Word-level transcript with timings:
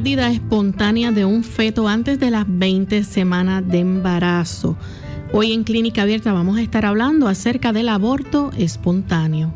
Pérdida 0.00 0.30
espontánea 0.30 1.12
de 1.12 1.26
un 1.26 1.44
feto 1.44 1.86
antes 1.86 2.18
de 2.18 2.30
las 2.30 2.46
20 2.48 3.04
semanas 3.04 3.68
de 3.68 3.80
embarazo. 3.80 4.74
Hoy 5.30 5.52
en 5.52 5.62
Clínica 5.62 6.00
Abierta 6.00 6.32
vamos 6.32 6.56
a 6.56 6.62
estar 6.62 6.86
hablando 6.86 7.28
acerca 7.28 7.74
del 7.74 7.90
aborto 7.90 8.50
espontáneo. 8.56 9.52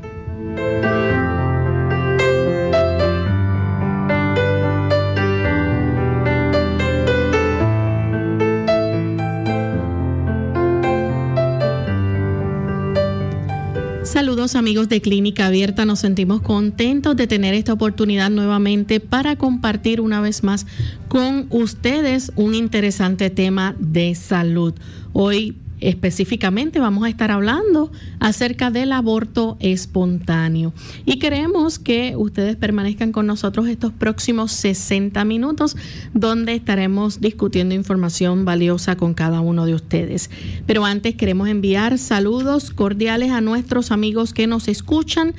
Saludos 14.15 14.55
amigos 14.55 14.89
de 14.89 15.01
Clínica 15.01 15.47
Abierta, 15.47 15.84
nos 15.84 15.98
sentimos 15.98 16.41
contentos 16.41 17.17
de 17.17 17.27
tener 17.27 17.53
esta 17.53 17.73
oportunidad 17.73 18.31
nuevamente 18.31 19.01
para 19.01 19.34
compartir 19.34 20.01
una 20.01 20.21
vez 20.21 20.45
más 20.45 20.67
con 21.09 21.48
ustedes 21.51 22.31
un 22.37 22.55
interesante 22.55 23.29
tema 23.31 23.75
de 23.81 24.15
salud. 24.15 24.73
Hoy 25.12 25.56
Específicamente 25.80 26.78
vamos 26.78 27.05
a 27.05 27.08
estar 27.08 27.30
hablando 27.30 27.91
acerca 28.20 28.70
del 28.70 28.92
aborto 28.92 29.56
espontáneo 29.61 30.72
y 31.05 31.19
queremos 31.19 31.78
que 31.78 32.14
ustedes 32.16 32.56
permanezcan 32.56 33.12
con 33.12 33.27
nosotros 33.27 33.69
estos 33.69 33.92
próximos 33.92 34.53
60 34.53 35.25
minutos 35.25 35.77
donde 36.14 36.55
estaremos 36.55 37.20
discutiendo 37.20 37.75
información 37.75 38.44
valiosa 38.44 38.97
con 38.97 39.14
cada 39.14 39.41
uno 39.41 39.66
de 39.66 39.75
ustedes. 39.75 40.31
Pero 40.66 40.84
antes 40.84 41.16
queremos 41.16 41.48
enviar 41.48 41.98
saludos 41.98 42.70
cordiales 42.70 43.31
a 43.31 43.41
nuestros 43.41 43.91
amigos 43.91 44.33
que 44.33 44.47
nos 44.47 44.69
escuchan 44.69 45.34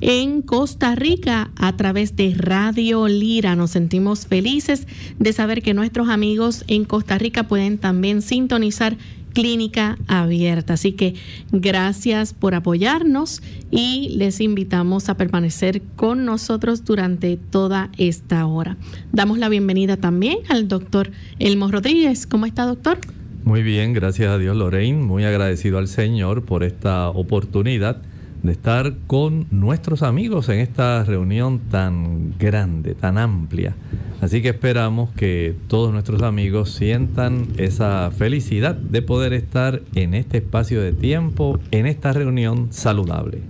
en 0.00 0.42
Costa 0.42 0.94
Rica 0.94 1.50
a 1.56 1.76
través 1.76 2.14
de 2.14 2.34
Radio 2.36 3.08
Lira. 3.08 3.56
Nos 3.56 3.72
sentimos 3.72 4.26
felices 4.26 4.86
de 5.18 5.32
saber 5.32 5.62
que 5.62 5.74
nuestros 5.74 6.08
amigos 6.08 6.64
en 6.68 6.84
Costa 6.84 7.18
Rica 7.18 7.48
pueden 7.48 7.78
también 7.78 8.22
sintonizar 8.22 8.96
clínica 9.38 9.96
abierta. 10.08 10.72
Así 10.72 10.90
que 10.90 11.14
gracias 11.52 12.34
por 12.34 12.56
apoyarnos 12.56 13.40
y 13.70 14.08
les 14.16 14.40
invitamos 14.40 15.08
a 15.08 15.16
permanecer 15.16 15.80
con 15.94 16.24
nosotros 16.24 16.84
durante 16.84 17.36
toda 17.36 17.88
esta 17.98 18.46
hora. 18.46 18.76
Damos 19.12 19.38
la 19.38 19.48
bienvenida 19.48 19.96
también 19.96 20.38
al 20.48 20.66
doctor 20.66 21.12
Elmo 21.38 21.70
Rodríguez. 21.70 22.26
¿Cómo 22.26 22.46
está, 22.46 22.64
doctor? 22.64 22.98
Muy 23.44 23.62
bien, 23.62 23.92
gracias 23.92 24.28
a 24.28 24.38
Dios, 24.38 24.56
Lorraine. 24.56 25.04
Muy 25.04 25.22
agradecido 25.22 25.78
al 25.78 25.86
Señor 25.86 26.44
por 26.44 26.64
esta 26.64 27.08
oportunidad 27.08 28.02
de 28.48 28.54
estar 28.54 28.94
con 29.06 29.46
nuestros 29.50 30.02
amigos 30.02 30.48
en 30.48 30.58
esta 30.58 31.04
reunión 31.04 31.60
tan 31.70 32.34
grande, 32.38 32.94
tan 32.94 33.18
amplia. 33.18 33.76
Así 34.20 34.42
que 34.42 34.48
esperamos 34.48 35.10
que 35.10 35.54
todos 35.68 35.92
nuestros 35.92 36.22
amigos 36.22 36.72
sientan 36.72 37.46
esa 37.58 38.10
felicidad 38.10 38.74
de 38.74 39.02
poder 39.02 39.34
estar 39.34 39.82
en 39.94 40.14
este 40.14 40.38
espacio 40.38 40.80
de 40.80 40.92
tiempo, 40.92 41.60
en 41.70 41.86
esta 41.86 42.12
reunión 42.12 42.68
saludable. 42.70 43.42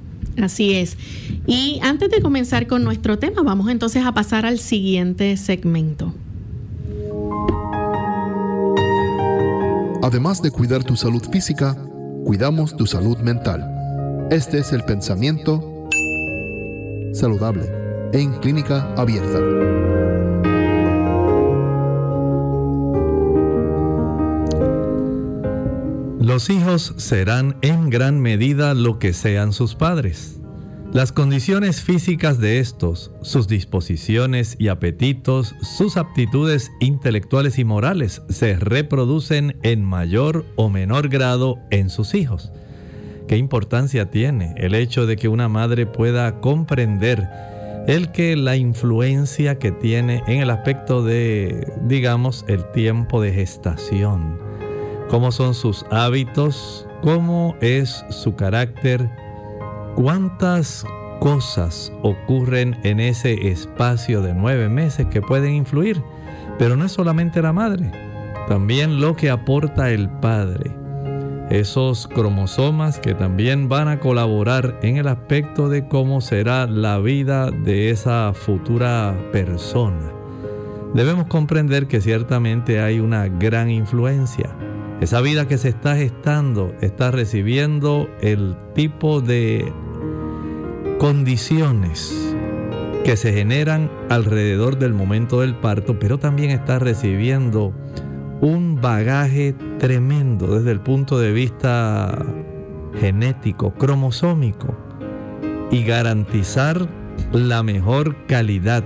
Así 0.43 0.75
es. 0.75 0.99
Y 1.47 1.81
antes 1.83 2.11
de 2.11 2.21
comenzar 2.21 2.67
con 2.67 2.85
nuestro 2.85 3.19
tema, 3.19 3.43
vamos 3.43 3.71
entonces 3.71 4.05
a 4.05 4.13
pasar 4.13 4.47
al 4.47 4.59
siguiente 4.59 5.37
segmento. 5.37 6.13
Además 10.03 10.43
de 10.43 10.51
cuidar 10.51 10.85
tu 10.85 10.97
salud 10.97 11.23
física, 11.31 11.77
cuidamos 12.25 12.77
tu 12.77 12.87
salud 12.87 13.19
mental. 13.19 13.78
Este 14.31 14.59
es 14.59 14.75
el 14.75 14.85
pensamiento 14.85 15.89
saludable 17.15 17.65
en 18.13 18.35
clínica 18.41 18.93
abierta. 18.95 19.41
Los 26.21 26.51
hijos 26.51 26.93
serán 26.99 27.57
en 27.63 27.89
gran 27.89 28.21
medida 28.21 28.75
lo 28.75 28.99
que 28.99 29.15
sean 29.15 29.55
sus 29.55 29.75
padres. 29.75 30.39
Las 30.93 31.11
condiciones 31.11 31.81
físicas 31.81 32.39
de 32.39 32.59
estos, 32.59 33.11
sus 33.23 33.49
disposiciones 33.49 34.57
y 34.59 34.69
apetitos, 34.69 35.55
sus 35.63 35.97
aptitudes 35.97 36.71
intelectuales 36.81 37.59
y 37.59 37.65
morales 37.65 38.21
se 38.29 38.57
reproducen 38.57 39.57
en 39.63 39.83
mayor 39.83 40.45
o 40.57 40.69
menor 40.69 41.09
grado 41.09 41.57
en 41.71 41.89
sus 41.89 42.15
hijos. 42.15 42.53
¿Qué 43.29 43.37
importancia 43.37 44.11
tiene 44.11 44.55
el 44.57 44.75
hecho 44.75 45.05
de 45.05 45.17
que 45.17 45.29
una 45.29 45.51
madre 45.51 45.85
pueda 45.85 46.41
comprender 46.41 47.29
el 47.87 48.11
que 48.11 48.37
la 48.37 48.57
influencia 48.57 49.59
que 49.59 49.71
tiene 49.71 50.23
en 50.27 50.41
el 50.41 50.49
aspecto 50.49 51.05
de, 51.05 51.71
digamos, 51.83 52.47
el 52.49 52.65
tiempo 52.73 53.21
de 53.21 53.35
gestación? 53.35 54.39
¿Cómo 55.11 55.31
son 55.31 55.53
sus 55.53 55.85
hábitos? 55.91 56.89
¿Cómo 57.03 57.55
es 57.61 58.03
su 58.09 58.35
carácter? 58.35 59.11
¿Cuántas 59.95 60.87
cosas 61.21 61.93
ocurren 62.03 62.81
en 62.83 62.99
ese 62.99 63.51
espacio 63.51 64.23
de 64.23 64.33
nueve 64.33 64.71
meses 64.71 65.07
que 65.09 65.21
pueden 65.21 65.53
influir? 65.53 66.03
Pero 66.59 66.79
no 66.79 66.87
es 66.87 66.93
solamente 66.93 67.43
la 67.43 67.53
madre, 67.53 67.93
también 68.49 69.03
lo 69.03 69.17
que 69.17 69.29
aporta 69.29 69.91
el 69.91 70.09
padre 70.09 70.78
esos 71.51 72.07
cromosomas 72.09 72.99
que 72.99 73.15
también 73.15 73.69
van 73.69 73.89
a 73.89 74.01
colaborar 74.01 74.79
en 74.83 74.97
el 74.99 75.09
aspecto 75.09 75.69
de 75.69 75.89
cómo 75.89 76.21
será 76.21 76.67
la 76.67 76.99
vida 76.99 77.51
de 77.51 77.91
esa 77.91 78.33
futura 78.35 79.17
persona. 79.33 80.13
Debemos 80.95 81.27
comprender 81.27 81.87
que 81.87 82.01
ciertamente 82.01 82.81
hay 82.81 83.01
una 83.01 83.29
gran 83.29 83.71
influencia. 83.71 84.51
Esa 85.01 85.21
vida 85.21 85.47
que 85.47 85.59
se 85.59 85.69
está 85.69 85.97
gestando 85.97 86.75
está 86.81 87.11
recibiendo 87.11 88.09
el 88.21 88.57
tipo 88.75 89.21
de 89.21 89.73
condiciones 90.99 92.35
que 93.05 93.17
se 93.17 93.33
generan 93.33 93.91
alrededor 94.11 94.79
del 94.79 94.93
momento 94.93 95.41
del 95.41 95.55
parto, 95.55 95.99
pero 95.99 96.19
también 96.19 96.51
está 96.51 96.79
recibiendo 96.79 97.73
un 98.41 98.81
bagaje 98.81 99.55
tremendo 99.79 100.59
desde 100.59 100.71
el 100.71 100.81
punto 100.81 101.19
de 101.19 101.33
vista 101.33 102.25
genético, 103.01 103.73
cromosómico, 103.75 104.77
y 105.71 105.85
garantizar 105.85 106.89
la 107.33 107.63
mejor 107.63 108.27
calidad 108.27 108.85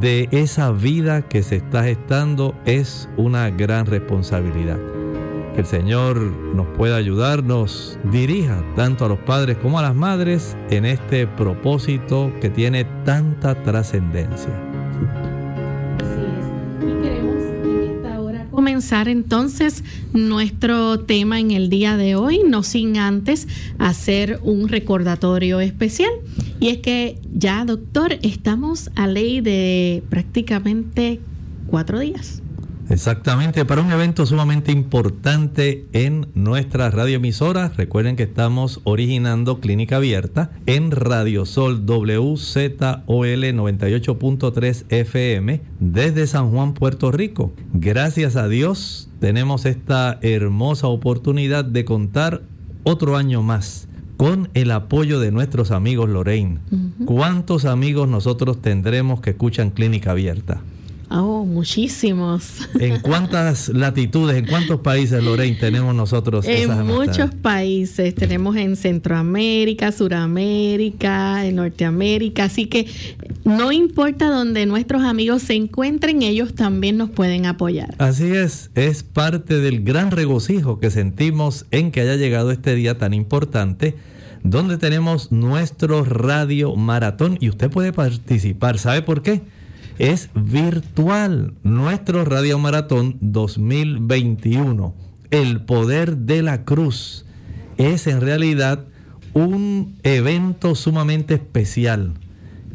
de 0.00 0.28
esa 0.30 0.72
vida 0.72 1.22
que 1.22 1.42
se 1.42 1.56
está 1.56 1.84
gestando 1.84 2.54
es 2.64 3.08
una 3.16 3.50
gran 3.50 3.86
responsabilidad. 3.86 4.78
Que 5.54 5.60
el 5.60 5.66
Señor 5.66 6.16
nos 6.54 6.66
pueda 6.76 6.96
ayudar, 6.96 7.42
nos 7.42 7.98
dirija 8.04 8.62
tanto 8.76 9.04
a 9.04 9.08
los 9.08 9.18
padres 9.18 9.56
como 9.58 9.78
a 9.78 9.82
las 9.82 9.94
madres 9.94 10.56
en 10.70 10.84
este 10.84 11.26
propósito 11.26 12.32
que 12.40 12.50
tiene 12.50 12.84
tanta 13.04 13.54
trascendencia. 13.62 14.69
Comenzar 18.80 19.08
entonces 19.08 19.84
nuestro 20.14 21.00
tema 21.00 21.38
en 21.38 21.50
el 21.50 21.68
día 21.68 21.98
de 21.98 22.14
hoy, 22.14 22.40
no 22.48 22.62
sin 22.62 22.96
antes 22.96 23.46
hacer 23.78 24.40
un 24.42 24.68
recordatorio 24.68 25.60
especial. 25.60 26.10
Y 26.60 26.68
es 26.68 26.78
que 26.78 27.18
ya, 27.30 27.66
doctor, 27.66 28.18
estamos 28.22 28.90
a 28.94 29.06
ley 29.06 29.42
de 29.42 30.02
prácticamente 30.08 31.20
cuatro 31.66 31.98
días. 31.98 32.39
Exactamente, 32.90 33.64
para 33.64 33.82
un 33.82 33.92
evento 33.92 34.26
sumamente 34.26 34.72
importante 34.72 35.86
en 35.92 36.26
nuestra 36.34 36.90
radioemisora. 36.90 37.68
Recuerden 37.76 38.16
que 38.16 38.24
estamos 38.24 38.80
originando 38.82 39.60
Clínica 39.60 39.96
Abierta 39.96 40.50
en 40.66 40.90
Radio 40.90 41.46
Sol 41.46 41.84
WZOL 41.86 42.76
98.3 43.06 44.84
FM 44.88 45.62
desde 45.78 46.26
San 46.26 46.50
Juan, 46.50 46.74
Puerto 46.74 47.12
Rico. 47.12 47.52
Gracias 47.72 48.34
a 48.34 48.48
Dios 48.48 49.08
tenemos 49.20 49.66
esta 49.66 50.18
hermosa 50.22 50.88
oportunidad 50.88 51.64
de 51.64 51.84
contar 51.84 52.42
otro 52.82 53.16
año 53.16 53.40
más 53.40 53.86
con 54.16 54.50
el 54.54 54.72
apoyo 54.72 55.20
de 55.20 55.30
nuestros 55.30 55.70
amigos 55.70 56.10
Lorraine. 56.10 56.58
¿Cuántos 57.06 57.66
amigos 57.66 58.08
nosotros 58.08 58.60
tendremos 58.60 59.20
que 59.20 59.30
escuchan 59.30 59.70
Clínica 59.70 60.10
Abierta? 60.10 60.60
Oh, 61.10 61.44
muchísimos. 61.44 62.68
¿En 62.78 63.00
cuántas 63.02 63.68
latitudes, 63.68 64.36
en 64.36 64.46
cuántos 64.46 64.80
países, 64.80 65.22
Lorraine, 65.22 65.56
tenemos 65.56 65.92
nosotros? 65.92 66.46
En 66.46 66.86
muchos 66.86 67.34
países. 67.34 68.14
Tenemos 68.14 68.56
en 68.56 68.76
Centroamérica, 68.76 69.90
Suramérica, 69.90 71.44
en 71.44 71.56
Norteamérica. 71.56 72.44
Así 72.44 72.66
que 72.66 72.86
no 73.44 73.72
importa 73.72 74.30
donde 74.30 74.66
nuestros 74.66 75.02
amigos 75.02 75.42
se 75.42 75.54
encuentren, 75.54 76.22
ellos 76.22 76.54
también 76.54 76.96
nos 76.96 77.10
pueden 77.10 77.46
apoyar. 77.46 77.92
Así 77.98 78.26
es, 78.26 78.70
es 78.76 79.02
parte 79.02 79.58
del 79.58 79.82
gran 79.82 80.12
regocijo 80.12 80.78
que 80.78 80.90
sentimos 80.90 81.66
en 81.72 81.90
que 81.90 82.02
haya 82.02 82.14
llegado 82.14 82.52
este 82.52 82.76
día 82.76 82.98
tan 82.98 83.14
importante 83.14 83.96
donde 84.44 84.78
tenemos 84.78 85.32
nuestro 85.32 86.04
radio 86.04 86.76
maratón 86.76 87.36
y 87.40 87.48
usted 87.48 87.68
puede 87.68 87.92
participar. 87.92 88.78
¿Sabe 88.78 89.02
por 89.02 89.22
qué? 89.22 89.42
Es 90.00 90.30
virtual. 90.34 91.52
Nuestro 91.62 92.24
Radio 92.24 92.58
Maratón 92.58 93.18
2021, 93.20 94.94
el 95.30 95.60
poder 95.60 96.16
de 96.16 96.40
la 96.42 96.64
cruz, 96.64 97.26
es 97.76 98.06
en 98.06 98.22
realidad 98.22 98.86
un 99.34 99.98
evento 100.02 100.74
sumamente 100.74 101.34
especial. 101.34 102.14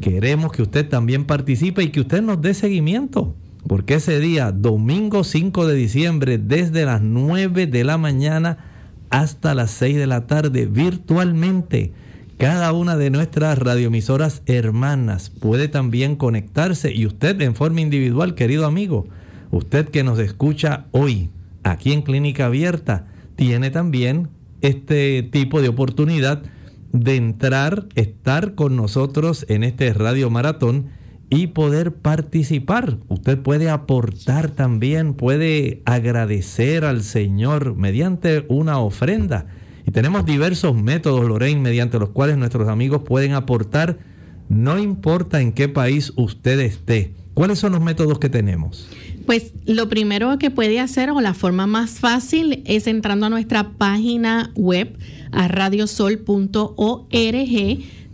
Queremos 0.00 0.52
que 0.52 0.62
usted 0.62 0.88
también 0.88 1.24
participe 1.24 1.82
y 1.82 1.88
que 1.88 2.00
usted 2.00 2.22
nos 2.22 2.40
dé 2.40 2.54
seguimiento. 2.54 3.34
Porque 3.66 3.94
ese 3.94 4.20
día, 4.20 4.52
domingo 4.52 5.24
5 5.24 5.66
de 5.66 5.74
diciembre, 5.74 6.38
desde 6.38 6.84
las 6.84 7.02
9 7.02 7.66
de 7.66 7.82
la 7.82 7.98
mañana 7.98 8.58
hasta 9.10 9.56
las 9.56 9.72
6 9.72 9.96
de 9.96 10.06
la 10.06 10.28
tarde, 10.28 10.66
virtualmente, 10.66 11.92
cada 12.38 12.72
una 12.74 12.96
de 12.98 13.08
nuestras 13.08 13.58
radioemisoras 13.58 14.42
hermanas 14.44 15.30
puede 15.30 15.68
también 15.68 16.16
conectarse 16.16 16.92
y 16.92 17.06
usted 17.06 17.40
en 17.40 17.54
forma 17.54 17.80
individual, 17.80 18.34
querido 18.34 18.66
amigo, 18.66 19.06
usted 19.50 19.88
que 19.88 20.04
nos 20.04 20.18
escucha 20.18 20.86
hoy 20.90 21.30
aquí 21.62 21.92
en 21.92 22.02
Clínica 22.02 22.46
Abierta, 22.46 23.06
tiene 23.36 23.70
también 23.70 24.28
este 24.60 25.22
tipo 25.22 25.62
de 25.62 25.68
oportunidad 25.68 26.42
de 26.92 27.16
entrar, 27.16 27.86
estar 27.94 28.54
con 28.54 28.76
nosotros 28.76 29.46
en 29.48 29.64
este 29.64 29.92
radio 29.94 30.28
maratón 30.28 30.88
y 31.30 31.48
poder 31.48 31.94
participar. 31.94 32.98
Usted 33.08 33.38
puede 33.38 33.70
aportar 33.70 34.50
también, 34.50 35.14
puede 35.14 35.82
agradecer 35.86 36.84
al 36.84 37.02
Señor 37.02 37.76
mediante 37.76 38.44
una 38.48 38.78
ofrenda 38.78 39.46
y 39.86 39.92
tenemos 39.92 40.26
diversos 40.26 40.74
métodos, 40.74 41.24
Lorraine, 41.24 41.60
mediante 41.60 41.98
los 41.98 42.10
cuales 42.10 42.36
nuestros 42.36 42.68
amigos 42.68 43.02
pueden 43.02 43.34
aportar, 43.34 43.98
no 44.48 44.78
importa 44.78 45.40
en 45.40 45.52
qué 45.52 45.68
país 45.68 46.12
usted 46.16 46.58
esté. 46.60 47.14
¿Cuáles 47.34 47.60
son 47.60 47.72
los 47.72 47.80
métodos 47.80 48.18
que 48.18 48.28
tenemos? 48.28 48.88
Pues 49.26 49.52
lo 49.64 49.88
primero 49.88 50.38
que 50.38 50.50
puede 50.50 50.80
hacer 50.80 51.10
o 51.10 51.20
la 51.20 51.34
forma 51.34 51.66
más 51.66 52.00
fácil 52.00 52.62
es 52.64 52.86
entrando 52.86 53.26
a 53.26 53.28
nuestra 53.28 53.70
página 53.70 54.52
web 54.56 54.96
a 55.32 55.46
radiosol.org. 55.46 56.24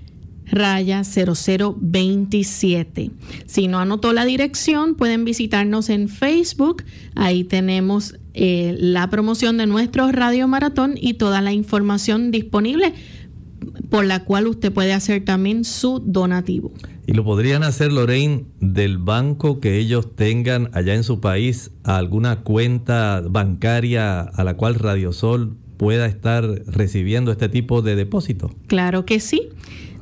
raya 0.50 1.04
0027. 1.04 3.12
Si 3.46 3.68
no 3.68 3.80
anotó 3.80 4.14
la 4.14 4.24
dirección, 4.26 4.96
pueden 4.96 5.26
visitarnos 5.26 5.90
en 5.90 6.08
Facebook. 6.10 6.84
Ahí 7.16 7.44
tenemos 7.44 8.16
eh, 8.34 8.76
la 8.80 9.10
promoción 9.10 9.58
de 9.58 9.66
nuestro 9.66 10.10
Radio 10.12 10.48
Maratón 10.48 10.96
y 11.00 11.16
toda 11.16 11.42
la 11.42 11.52
información 11.54 12.32
disponible 12.32 12.94
por 13.90 14.06
la 14.06 14.24
cual 14.24 14.48
usted 14.48 14.72
puede 14.72 14.94
hacer 14.94 15.26
también 15.26 15.66
su 15.66 16.00
donativo. 16.00 16.72
Y 17.08 17.14
lo 17.14 17.24
podrían 17.24 17.64
hacer, 17.64 17.92
Lorraine, 17.94 18.44
del 18.60 18.98
banco 18.98 19.62
que 19.62 19.78
ellos 19.78 20.14
tengan 20.14 20.70
allá 20.74 20.94
en 20.94 21.06
su 21.06 21.22
país, 21.22 21.72
alguna 21.86 22.42
cuenta 22.42 23.24
bancaria 23.26 24.20
a 24.20 24.44
la 24.44 24.58
cual 24.58 24.76
Radiosol 24.76 25.56
pueda 25.78 26.06
estar 26.06 26.44
recibiendo 26.68 27.32
este 27.32 27.48
tipo 27.48 27.82
de 27.82 27.96
depósito. 27.96 28.52
Claro 28.68 29.06
que 29.06 29.22
sí. 29.22 29.44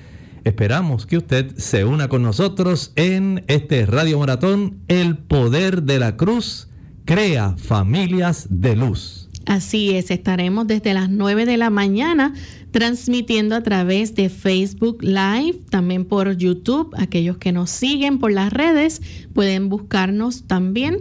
Esperamos 0.44 1.06
que 1.06 1.18
usted 1.18 1.54
se 1.56 1.84
una 1.84 2.08
con 2.08 2.22
nosotros 2.22 2.92
en 2.96 3.44
este 3.46 3.84
Radio 3.84 4.18
Maratón, 4.18 4.78
El 4.88 5.18
Poder 5.18 5.82
de 5.82 5.98
la 5.98 6.16
Cruz, 6.16 6.68
crea 7.04 7.56
familias 7.58 8.46
de 8.50 8.76
luz. 8.76 9.19
Así 9.46 9.90
es, 9.90 10.10
estaremos 10.10 10.66
desde 10.66 10.94
las 10.94 11.08
9 11.08 11.46
de 11.46 11.56
la 11.56 11.70
mañana 11.70 12.34
transmitiendo 12.70 13.56
a 13.56 13.62
través 13.62 14.14
de 14.14 14.28
Facebook 14.28 15.02
Live, 15.02 15.60
también 15.70 16.04
por 16.04 16.36
YouTube. 16.36 16.94
Aquellos 16.96 17.38
que 17.38 17.52
nos 17.52 17.70
siguen 17.70 18.18
por 18.18 18.32
las 18.32 18.52
redes 18.52 19.02
pueden 19.32 19.68
buscarnos 19.68 20.44
también. 20.44 20.98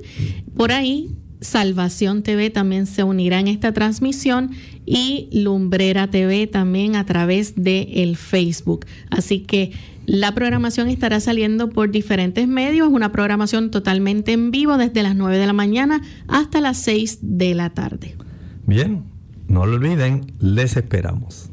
Por 0.55 0.72
ahí, 0.72 1.12
Salvación 1.41 2.24
TV 2.24 2.50
también 2.50 2.86
se 2.86 3.03
unirá 3.03 3.39
en 3.39 3.48
esta 3.48 3.72
transmisión 3.72 4.51
y 4.86 5.29
Lumbrera 5.31 6.10
TV 6.10 6.48
también 6.48 6.96
a 6.96 7.05
través 7.05 7.53
de 7.55 7.88
el 8.03 8.17
Facebook. 8.17 8.86
Así 9.10 9.39
que 9.41 9.72
la 10.05 10.34
programación 10.34 10.89
estará 10.89 11.19
saliendo 11.19 11.69
por 11.69 11.91
diferentes 11.91 12.48
medios, 12.48 12.89
una 12.89 13.12
programación 13.12 13.69
totalmente 13.72 14.34
en 14.34 14.51
vivo 14.51 14.77
desde 14.77 15.03
las 15.03 15.15
9 15.15 15.38
de 15.38 15.46
la 15.46 15.53
mañana 15.53 16.01
hasta 16.27 16.60
las 16.62 16.77
6 16.79 17.19
de 17.22 17.53
la 17.53 17.69
tarde. 17.69 18.15
Bien, 18.70 19.04
no 19.48 19.66
lo 19.66 19.78
olviden, 19.78 20.32
les 20.40 20.78
esperamos. 20.78 21.50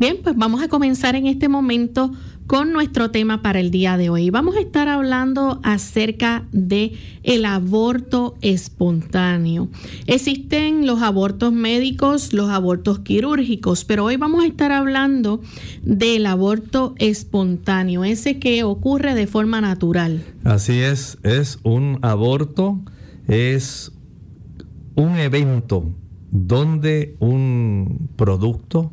Bien, 0.00 0.16
pues 0.24 0.34
vamos 0.36 0.60
a 0.60 0.66
comenzar 0.66 1.14
en 1.14 1.28
este 1.28 1.48
momento 1.48 2.10
con 2.48 2.72
nuestro 2.72 3.12
tema 3.12 3.42
para 3.42 3.60
el 3.60 3.70
día 3.70 3.96
de 3.96 4.10
hoy. 4.10 4.30
Vamos 4.30 4.56
a 4.56 4.60
estar 4.60 4.88
hablando 4.88 5.60
acerca 5.62 6.48
de 6.50 6.94
el 7.22 7.44
aborto 7.44 8.34
espontáneo. 8.40 9.68
Existen 10.08 10.84
los 10.84 11.00
abortos 11.00 11.52
médicos, 11.52 12.32
los 12.32 12.50
abortos 12.50 12.98
quirúrgicos, 12.98 13.84
pero 13.84 14.06
hoy 14.06 14.16
vamos 14.16 14.42
a 14.42 14.48
estar 14.48 14.72
hablando 14.72 15.40
del 15.84 16.26
aborto 16.26 16.96
espontáneo, 16.98 18.02
ese 18.02 18.40
que 18.40 18.64
ocurre 18.64 19.14
de 19.14 19.28
forma 19.28 19.60
natural. 19.60 20.24
Así 20.42 20.80
es, 20.80 21.18
es 21.22 21.60
un 21.62 22.00
aborto, 22.02 22.80
es 23.28 23.92
un 24.96 25.18
evento 25.18 25.94
donde 26.32 27.14
un 27.20 28.08
producto 28.16 28.92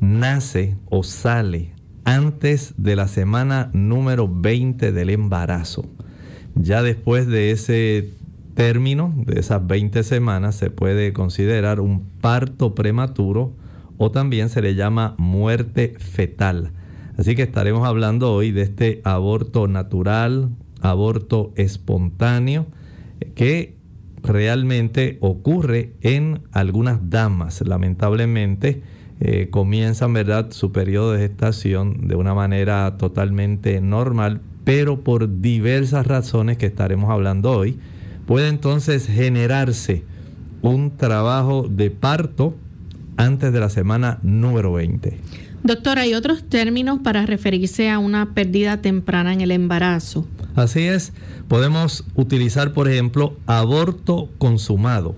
nace 0.00 0.76
o 0.90 1.04
sale 1.04 1.72
antes 2.04 2.74
de 2.76 2.96
la 2.96 3.08
semana 3.08 3.70
número 3.72 4.28
20 4.28 4.92
del 4.92 5.10
embarazo. 5.10 5.86
Ya 6.56 6.82
después 6.82 7.26
de 7.26 7.52
ese 7.52 8.10
término, 8.54 9.14
de 9.16 9.40
esas 9.40 9.66
20 9.66 10.02
semanas, 10.02 10.56
se 10.56 10.70
puede 10.70 11.12
considerar 11.12 11.80
un 11.80 12.04
parto 12.20 12.74
prematuro 12.74 13.54
o 13.96 14.10
también 14.10 14.48
se 14.48 14.60
le 14.60 14.74
llama 14.74 15.14
muerte 15.16 15.94
fetal. 15.98 16.72
Así 17.16 17.36
que 17.36 17.42
estaremos 17.42 17.86
hablando 17.86 18.32
hoy 18.32 18.50
de 18.50 18.62
este 18.62 19.00
aborto 19.04 19.68
natural, 19.68 20.50
aborto 20.80 21.52
espontáneo, 21.54 22.66
que 23.36 23.73
realmente 24.24 25.18
ocurre 25.20 25.92
en 26.00 26.40
algunas 26.52 27.10
damas. 27.10 27.60
Lamentablemente 27.64 28.82
eh, 29.20 29.48
comienzan 29.50 30.12
¿verdad? 30.12 30.50
su 30.50 30.72
periodo 30.72 31.12
de 31.12 31.20
gestación 31.20 32.08
de 32.08 32.16
una 32.16 32.34
manera 32.34 32.96
totalmente 32.98 33.80
normal, 33.80 34.40
pero 34.64 35.00
por 35.00 35.40
diversas 35.40 36.06
razones 36.06 36.56
que 36.56 36.66
estaremos 36.66 37.10
hablando 37.10 37.52
hoy, 37.52 37.78
puede 38.26 38.48
entonces 38.48 39.06
generarse 39.06 40.02
un 40.62 40.96
trabajo 40.96 41.68
de 41.68 41.90
parto 41.90 42.54
antes 43.16 43.52
de 43.52 43.60
la 43.60 43.68
semana 43.68 44.18
número 44.22 44.72
20. 44.72 45.18
Doctor, 45.66 45.98
¿hay 45.98 46.12
otros 46.12 46.44
términos 46.44 46.98
para 47.02 47.24
referirse 47.24 47.88
a 47.88 47.98
una 47.98 48.34
pérdida 48.34 48.82
temprana 48.82 49.32
en 49.32 49.40
el 49.40 49.50
embarazo? 49.50 50.26
Así 50.54 50.82
es, 50.82 51.14
podemos 51.48 52.04
utilizar, 52.16 52.74
por 52.74 52.86
ejemplo, 52.86 53.38
aborto 53.46 54.28
consumado. 54.36 55.16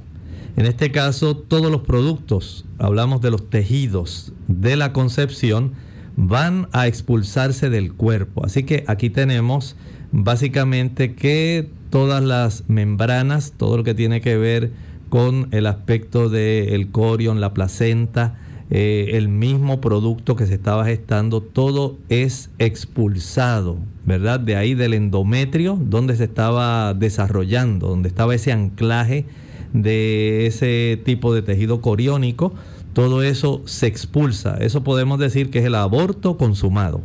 En 0.57 0.67
este 0.67 0.93
caso, 0.93 1.37
todos 1.37 1.69
los 1.73 1.81
productos, 1.81 2.65
hablamos 2.79 3.21
de 3.23 3.33
los 3.33 3.51
tejidos 3.51 4.33
de 4.47 4.77
la 4.77 4.93
concepción, 4.93 5.73
van 6.15 6.69
a 6.71 6.87
expulsarse 6.87 7.69
del 7.69 7.93
cuerpo. 7.93 8.47
Así 8.47 8.63
que 8.63 8.85
aquí 8.87 9.11
tenemos 9.11 9.75
básicamente 10.13 11.17
que 11.17 11.69
todas 11.91 12.23
las 12.23 12.63
membranas, 12.69 13.53
todo 13.57 13.79
lo 13.79 13.83
que 13.83 13.95
tiene 13.95 14.21
que 14.21 14.37
ver 14.37 14.71
con 15.09 15.49
el 15.51 15.67
aspecto 15.67 16.29
del 16.29 16.89
corion, 16.93 17.41
la 17.41 17.53
placenta, 17.53 18.39
eh, 18.71 19.11
el 19.13 19.29
mismo 19.29 19.81
producto 19.81 20.35
que 20.35 20.47
se 20.47 20.55
estaba 20.55 20.85
gestando, 20.87 21.41
todo 21.41 21.99
es 22.09 22.51
expulsado, 22.59 23.79
¿verdad? 24.05 24.41
De 24.41 24.57
ahí 24.57 24.75
del 24.75 24.95
endometrio, 24.95 25.79
donde 25.81 26.17
se 26.17 26.25
estaba 26.25 26.93
desarrollando, 26.95 27.89
donde 27.89 28.09
estaba 28.09 28.35
ese 28.35 28.53
anclaje 28.53 29.25
de 29.73 30.47
ese 30.47 31.01
tipo 31.05 31.33
de 31.33 31.43
tejido 31.43 31.81
coriónico, 31.81 32.55
todo 32.93 33.23
eso 33.23 33.63
se 33.67 33.87
expulsa. 33.87 34.57
Eso 34.57 34.83
podemos 34.83 35.19
decir 35.19 35.51
que 35.51 35.61
es 35.61 35.65
el 35.65 35.75
aborto 35.75 36.37
consumado. 36.37 37.03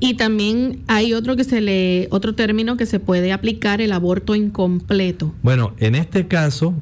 Y 0.00 0.14
también 0.14 0.82
hay 0.88 1.12
otro 1.12 1.36
que 1.36 1.44
se 1.44 1.60
le 1.60 2.08
otro 2.10 2.34
término 2.34 2.76
que 2.76 2.86
se 2.86 3.00
puede 3.00 3.32
aplicar 3.32 3.80
el 3.80 3.92
aborto 3.92 4.34
incompleto. 4.34 5.32
Bueno, 5.42 5.74
en 5.78 5.94
este 5.94 6.26
caso 6.26 6.74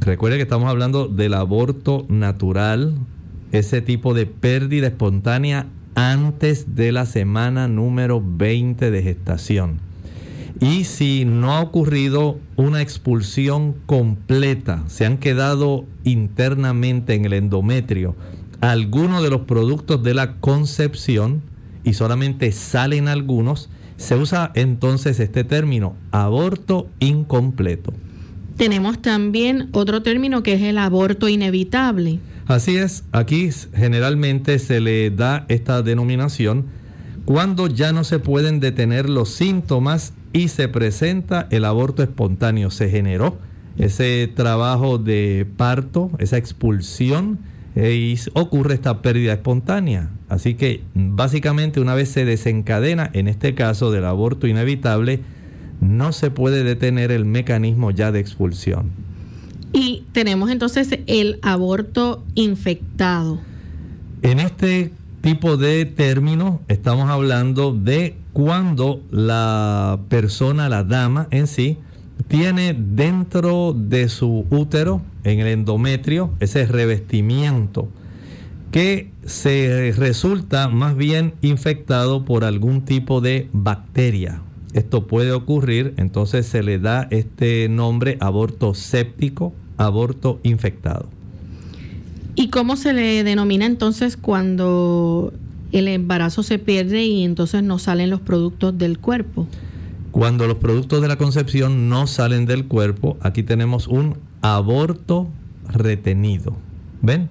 Recuerde 0.00 0.36
que 0.36 0.42
estamos 0.42 0.68
hablando 0.68 1.08
del 1.08 1.34
aborto 1.34 2.06
natural, 2.08 2.94
ese 3.52 3.82
tipo 3.82 4.14
de 4.14 4.26
pérdida 4.26 4.86
espontánea 4.88 5.66
antes 5.94 6.76
de 6.76 6.92
la 6.92 7.06
semana 7.06 7.68
número 7.68 8.22
20 8.24 8.90
de 8.90 9.02
gestación. 9.02 9.80
Y 10.60 10.84
si 10.84 11.24
no 11.24 11.52
ha 11.52 11.60
ocurrido 11.60 12.38
una 12.56 12.82
expulsión 12.82 13.74
completa, 13.86 14.82
se 14.86 15.06
han 15.06 15.18
quedado 15.18 15.84
internamente 16.04 17.14
en 17.14 17.24
el 17.24 17.32
endometrio 17.32 18.16
algunos 18.60 19.22
de 19.22 19.30
los 19.30 19.42
productos 19.42 20.02
de 20.02 20.14
la 20.14 20.36
concepción 20.36 21.42
y 21.84 21.92
solamente 21.92 22.50
salen 22.52 23.08
algunos, 23.08 23.70
se 23.96 24.16
usa 24.16 24.50
entonces 24.54 25.20
este 25.20 25.44
término, 25.44 25.94
aborto 26.10 26.88
incompleto. 26.98 27.92
Tenemos 28.58 29.00
también 29.00 29.68
otro 29.70 30.02
término 30.02 30.42
que 30.42 30.54
es 30.54 30.62
el 30.62 30.78
aborto 30.78 31.28
inevitable. 31.28 32.18
Así 32.48 32.76
es, 32.76 33.04
aquí 33.12 33.48
generalmente 33.72 34.58
se 34.58 34.80
le 34.80 35.10
da 35.10 35.46
esta 35.48 35.80
denominación 35.82 36.66
cuando 37.24 37.68
ya 37.68 37.92
no 37.92 38.02
se 38.02 38.18
pueden 38.18 38.58
detener 38.58 39.08
los 39.08 39.28
síntomas 39.28 40.12
y 40.32 40.48
se 40.48 40.66
presenta 40.66 41.46
el 41.50 41.64
aborto 41.64 42.02
espontáneo. 42.02 42.72
Se 42.72 42.90
generó 42.90 43.38
ese 43.78 44.28
trabajo 44.34 44.98
de 44.98 45.46
parto, 45.56 46.10
esa 46.18 46.36
expulsión 46.36 47.38
eh, 47.76 47.94
y 47.94 48.18
ocurre 48.32 48.74
esta 48.74 49.02
pérdida 49.02 49.34
espontánea. 49.34 50.10
Así 50.28 50.54
que 50.54 50.82
básicamente 50.94 51.78
una 51.80 51.94
vez 51.94 52.08
se 52.08 52.24
desencadena, 52.24 53.08
en 53.12 53.28
este 53.28 53.54
caso 53.54 53.92
del 53.92 54.04
aborto 54.04 54.48
inevitable, 54.48 55.20
no 55.80 56.12
se 56.12 56.30
puede 56.30 56.64
detener 56.64 57.12
el 57.12 57.24
mecanismo 57.24 57.90
ya 57.90 58.12
de 58.12 58.20
expulsión. 58.20 58.90
Y 59.72 60.04
tenemos 60.12 60.50
entonces 60.50 60.98
el 61.06 61.38
aborto 61.42 62.24
infectado. 62.34 63.38
En 64.22 64.40
este 64.40 64.92
tipo 65.20 65.56
de 65.56 65.84
término 65.84 66.60
estamos 66.68 67.10
hablando 67.10 67.72
de 67.72 68.16
cuando 68.32 69.02
la 69.10 70.00
persona, 70.08 70.68
la 70.68 70.84
dama 70.84 71.28
en 71.30 71.46
sí, 71.46 71.78
tiene 72.28 72.74
dentro 72.74 73.74
de 73.76 74.08
su 74.08 74.46
útero, 74.50 75.02
en 75.24 75.40
el 75.40 75.48
endometrio, 75.48 76.32
ese 76.40 76.66
revestimiento 76.66 77.88
que 78.70 79.10
se 79.24 79.94
resulta 79.96 80.68
más 80.68 80.94
bien 80.94 81.34
infectado 81.40 82.24
por 82.24 82.44
algún 82.44 82.82
tipo 82.82 83.20
de 83.20 83.48
bacteria 83.52 84.42
esto 84.74 85.06
puede 85.06 85.32
ocurrir, 85.32 85.94
entonces 85.96 86.46
se 86.46 86.62
le 86.62 86.78
da 86.78 87.08
este 87.10 87.68
nombre 87.68 88.16
aborto 88.20 88.74
séptico, 88.74 89.52
aborto 89.76 90.40
infectado. 90.42 91.08
¿Y 92.34 92.50
cómo 92.50 92.76
se 92.76 92.92
le 92.92 93.24
denomina 93.24 93.66
entonces 93.66 94.16
cuando 94.16 95.32
el 95.72 95.88
embarazo 95.88 96.42
se 96.42 96.58
pierde 96.58 97.04
y 97.04 97.24
entonces 97.24 97.62
no 97.62 97.78
salen 97.78 98.10
los 98.10 98.20
productos 98.20 98.78
del 98.78 98.98
cuerpo? 98.98 99.46
Cuando 100.12 100.46
los 100.46 100.58
productos 100.58 101.02
de 101.02 101.08
la 101.08 101.16
concepción 101.16 101.88
no 101.88 102.06
salen 102.06 102.46
del 102.46 102.66
cuerpo, 102.66 103.16
aquí 103.20 103.42
tenemos 103.42 103.88
un 103.88 104.16
aborto 104.40 105.28
retenido. 105.68 106.56
¿Ven? 107.02 107.28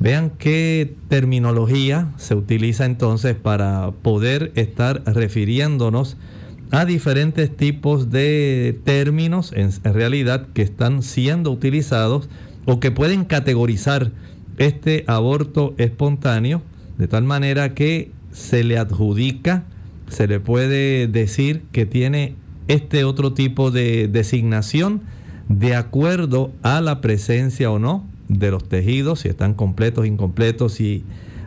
Vean 0.00 0.30
qué 0.30 0.94
terminología 1.08 2.12
se 2.16 2.34
utiliza 2.34 2.84
entonces 2.84 3.34
para 3.36 3.90
poder 4.02 4.52
estar 4.54 5.02
refiriéndonos 5.06 6.16
a 6.74 6.84
diferentes 6.84 7.56
tipos 7.56 8.10
de 8.10 8.80
términos 8.82 9.52
en, 9.54 9.70
realidad 9.94 10.48
que 10.54 10.62
están 10.62 11.04
siendo 11.04 11.52
utilizados 11.52 12.28
o 12.64 12.80
que 12.80 12.90
pueden 12.90 13.24
categorizar 13.24 14.10
este 14.58 15.04
aborto 15.06 15.74
espontáneo 15.78 16.62
de 16.98 17.06
tal 17.06 17.22
manera 17.22 17.74
que 17.74 18.10
se 18.32 18.64
le 18.64 18.76
adjudica, 18.76 19.62
se 20.08 20.26
le 20.26 20.40
puede 20.40 21.06
decir 21.06 21.62
que 21.70 21.86
tiene 21.86 22.34
este 22.66 23.04
otro 23.04 23.34
tipo 23.34 23.70
de 23.70 24.08
designación 24.08 25.02
de 25.48 25.76
acuerdo 25.76 26.50
a 26.62 26.80
la 26.80 27.00
presencia 27.00 27.70
o 27.70 27.78
no 27.78 28.04
de 28.28 28.50
los 28.50 28.68
tejidos, 28.68 29.20
si 29.20 29.28
están 29.28 29.54
completos, 29.54 30.06
incompletos, 30.06 30.72
si 30.72 31.04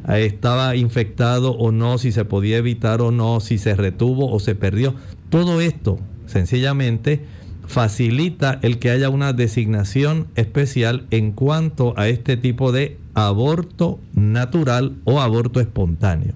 estaba 0.07 0.75
infectado 0.75 1.51
o 1.51 1.71
no, 1.71 1.97
si 1.97 2.11
se 2.11 2.25
podía 2.25 2.57
evitar 2.57 3.01
o 3.01 3.11
no, 3.11 3.39
si 3.39 3.57
se 3.57 3.75
retuvo 3.75 4.31
o 4.31 4.39
se 4.39 4.55
perdió. 4.55 4.95
Todo 5.29 5.59
esto 5.59 5.99
sencillamente 6.25 7.25
facilita 7.65 8.59
el 8.61 8.79
que 8.79 8.89
haya 8.89 9.09
una 9.09 9.33
designación 9.33 10.27
especial 10.35 11.05
en 11.11 11.33
cuanto 11.33 11.93
a 11.97 12.07
este 12.07 12.37
tipo 12.37 12.71
de 12.71 12.97
aborto 13.13 13.99
natural 14.13 14.95
o 15.03 15.19
aborto 15.19 15.59
espontáneo. 15.59 16.33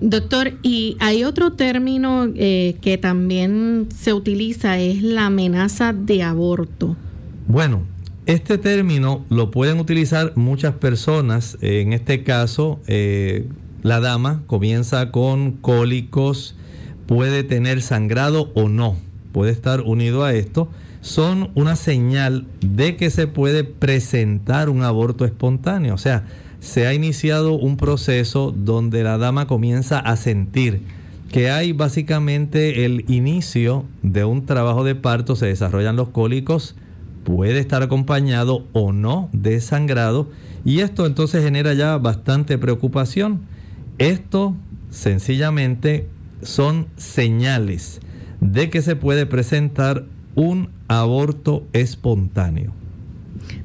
Doctor, 0.00 0.52
y 0.62 0.96
hay 1.00 1.24
otro 1.24 1.54
término 1.54 2.28
eh, 2.36 2.76
que 2.80 2.98
también 2.98 3.88
se 3.94 4.12
utiliza, 4.12 4.78
es 4.78 5.02
la 5.02 5.26
amenaza 5.26 5.92
de 5.92 6.22
aborto. 6.22 6.96
Bueno, 7.48 7.82
este 8.28 8.58
término 8.58 9.24
lo 9.30 9.50
pueden 9.50 9.80
utilizar 9.80 10.34
muchas 10.36 10.74
personas. 10.74 11.56
En 11.62 11.94
este 11.94 12.24
caso, 12.24 12.78
eh, 12.86 13.48
la 13.82 14.00
dama 14.00 14.42
comienza 14.46 15.10
con 15.10 15.52
cólicos, 15.52 16.54
puede 17.06 17.42
tener 17.42 17.80
sangrado 17.80 18.52
o 18.54 18.68
no, 18.68 18.96
puede 19.32 19.50
estar 19.50 19.80
unido 19.80 20.24
a 20.24 20.34
esto. 20.34 20.68
Son 21.00 21.50
una 21.54 21.74
señal 21.74 22.46
de 22.60 22.96
que 22.96 23.08
se 23.08 23.28
puede 23.28 23.64
presentar 23.64 24.68
un 24.68 24.82
aborto 24.82 25.24
espontáneo. 25.24 25.94
O 25.94 25.98
sea, 25.98 26.26
se 26.60 26.86
ha 26.86 26.92
iniciado 26.92 27.54
un 27.54 27.78
proceso 27.78 28.52
donde 28.54 29.04
la 29.04 29.16
dama 29.16 29.46
comienza 29.46 30.00
a 30.00 30.16
sentir 30.16 30.82
que 31.32 31.50
hay 31.50 31.72
básicamente 31.72 32.84
el 32.84 33.06
inicio 33.08 33.86
de 34.02 34.24
un 34.24 34.44
trabajo 34.44 34.84
de 34.84 34.96
parto, 34.96 35.34
se 35.34 35.46
desarrollan 35.46 35.96
los 35.96 36.10
cólicos, 36.10 36.74
puede 37.28 37.58
estar 37.58 37.82
acompañado 37.82 38.66
o 38.72 38.90
no 38.90 39.28
de 39.34 39.60
sangrado 39.60 40.30
y 40.64 40.80
esto 40.80 41.04
entonces 41.04 41.44
genera 41.44 41.74
ya 41.74 41.98
bastante 41.98 42.56
preocupación. 42.56 43.42
Esto 43.98 44.56
sencillamente 44.88 46.08
son 46.40 46.86
señales 46.96 48.00
de 48.40 48.70
que 48.70 48.80
se 48.80 48.96
puede 48.96 49.26
presentar 49.26 50.06
un 50.36 50.70
aborto 50.88 51.66
espontáneo. 51.74 52.72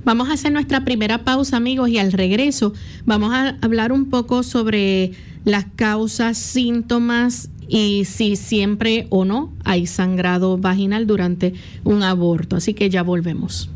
Vamos 0.03 0.29
a 0.29 0.34
hacer 0.34 0.51
nuestra 0.51 0.84
primera 0.84 1.24
pausa, 1.24 1.55
amigos, 1.55 1.88
y 1.88 2.00
al 2.00 2.12
regreso 2.12 2.74
vamos 3.05 3.34
a 3.34 3.58
hablar 3.62 3.93
un 3.93 4.10
poco 4.10 4.43
sobre 4.43 5.13
las 5.46 5.67
causas, 5.77 6.38
síntomas 6.38 7.50
y 7.74 8.06
si 8.06 8.36
siempre 8.36 9.08
o 9.10 9.25
no 9.25 9.51
hay 9.63 9.88
sangrado 9.88 10.60
vaginal 10.60 11.08
durante 11.08 11.56
un 11.84 12.03
aborto. 12.03 12.56
Así 12.56 12.75
que 12.75 12.92
ya 12.92 13.01
volvemos. 13.01 13.72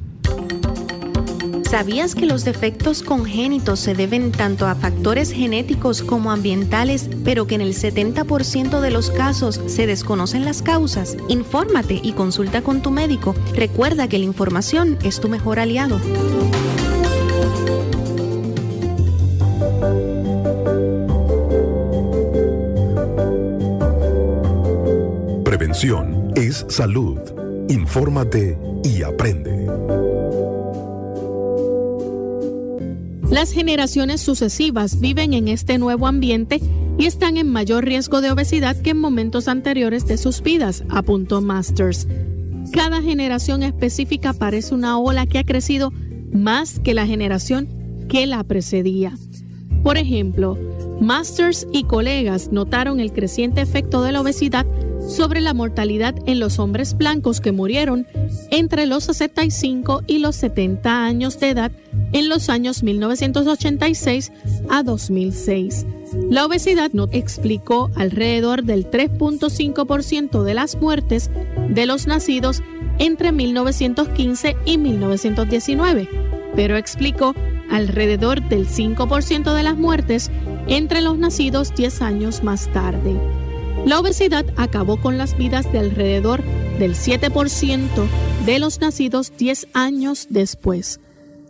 ¿Sabías 1.68 2.14
que 2.14 2.28
los 2.28 2.46
defectos 2.46 3.02
congénitos 3.02 3.80
se 3.80 3.96
deben 3.96 4.32
tanto 4.32 4.68
a 4.68 4.76
factores 4.76 5.32
genéticos 5.32 6.04
como 6.04 6.32
ambientales, 6.32 7.10
pero 7.26 7.48
que 7.48 7.56
en 7.56 7.62
el 7.62 7.74
70% 7.74 8.82
de 8.82 8.92
los 8.92 9.10
casos 9.10 9.60
se 9.66 9.88
desconocen 9.88 10.46
las 10.46 10.62
causas? 10.62 11.18
Infórmate 11.28 12.00
y 12.02 12.14
consulta 12.14 12.62
con 12.62 12.84
tu 12.84 12.92
médico. 12.92 13.34
Recuerda 13.56 14.08
que 14.08 14.20
la 14.20 14.26
información 14.26 15.00
es 15.04 15.20
tu 15.20 15.28
mejor 15.28 15.60
aliado. 15.60 16.00
Es 26.36 26.66
salud. 26.70 27.20
Infórmate 27.70 28.58
y 28.84 29.04
aprende. 29.04 29.68
Las 33.30 33.52
generaciones 33.52 34.20
sucesivas 34.22 35.00
viven 35.00 35.36
en 35.36 35.48
este 35.48 35.78
nuevo 35.78 36.08
ambiente 36.08 36.60
y 36.98 37.06
están 37.06 37.38
en 37.38 37.52
mayor 37.52 37.86
riesgo 37.86 38.22
de 38.22 38.32
obesidad 38.32 38.76
que 38.76 38.90
en 38.90 38.98
momentos 38.98 39.48
anteriores 39.48 40.08
de 40.08 40.18
sus 40.18 40.42
vidas, 40.42 40.84
apuntó 40.90 41.42
Masters. 41.42 42.08
Cada 42.74 43.04
generación 43.04 43.62
específica 43.62 44.34
parece 44.34 44.74
una 44.74 44.98
ola 44.98 45.28
que 45.28 45.38
ha 45.38 45.44
crecido 45.44 45.94
más 46.34 46.80
que 46.80 46.96
la 46.96 47.06
generación 47.06 47.68
que 48.10 48.26
la 48.26 48.44
precedía. 48.44 49.16
Por 49.84 50.00
ejemplo, 50.00 50.58
Masters 51.00 51.68
y 51.72 51.84
colegas 51.84 52.52
notaron 52.52 53.00
el 53.00 53.14
creciente 53.14 53.62
efecto 53.62 54.02
de 54.02 54.12
la 54.12 54.22
obesidad 54.22 54.66
sobre 55.08 55.42
la 55.42 55.54
mortalidad 55.54 56.14
en 56.26 56.40
los 56.40 56.60
hombres 56.60 56.96
blancos 56.96 57.42
que 57.42 57.52
murieron 57.52 58.06
entre 58.52 58.86
los 58.86 59.06
65 59.06 60.04
y 60.06 60.20
los 60.20 60.36
70 60.36 61.06
años 61.06 61.40
de 61.40 61.50
edad 61.50 61.72
en 62.12 62.30
los 62.30 62.50
años 62.50 62.84
1986 62.84 64.32
a 64.70 64.84
2006. 64.84 65.86
La 66.30 66.46
obesidad 66.46 66.92
no 66.94 67.08
explicó 67.12 67.90
alrededor 67.96 68.64
del 68.64 68.90
3.5% 68.90 70.44
de 70.44 70.54
las 70.54 70.76
muertes 70.76 71.30
de 71.70 71.86
los 71.86 72.08
nacidos 72.08 72.62
entre 73.00 73.32
1915 73.32 74.56
y 74.66 74.78
1919, 74.78 76.10
pero 76.56 76.78
explicó 76.78 77.34
alrededor 77.70 78.42
del 78.48 78.68
5% 78.68 79.54
de 79.54 79.64
las 79.64 79.78
muertes 79.78 80.32
entre 80.68 81.02
los 81.02 81.18
nacidos 81.18 81.74
10 81.76 82.02
años 82.02 82.44
más 82.44 82.72
tarde. 82.72 83.16
La 83.86 84.00
obesidad 84.00 84.46
acabó 84.58 84.98
con 84.98 85.18
las 85.18 85.38
vidas 85.38 85.72
de 85.72 85.80
alrededor 85.80 86.44
del 86.80 86.96
7% 86.96 87.88
de 88.46 88.60
los 88.60 88.82
nacidos 88.82 89.32
10 89.38 89.68
años 89.74 90.28
después 90.30 91.00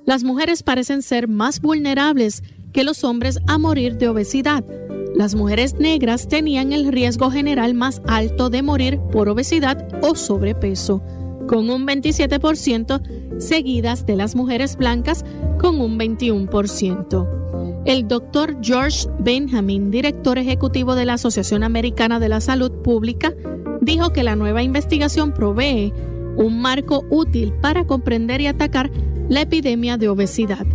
las 0.08 0.24
mujeres 0.24 0.64
parecen 0.64 1.02
ser 1.02 1.28
más 1.28 1.60
vulnerables 1.60 2.42
que 2.72 2.86
los 2.86 3.04
hombres 3.04 3.40
a 3.46 3.58
morir 3.58 3.98
de 3.98 4.08
obesidad. 4.08 4.64
Las 5.14 5.36
mujeres 5.36 5.74
negras 5.80 6.30
tenían 6.30 6.72
el 6.72 6.88
riesgo 6.94 7.30
general 7.30 7.74
más 7.74 8.02
alto 8.08 8.50
de 8.50 8.62
morir 8.62 9.02
por 9.12 9.28
obesidad 9.28 9.86
o 10.02 10.16
sobrepeso, 10.16 11.04
con 11.50 11.70
un 11.70 11.86
27%, 11.86 13.42
seguidas 13.42 14.06
de 14.06 14.16
las 14.16 14.34
mujeres 14.38 14.78
blancas 14.78 15.26
con 15.60 15.82
un 15.82 16.00
21%. 16.00 17.67
El 17.88 18.06
doctor 18.06 18.58
George 18.62 19.08
Benjamin, 19.20 19.92
director 19.92 20.38
ejecutivo 20.38 20.94
de 20.94 21.06
la 21.06 21.14
Asociación 21.14 21.64
Americana 21.64 22.20
de 22.20 22.28
la 22.28 22.42
Salud 22.42 22.70
Pública, 22.84 23.34
dijo 23.80 24.12
que 24.12 24.24
la 24.24 24.36
nueva 24.36 24.62
investigación 24.62 25.32
provee 25.32 25.94
un 26.36 26.60
marco 26.60 27.06
útil 27.10 27.54
para 27.62 27.88
comprender 27.88 28.42
y 28.42 28.48
atacar 28.48 28.92
la 29.30 29.40
epidemia 29.40 29.96
de 29.96 30.10
obesidad. 30.10 30.68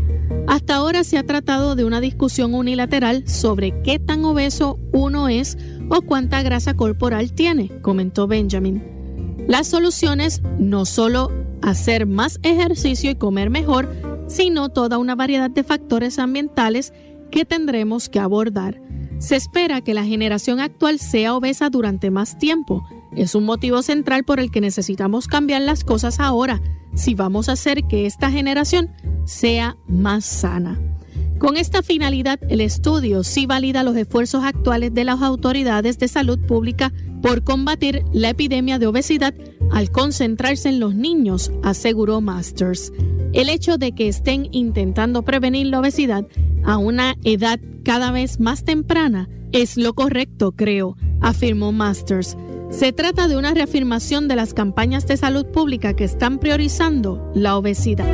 Hasta 0.47 0.77
ahora 0.77 1.05
se 1.05 1.19
ha 1.19 1.23
tratado 1.23 1.77
de 1.77 1.85
una 1.85 2.01
discusión 2.01 2.55
unilateral 2.55 3.29
sobre 3.29 3.83
qué 3.83 3.99
tan 3.99 4.25
obeso 4.25 4.79
uno 4.93 5.29
es 5.29 5.59
o 5.91 6.01
cuánta 6.01 6.43
grasa 6.43 6.79
corporal 6.79 7.35
tiene, 7.35 7.69
comentó 7.83 8.27
Benjamin. 8.27 8.83
Las 9.47 9.67
soluciones 9.67 10.41
no 10.59 10.87
solo 10.87 11.31
hacer 11.61 12.07
más 12.07 12.41
ejercicio 12.43 13.11
y 13.11 13.17
comer 13.17 13.51
mejor, 13.51 13.91
sino 14.27 14.69
toda 14.69 14.99
una 14.99 15.15
variedad 15.15 15.51
de 15.51 15.65
factores 15.65 16.19
ambientales 16.19 16.93
que 17.31 17.45
tendremos 17.45 18.09
que 18.09 18.19
abordar. 18.19 18.81
Se 19.19 19.37
espera 19.37 19.81
que 19.81 19.95
la 19.95 20.05
generación 20.05 20.61
actual 20.61 20.99
sea 20.99 21.35
obesa 21.35 21.71
durante 21.71 22.11
más 22.11 22.39
tiempo. 22.39 22.85
Es 23.15 23.35
un 23.35 23.45
motivo 23.45 23.83
central 23.83 24.25
por 24.25 24.41
el 24.41 24.51
que 24.51 24.61
necesitamos 24.61 25.29
cambiar 25.29 25.63
las 25.63 25.85
cosas 25.85 26.19
ahora 26.19 26.61
si 26.95 27.15
vamos 27.15 27.49
a 27.49 27.53
hacer 27.53 27.85
que 27.85 28.07
esta 28.07 28.31
generación 28.31 28.91
sea 29.25 29.77
más 29.87 30.25
sana. 30.25 30.79
Con 31.39 31.57
esta 31.57 31.83
finalidad, 31.83 32.39
el 32.49 32.61
estudio 32.61 33.25
sí 33.25 33.47
valida 33.47 33.83
los 33.83 33.97
esfuerzos 33.97 34.45
actuales 34.45 34.95
de 34.95 35.05
las 35.05 35.23
autoridades 35.23 35.99
de 35.99 36.09
salud 36.09 36.39
pública 36.39 36.93
por 37.21 37.43
combatir 37.43 38.05
la 38.13 38.31
epidemia 38.31 38.79
de 38.79 38.87
obesidad 38.87 39.35
al 39.71 39.91
concentrarse 39.91 40.69
en 40.69 40.81
los 40.81 40.95
niños, 40.95 41.51
aseguró 41.63 42.21
Masters. 42.21 42.93
El 43.33 43.49
hecho 43.49 43.79
de 43.79 43.93
que 43.93 44.09
estén 44.09 44.49
intentando 44.53 45.23
prevenir 45.23 45.67
la 45.67 45.81
obesidad 45.81 46.27
a 46.65 46.77
una 46.77 47.17
edad 47.25 47.59
cada 47.83 48.13
vez 48.13 48.39
más 48.39 48.65
temprana 48.65 49.29
es 49.53 49.77
lo 49.77 49.95
correcto, 49.95 50.53
creo, 50.53 50.97
afirmó 51.21 51.73
Masters. 51.73 52.37
Se 52.71 52.93
trata 52.93 53.29
de 53.29 53.37
una 53.37 53.53
reafirmación 53.53 54.29
de 54.29 54.37
las 54.37 54.55
campañas 54.55 55.07
de 55.07 55.17
salud 55.17 55.47
pública 55.47 55.95
que 55.95 56.05
están 56.05 56.39
priorizando 56.39 57.31
la 57.35 57.57
obesidad. 57.57 58.07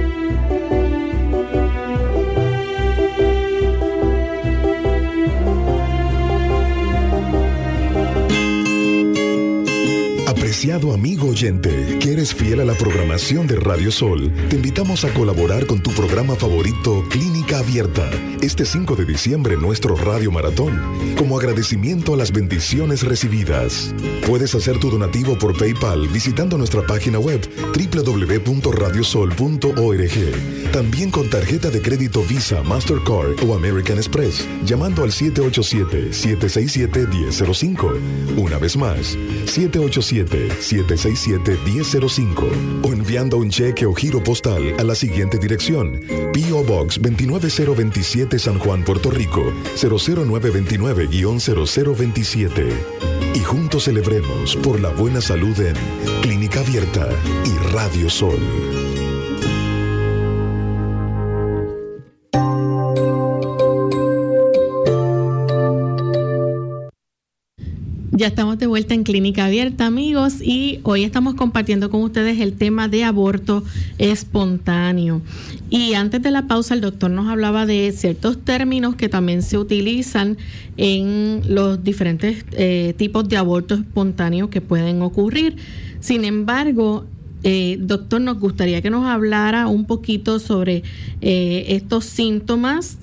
Apreciado 10.48 10.94
amigo 10.94 11.28
oyente, 11.28 11.98
que 12.00 12.12
eres 12.12 12.34
fiel 12.34 12.60
a 12.60 12.64
la 12.64 12.72
programación 12.72 13.46
de 13.46 13.56
Radio 13.56 13.92
Sol, 13.92 14.32
te 14.48 14.56
invitamos 14.56 15.04
a 15.04 15.12
colaborar 15.12 15.66
con 15.66 15.82
tu 15.82 15.90
programa 15.90 16.36
favorito 16.36 17.04
Clínica 17.10 17.58
Abierta 17.58 18.08
este 18.40 18.64
5 18.64 18.96
de 18.96 19.04
diciembre 19.04 19.58
nuestro 19.58 19.94
Radio 19.94 20.32
Maratón, 20.32 20.80
como 21.18 21.36
agradecimiento 21.36 22.14
a 22.14 22.16
las 22.16 22.32
bendiciones 22.32 23.02
recibidas. 23.02 23.94
Puedes 24.26 24.54
hacer 24.54 24.80
tu 24.80 24.88
donativo 24.90 25.36
por 25.36 25.54
PayPal 25.58 26.08
visitando 26.08 26.56
nuestra 26.56 26.80
página 26.86 27.18
web 27.18 27.46
www.radiosol.org. 27.74 30.72
También 30.72 31.10
con 31.10 31.28
tarjeta 31.28 31.68
de 31.68 31.82
crédito 31.82 32.22
Visa, 32.22 32.62
Mastercard 32.62 33.44
o 33.46 33.54
American 33.54 33.98
Express, 33.98 34.48
llamando 34.64 35.02
al 35.02 35.10
787-767-1005. 35.10 37.98
Una 38.36 38.56
vez 38.58 38.76
más, 38.76 39.18
787 39.46 40.37
767-1005 40.46 42.84
o 42.84 42.92
enviando 42.92 43.38
un 43.38 43.50
cheque 43.50 43.86
o 43.86 43.94
giro 43.94 44.22
postal 44.22 44.74
a 44.78 44.84
la 44.84 44.94
siguiente 44.94 45.38
dirección. 45.38 46.00
P.O. 46.32 46.62
Box 46.64 47.00
29027 47.00 48.38
San 48.38 48.58
Juan, 48.58 48.84
Puerto 48.84 49.10
Rico 49.10 49.52
00929-0027. 49.76 52.72
Y 53.34 53.40
juntos 53.40 53.84
celebremos 53.84 54.56
por 54.56 54.80
la 54.80 54.88
buena 54.90 55.20
salud 55.20 55.58
en 55.60 55.74
Clínica 56.22 56.60
Abierta 56.60 57.08
y 57.44 57.50
Radio 57.72 58.08
Sol. 58.08 58.38
Vuelta 68.78 68.94
en 68.94 69.02
Clínica 69.02 69.46
Abierta, 69.46 69.86
amigos, 69.86 70.34
y 70.40 70.78
hoy 70.84 71.02
estamos 71.02 71.34
compartiendo 71.34 71.90
con 71.90 72.00
ustedes 72.02 72.38
el 72.38 72.52
tema 72.52 72.86
de 72.86 73.02
aborto 73.02 73.64
espontáneo. 73.98 75.20
Y 75.68 75.94
antes 75.94 76.22
de 76.22 76.30
la 76.30 76.46
pausa, 76.46 76.74
el 76.74 76.80
doctor 76.80 77.10
nos 77.10 77.26
hablaba 77.26 77.66
de 77.66 77.90
ciertos 77.90 78.38
términos 78.38 78.94
que 78.94 79.08
también 79.08 79.42
se 79.42 79.58
utilizan 79.58 80.38
en 80.76 81.42
los 81.48 81.82
diferentes 81.82 82.44
eh, 82.52 82.94
tipos 82.96 83.28
de 83.28 83.36
aborto 83.36 83.74
espontáneo 83.74 84.48
que 84.48 84.60
pueden 84.60 85.02
ocurrir. 85.02 85.56
Sin 85.98 86.24
embargo, 86.24 87.04
eh, 87.42 87.78
doctor, 87.80 88.20
nos 88.20 88.38
gustaría 88.38 88.80
que 88.80 88.90
nos 88.90 89.06
hablara 89.06 89.66
un 89.66 89.86
poquito 89.86 90.38
sobre 90.38 90.84
eh, 91.20 91.64
estos 91.70 92.04
síntomas, 92.04 92.98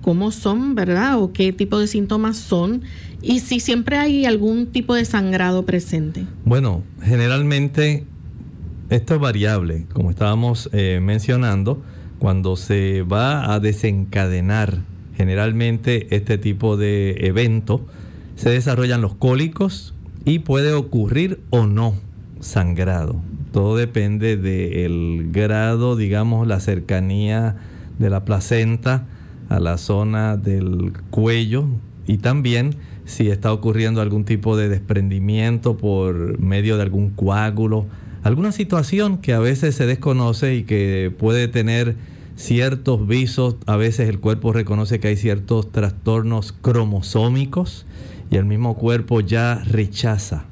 cómo 0.00 0.30
son, 0.30 0.74
¿verdad? 0.74 1.20
O 1.20 1.34
qué 1.34 1.52
tipo 1.52 1.78
de 1.78 1.88
síntomas 1.88 2.38
son 2.38 2.84
y 3.24 3.40
si 3.40 3.60
siempre 3.60 3.96
hay 3.96 4.26
algún 4.26 4.66
tipo 4.66 4.94
de 4.94 5.04
sangrado 5.04 5.64
presente. 5.64 6.26
Bueno, 6.44 6.82
generalmente 7.02 8.04
esto 8.90 9.14
es 9.14 9.20
variable, 9.20 9.86
como 9.92 10.10
estábamos 10.10 10.68
eh, 10.72 11.00
mencionando, 11.02 11.82
cuando 12.18 12.56
se 12.56 13.02
va 13.02 13.52
a 13.52 13.60
desencadenar 13.60 14.78
generalmente 15.16 16.14
este 16.14 16.38
tipo 16.38 16.76
de 16.76 17.26
evento, 17.26 17.86
se 18.36 18.50
desarrollan 18.50 19.00
los 19.00 19.14
cólicos 19.14 19.94
y 20.24 20.40
puede 20.40 20.72
ocurrir 20.72 21.40
o 21.50 21.66
no 21.66 21.94
sangrado. 22.40 23.20
Todo 23.52 23.76
depende 23.76 24.36
del 24.36 25.30
grado, 25.32 25.96
digamos, 25.96 26.46
la 26.46 26.60
cercanía 26.60 27.56
de 27.98 28.10
la 28.10 28.24
placenta 28.24 29.06
a 29.48 29.60
la 29.60 29.78
zona 29.78 30.36
del 30.36 30.92
cuello 31.10 31.66
y 32.06 32.18
también 32.18 32.74
si 33.04 33.28
está 33.28 33.52
ocurriendo 33.52 34.00
algún 34.00 34.24
tipo 34.24 34.56
de 34.56 34.68
desprendimiento 34.68 35.76
por 35.76 36.38
medio 36.38 36.76
de 36.76 36.82
algún 36.82 37.10
coágulo, 37.10 37.86
alguna 38.22 38.52
situación 38.52 39.18
que 39.18 39.32
a 39.32 39.38
veces 39.38 39.74
se 39.74 39.86
desconoce 39.86 40.54
y 40.54 40.62
que 40.64 41.12
puede 41.16 41.48
tener 41.48 41.96
ciertos 42.36 43.06
visos, 43.06 43.56
a 43.66 43.76
veces 43.76 44.08
el 44.08 44.18
cuerpo 44.20 44.52
reconoce 44.52 44.98
que 45.00 45.08
hay 45.08 45.16
ciertos 45.16 45.70
trastornos 45.70 46.52
cromosómicos 46.52 47.86
y 48.30 48.36
el 48.36 48.44
mismo 48.44 48.74
cuerpo 48.76 49.20
ya 49.20 49.62
rechaza 49.64 50.46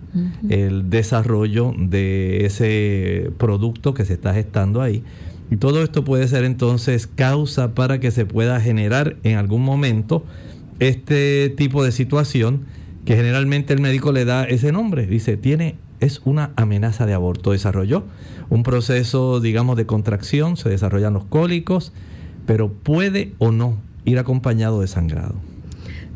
el 0.51 0.91
desarrollo 0.91 1.73
de 1.77 2.45
ese 2.45 3.31
producto 3.39 3.95
que 3.95 4.05
se 4.05 4.13
está 4.13 4.35
gestando 4.35 4.83
ahí. 4.83 5.03
Y 5.51 5.57
todo 5.57 5.83
esto 5.83 6.05
puede 6.05 6.29
ser 6.29 6.45
entonces 6.45 7.07
causa 7.07 7.75
para 7.75 7.99
que 7.99 8.11
se 8.11 8.27
pueda 8.27 8.61
generar 8.61 9.17
en 9.23 9.37
algún 9.37 9.63
momento 9.63 10.25
este 10.89 11.49
tipo 11.51 11.85
de 11.85 11.93
situación 11.93 12.63
que 13.05 13.17
generalmente 13.17 13.73
el 13.73 13.81
médico 13.81 14.13
le 14.13 14.25
da 14.25 14.45
ese 14.45 14.73
nombre. 14.73 15.07
Dice, 15.07 15.37
tiene, 15.37 15.77
es 16.01 16.21
una 16.25 16.51
amenaza 16.57 17.07
de 17.07 17.15
aborto. 17.15 17.53
Desarrolló 17.53 18.05
un 18.51 18.63
proceso, 18.63 19.41
digamos, 19.41 19.77
de 19.77 19.87
contracción, 19.87 20.57
se 20.57 20.69
desarrollan 20.69 21.15
los 21.15 21.25
cólicos, 21.25 21.93
pero 22.47 22.73
puede 22.73 23.33
o 23.39 23.51
no 23.51 23.79
ir 24.05 24.19
acompañado 24.19 24.81
de 24.81 24.89
sangrado. 24.89 25.35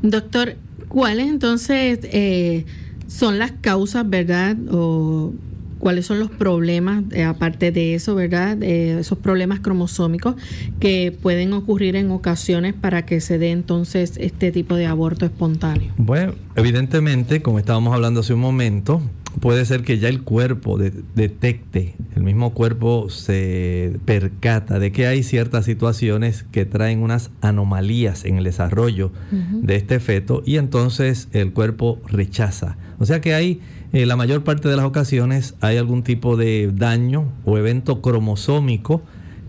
Doctor, 0.02 0.56
¿cuáles 0.88 1.28
entonces 1.28 2.00
eh, 2.02 2.66
son 3.06 3.38
las 3.38 3.52
causas, 3.52 4.08
verdad? 4.08 4.56
O 4.70 5.32
cuáles 5.78 6.06
son 6.06 6.20
los 6.20 6.30
problemas, 6.30 7.04
eh, 7.12 7.24
aparte 7.24 7.72
de 7.72 7.94
eso, 7.94 8.14
¿verdad? 8.14 8.62
esos 8.62 9.18
problemas 9.18 9.60
cromosómicos 9.60 10.36
que 10.80 11.16
pueden 11.20 11.52
ocurrir 11.52 11.96
en 11.96 12.10
ocasiones 12.10 12.74
para 12.74 13.04
que 13.06 13.20
se 13.20 13.38
dé 13.38 13.50
entonces 13.50 14.14
este 14.18 14.52
tipo 14.52 14.74
de 14.74 14.86
aborto 14.86 15.26
espontáneo. 15.26 15.92
Bueno, 15.96 16.34
evidentemente, 16.54 17.42
como 17.42 17.58
estábamos 17.58 17.94
hablando 17.94 18.20
hace 18.20 18.34
un 18.34 18.40
momento, 18.40 19.02
puede 19.40 19.64
ser 19.64 19.82
que 19.82 19.98
ya 19.98 20.08
el 20.08 20.22
cuerpo 20.22 20.78
detecte, 20.78 21.94
el 22.14 22.22
mismo 22.22 22.54
cuerpo 22.54 23.10
se 23.10 23.96
percata 24.04 24.78
de 24.78 24.92
que 24.92 25.06
hay 25.06 25.22
ciertas 25.22 25.64
situaciones 25.64 26.44
que 26.50 26.64
traen 26.64 27.02
unas 27.02 27.30
anomalías 27.40 28.24
en 28.24 28.38
el 28.38 28.44
desarrollo 28.44 29.12
de 29.30 29.76
este 29.76 30.00
feto 30.00 30.42
y 30.46 30.56
entonces 30.56 31.28
el 31.32 31.52
cuerpo 31.52 32.00
rechaza. 32.06 32.76
O 32.98 33.04
sea 33.04 33.20
que 33.20 33.34
hay 33.34 33.60
eh, 33.92 34.06
la 34.06 34.16
mayor 34.16 34.44
parte 34.44 34.68
de 34.68 34.76
las 34.76 34.84
ocasiones 34.84 35.54
hay 35.60 35.76
algún 35.76 36.02
tipo 36.02 36.36
de 36.36 36.70
daño 36.74 37.32
o 37.44 37.58
evento 37.58 38.00
cromosómico 38.00 39.02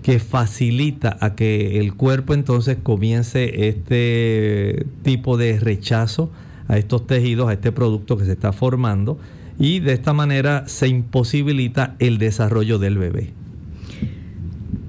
que 0.04 0.20
facilita 0.20 1.18
a 1.20 1.36
que 1.36 1.80
el 1.80 1.94
cuerpo 1.94 2.34
entonces 2.34 2.78
comience 2.82 3.68
este 3.68 4.86
tipo 5.04 5.38
de 5.38 5.60
rechazo 5.60 6.32
a 6.68 6.78
estos 6.78 7.08
tejidos, 7.08 7.50
a 7.50 7.54
este 7.54 7.72
producto 7.72 8.18
que 8.18 8.26
se 8.26 8.34
está 8.34 8.54
formando 8.54 9.18
y 9.60 9.80
de 9.80 9.94
esta 9.94 10.14
manera 10.14 10.68
se 10.68 10.88
imposibilita 10.88 11.96
el 12.00 12.20
desarrollo 12.20 12.80
del 12.80 12.98
bebé. 12.98 13.34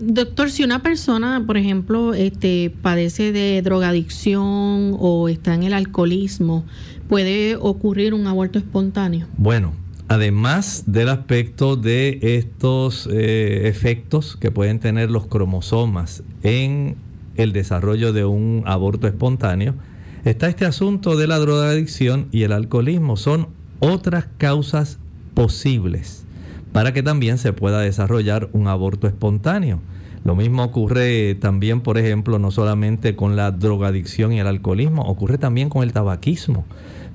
Doctor, 0.01 0.51
si 0.51 0.63
una 0.63 0.83
persona, 0.83 1.43
por 1.45 1.57
ejemplo, 1.57 2.15
este, 2.15 2.73
padece 2.83 3.33
de 3.33 3.61
drogadicción 3.63 4.97
o 4.99 5.29
está 5.29 5.55
en 5.55 5.65
el 5.65 5.73
alcoholismo, 5.73 6.65
¿puede 7.09 7.57
ocurrir 7.57 8.15
un 8.15 8.27
aborto 8.27 8.59
espontáneo? 8.59 9.27
Bueno, 9.37 9.73
además 10.09 10.85
del 10.87 11.09
aspecto 11.09 11.77
de 11.77 12.19
estos 12.23 13.09
eh, 13.11 13.69
efectos 13.69 14.37
que 14.37 14.51
pueden 14.51 14.79
tener 14.79 15.11
los 15.11 15.27
cromosomas 15.27 16.23
en 16.43 16.97
el 17.37 17.53
desarrollo 17.53 18.13
de 18.13 18.25
un 18.25 18.63
aborto 18.67 19.07
espontáneo, 19.07 19.75
está 20.25 20.49
este 20.49 20.67
asunto 20.67 21.17
de 21.17 21.27
la 21.27 21.39
drogadicción 21.39 22.29
y 22.31 22.43
el 22.43 22.53
alcoholismo. 22.53 23.17
Son 23.17 23.49
otras 23.81 24.27
causas 24.39 24.99
posibles 25.35 26.25
para 26.73 26.93
que 26.93 27.03
también 27.03 27.39
se 27.39 27.53
pueda 27.53 27.81
desarrollar 27.81 28.49
un 28.53 28.69
aborto 28.69 29.07
espontáneo. 29.07 29.81
Lo 30.29 30.37
mismo 30.37 30.63
ocurre 30.63 31.37
también, 31.37 31.81
por 31.81 31.97
ejemplo, 31.97 32.39
no 32.39 32.51
solamente 32.51 33.17
con 33.17 33.35
la 33.35 33.51
drogadicción 33.51 34.31
y 34.31 34.41
el 34.41 34.47
alcoholismo, 34.47 35.01
ocurre 35.05 35.39
también 35.39 35.71
con 35.71 35.83
el 35.83 35.95
tabaquismo. 35.95 36.67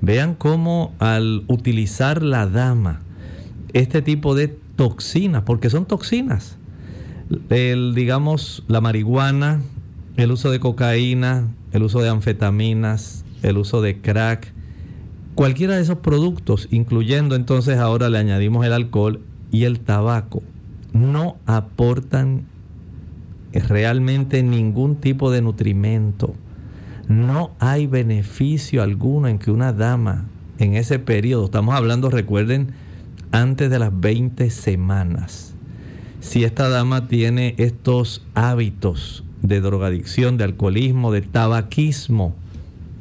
Vean 0.02 0.34
cómo 0.34 0.96
al 0.98 1.44
utilizar 1.46 2.24
la 2.24 2.48
dama 2.48 3.02
este 3.72 4.02
tipo 4.02 4.34
de 4.34 4.48
toxinas, 4.48 5.44
porque 5.44 5.70
son 5.70 5.86
toxinas, 5.86 6.58
el, 7.52 7.94
digamos, 7.94 8.64
la 8.68 8.82
marihuana, 8.82 9.62
el 10.18 10.32
uso 10.32 10.50
de 10.50 10.60
cocaína, 10.60 11.50
el 11.72 11.84
uso 11.84 12.02
de 12.02 12.10
anfetaminas, 12.10 13.26
el 13.44 13.60
uso 13.60 13.84
de 13.84 14.02
crack, 14.02 14.52
cualquiera 15.36 15.76
de 15.76 15.84
esos 15.84 16.00
productos, 16.00 16.68
incluyendo 16.72 17.36
entonces 17.36 17.78
ahora 17.78 18.10
le 18.10 18.18
añadimos 18.18 18.66
el 18.66 18.74
alcohol, 18.74 19.22
y 19.52 19.66
el 19.66 19.82
tabaco 19.82 20.42
no 20.94 21.38
aportan 21.46 22.48
realmente 23.54 24.44
ningún 24.44 24.96
tipo 24.96 25.32
de 25.32 25.42
nutrimento. 25.42 26.34
No 27.08 27.52
hay 27.60 27.88
beneficio 27.88 28.82
alguno 28.82 29.28
en 29.28 29.40
que 29.40 29.52
una 29.52 29.74
dama 29.74 30.26
en 30.60 30.76
ese 30.76 31.00
periodo, 31.00 31.46
estamos 31.46 31.76
hablando, 31.76 32.10
recuerden, 32.10 32.74
antes 33.32 33.70
de 33.70 33.80
las 33.80 34.00
20 34.00 34.50
semanas, 34.50 35.54
si 36.20 36.44
esta 36.44 36.70
dama 36.70 37.08
tiene 37.08 37.56
estos 37.58 38.26
hábitos 38.34 39.24
de 39.42 39.60
drogadicción, 39.60 40.38
de 40.38 40.46
alcoholismo, 40.46 41.12
de 41.12 41.22
tabaquismo, 41.22 42.36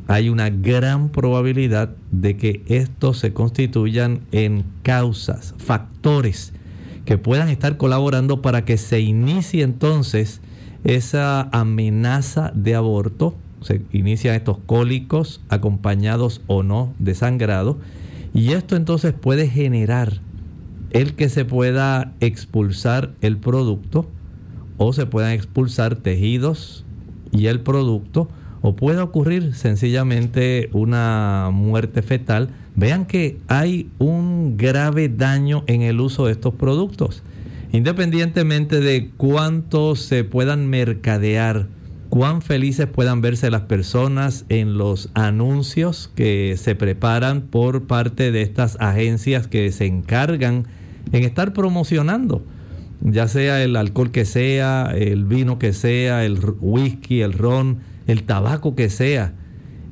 hay 0.08 0.28
una 0.28 0.50
gran 0.50 1.10
probabilidad 1.10 1.90
de 2.10 2.36
que 2.36 2.62
estos 2.66 3.18
se 3.18 3.32
constituyan 3.32 4.20
en 4.32 4.64
causas, 4.82 5.54
factores 5.58 6.52
que 7.04 7.18
puedan 7.18 7.48
estar 7.48 7.76
colaborando 7.76 8.42
para 8.42 8.64
que 8.64 8.76
se 8.76 9.00
inicie 9.00 9.62
entonces 9.62 10.40
esa 10.84 11.42
amenaza 11.52 12.52
de 12.54 12.74
aborto. 12.74 13.34
Se 13.60 13.82
inician 13.92 14.34
estos 14.34 14.58
cólicos 14.66 15.40
acompañados 15.48 16.40
o 16.46 16.62
no 16.62 16.92
de 16.98 17.14
sangrado. 17.14 17.78
Y 18.34 18.52
esto 18.52 18.76
entonces 18.76 19.12
puede 19.12 19.48
generar 19.48 20.20
el 20.90 21.14
que 21.14 21.28
se 21.28 21.44
pueda 21.44 22.12
expulsar 22.20 23.12
el 23.20 23.36
producto 23.36 24.06
o 24.78 24.92
se 24.92 25.06
puedan 25.06 25.32
expulsar 25.32 25.96
tejidos 25.96 26.84
y 27.30 27.46
el 27.46 27.60
producto 27.60 28.28
o 28.62 28.76
puede 28.76 29.00
ocurrir 29.00 29.54
sencillamente 29.54 30.70
una 30.72 31.50
muerte 31.52 32.02
fetal, 32.02 32.50
vean 32.74 33.06
que 33.06 33.38
hay 33.48 33.90
un 33.98 34.56
grave 34.56 35.08
daño 35.08 35.64
en 35.66 35.82
el 35.82 36.00
uso 36.00 36.26
de 36.26 36.32
estos 36.32 36.54
productos. 36.54 37.22
Independientemente 37.72 38.80
de 38.80 39.10
cuánto 39.16 39.96
se 39.96 40.24
puedan 40.24 40.68
mercadear, 40.68 41.68
cuán 42.10 42.42
felices 42.42 42.86
puedan 42.86 43.22
verse 43.22 43.50
las 43.50 43.62
personas 43.62 44.44
en 44.50 44.76
los 44.76 45.08
anuncios 45.14 46.10
que 46.14 46.56
se 46.58 46.74
preparan 46.74 47.40
por 47.40 47.86
parte 47.86 48.30
de 48.30 48.42
estas 48.42 48.76
agencias 48.80 49.46
que 49.46 49.72
se 49.72 49.86
encargan 49.86 50.66
en 51.12 51.24
estar 51.24 51.54
promocionando, 51.54 52.44
ya 53.00 53.28
sea 53.28 53.62
el 53.62 53.76
alcohol 53.76 54.10
que 54.10 54.26
sea, 54.26 54.92
el 54.94 55.24
vino 55.24 55.58
que 55.58 55.72
sea, 55.72 56.24
el 56.26 56.38
whisky, 56.60 57.22
el 57.22 57.32
ron, 57.32 57.78
el 58.06 58.24
tabaco 58.24 58.76
que 58.76 58.90
sea. 58.90 59.32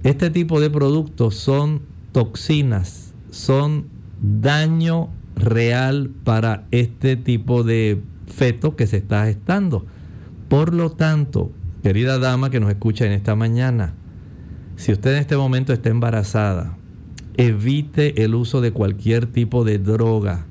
Este 0.03 0.29
tipo 0.29 0.61
de 0.61 0.69
productos 0.69 1.37
son 1.37 1.81
toxinas, 2.13 3.15
son 3.31 3.87
daño 4.21 5.11
real 5.37 6.11
para 6.25 6.67
este 6.71 7.17
tipo 7.17 7.63
de 7.63 8.01
feto 8.27 8.77
que 8.77 8.87
se 8.87 8.99
está 8.99 9.27
gestando. 9.27 9.87
Por 10.49 10.75
lo 10.75 10.91
tanto, 10.91 11.53
querida 11.83 12.19
dama 12.19 12.51
que 12.51 12.61
nos 12.61 12.71
escucha 12.71 13.07
en 13.07 13.13
esta 13.13 13.35
mañana, 13.35 13.95
si 14.77 14.93
usted 14.93 15.13
en 15.13 15.19
este 15.19 15.37
momento 15.37 15.73
está 15.73 15.91
embarazada, 15.91 16.77
evite 17.37 18.25
el 18.25 18.35
uso 18.35 18.61
de 18.61 18.73
cualquier 18.73 19.27
tipo 19.27 19.65
de 19.65 19.79
droga, 19.79 20.47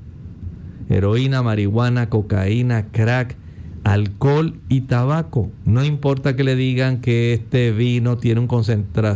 heroína, 0.88 1.42
marihuana, 1.42 2.08
cocaína, 2.08 2.86
crack, 2.90 3.36
alcohol 3.84 4.60
y 4.68 4.82
tabaco. 4.82 5.50
No 5.64 5.84
importa 5.84 6.36
que 6.36 6.44
le 6.44 6.56
digan 6.56 7.00
que 7.00 7.32
este 7.32 7.72
vino 7.72 8.18
tiene 8.18 8.46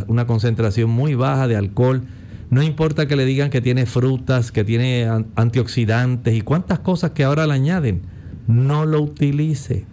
una 0.07 0.27
concentración 0.27 0.89
muy 0.89 1.15
baja 1.15 1.47
de 1.47 1.55
alcohol, 1.55 2.03
No 2.49 2.61
importa 2.61 3.07
que 3.07 3.15
le 3.15 3.25
digan 3.25 3.49
que 3.49 3.61
tiene 3.61 3.85
frutas, 3.85 4.51
que 4.51 4.63
tiene 4.63 5.07
antioxidantes 5.35 6.33
y 6.35 6.41
cuántas 6.41 6.79
cosas 6.79 7.11
que 7.11 7.23
ahora 7.23 7.47
le 7.47 7.53
añaden. 7.53 8.03
No 8.47 8.85
lo 8.85 9.01
utilice. 9.01 9.85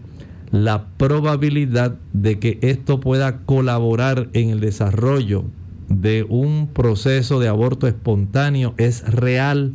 La 0.50 0.86
probabilidad 0.98 1.96
de 2.12 2.38
que 2.38 2.58
esto 2.60 3.00
pueda 3.00 3.38
colaborar 3.38 4.28
en 4.34 4.50
el 4.50 4.60
desarrollo 4.60 5.44
de 5.88 6.24
un 6.28 6.68
proceso 6.68 7.40
de 7.40 7.48
aborto 7.48 7.86
espontáneo 7.86 8.74
es 8.76 9.02
real. 9.10 9.72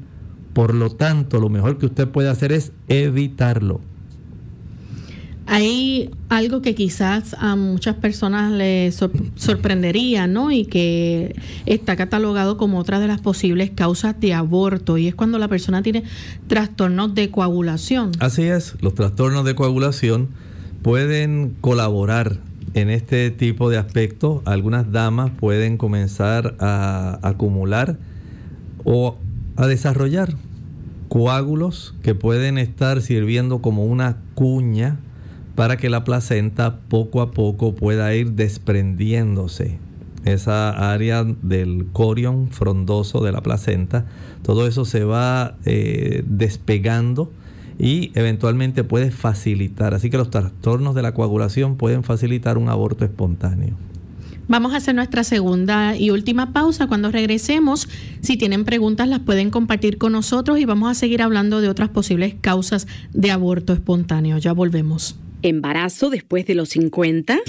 Por 0.54 0.76
lo 0.76 0.92
tanto, 0.92 1.40
lo 1.40 1.50
mejor 1.50 1.80
que 1.80 1.88
usted 1.88 2.08
puede 2.08 2.30
hacer 2.30 2.52
es 2.52 2.72
evitarlo. 2.88 3.82
Hay 5.50 6.12
algo 6.28 6.62
que 6.62 6.76
quizás 6.76 7.34
a 7.40 7.56
muchas 7.56 7.96
personas 7.96 8.52
les 8.52 9.00
sorprendería, 9.36 10.28
¿no? 10.28 10.52
Y 10.52 10.66
que 10.66 11.36
está 11.66 11.96
catalogado 11.96 12.58
como 12.58 12.80
otra 12.80 13.00
de 13.00 13.08
las 13.08 13.22
posibles 13.22 13.72
causas 13.72 14.20
de 14.20 14.34
aborto, 14.34 14.98
y 14.98 15.08
es 15.08 15.16
cuando 15.16 15.40
la 15.40 15.48
persona 15.48 15.82
tiene 15.82 16.04
trastornos 16.48 17.16
de 17.16 17.32
coagulación. 17.32 18.12
Así 18.20 18.44
es, 18.44 18.76
los 18.82 18.94
trastornos 18.94 19.46
de 19.46 19.56
coagulación 19.56 20.28
pueden 20.82 21.56
colaborar 21.62 22.38
en 22.74 22.90
este 22.90 23.32
tipo 23.32 23.70
de 23.70 23.78
aspectos. 23.78 24.42
Algunas 24.46 24.92
damas 24.92 25.32
pueden 25.40 25.78
comenzar 25.78 26.56
a 26.60 27.20
acumular 27.24 27.98
o 28.84 29.18
a 29.56 29.66
desarrollar 29.66 30.36
coágulos 31.08 31.96
que 32.04 32.16
pueden 32.16 32.58
estar 32.58 33.02
sirviendo 33.02 33.62
como 33.62 33.86
una 33.86 34.18
cuña 34.36 34.98
para 35.58 35.76
que 35.76 35.89
la 35.89 36.04
placenta 36.04 36.82
poco 36.88 37.20
a 37.20 37.32
poco 37.32 37.74
pueda 37.74 38.13
ir 38.13 38.34
desprendiéndose. 38.34 39.80
Esa 40.24 40.93
área 40.93 41.24
del 41.24 41.88
corion 41.93 42.52
frondoso 42.52 43.24
de 43.24 43.32
la 43.32 43.41
placenta, 43.41 44.06
todo 44.43 44.67
eso 44.67 44.86
se 44.86 45.04
va 45.04 45.56
eh, 45.65 46.24
despegando 46.28 47.32
y 47.80 48.12
eventualmente 48.13 48.84
puede 48.84 49.10
facilitar. 49.10 49.96
Así 49.96 50.12
que 50.12 50.17
los 50.17 50.30
trastornos 50.30 50.93
de 50.93 51.02
la 51.02 51.15
coagulación 51.15 51.76
pueden 51.76 52.04
facilitar 52.04 52.60
un 52.60 52.70
aborto 52.70 53.04
espontáneo. 53.04 53.74
Vamos 54.48 54.76
a 54.76 54.78
hacer 54.78 54.93
nuestra 54.93 55.24
segunda 55.24 55.98
y 55.98 56.12
última 56.12 56.54
pausa. 56.54 56.86
Cuando 56.86 57.12
regresemos, 57.12 57.89
si 58.22 58.38
tienen 58.38 58.63
preguntas, 58.63 59.08
las 59.08 59.22
pueden 59.22 59.50
compartir 59.50 59.98
con 59.98 60.12
nosotros 60.12 60.60
y 60.60 60.65
vamos 60.65 60.91
a 60.91 60.93
seguir 60.93 61.24
hablando 61.24 61.62
de 61.62 61.70
otras 61.70 61.89
posibles 61.89 62.36
causas 62.39 62.86
de 63.12 63.32
aborto 63.32 63.74
espontáneo. 63.74 64.38
Ya 64.38 64.54
volvemos. 64.54 65.20
¿Embarazo 65.43 66.10
después 66.10 66.45
de 66.45 66.56
los 66.56 66.69
50? 66.69 67.39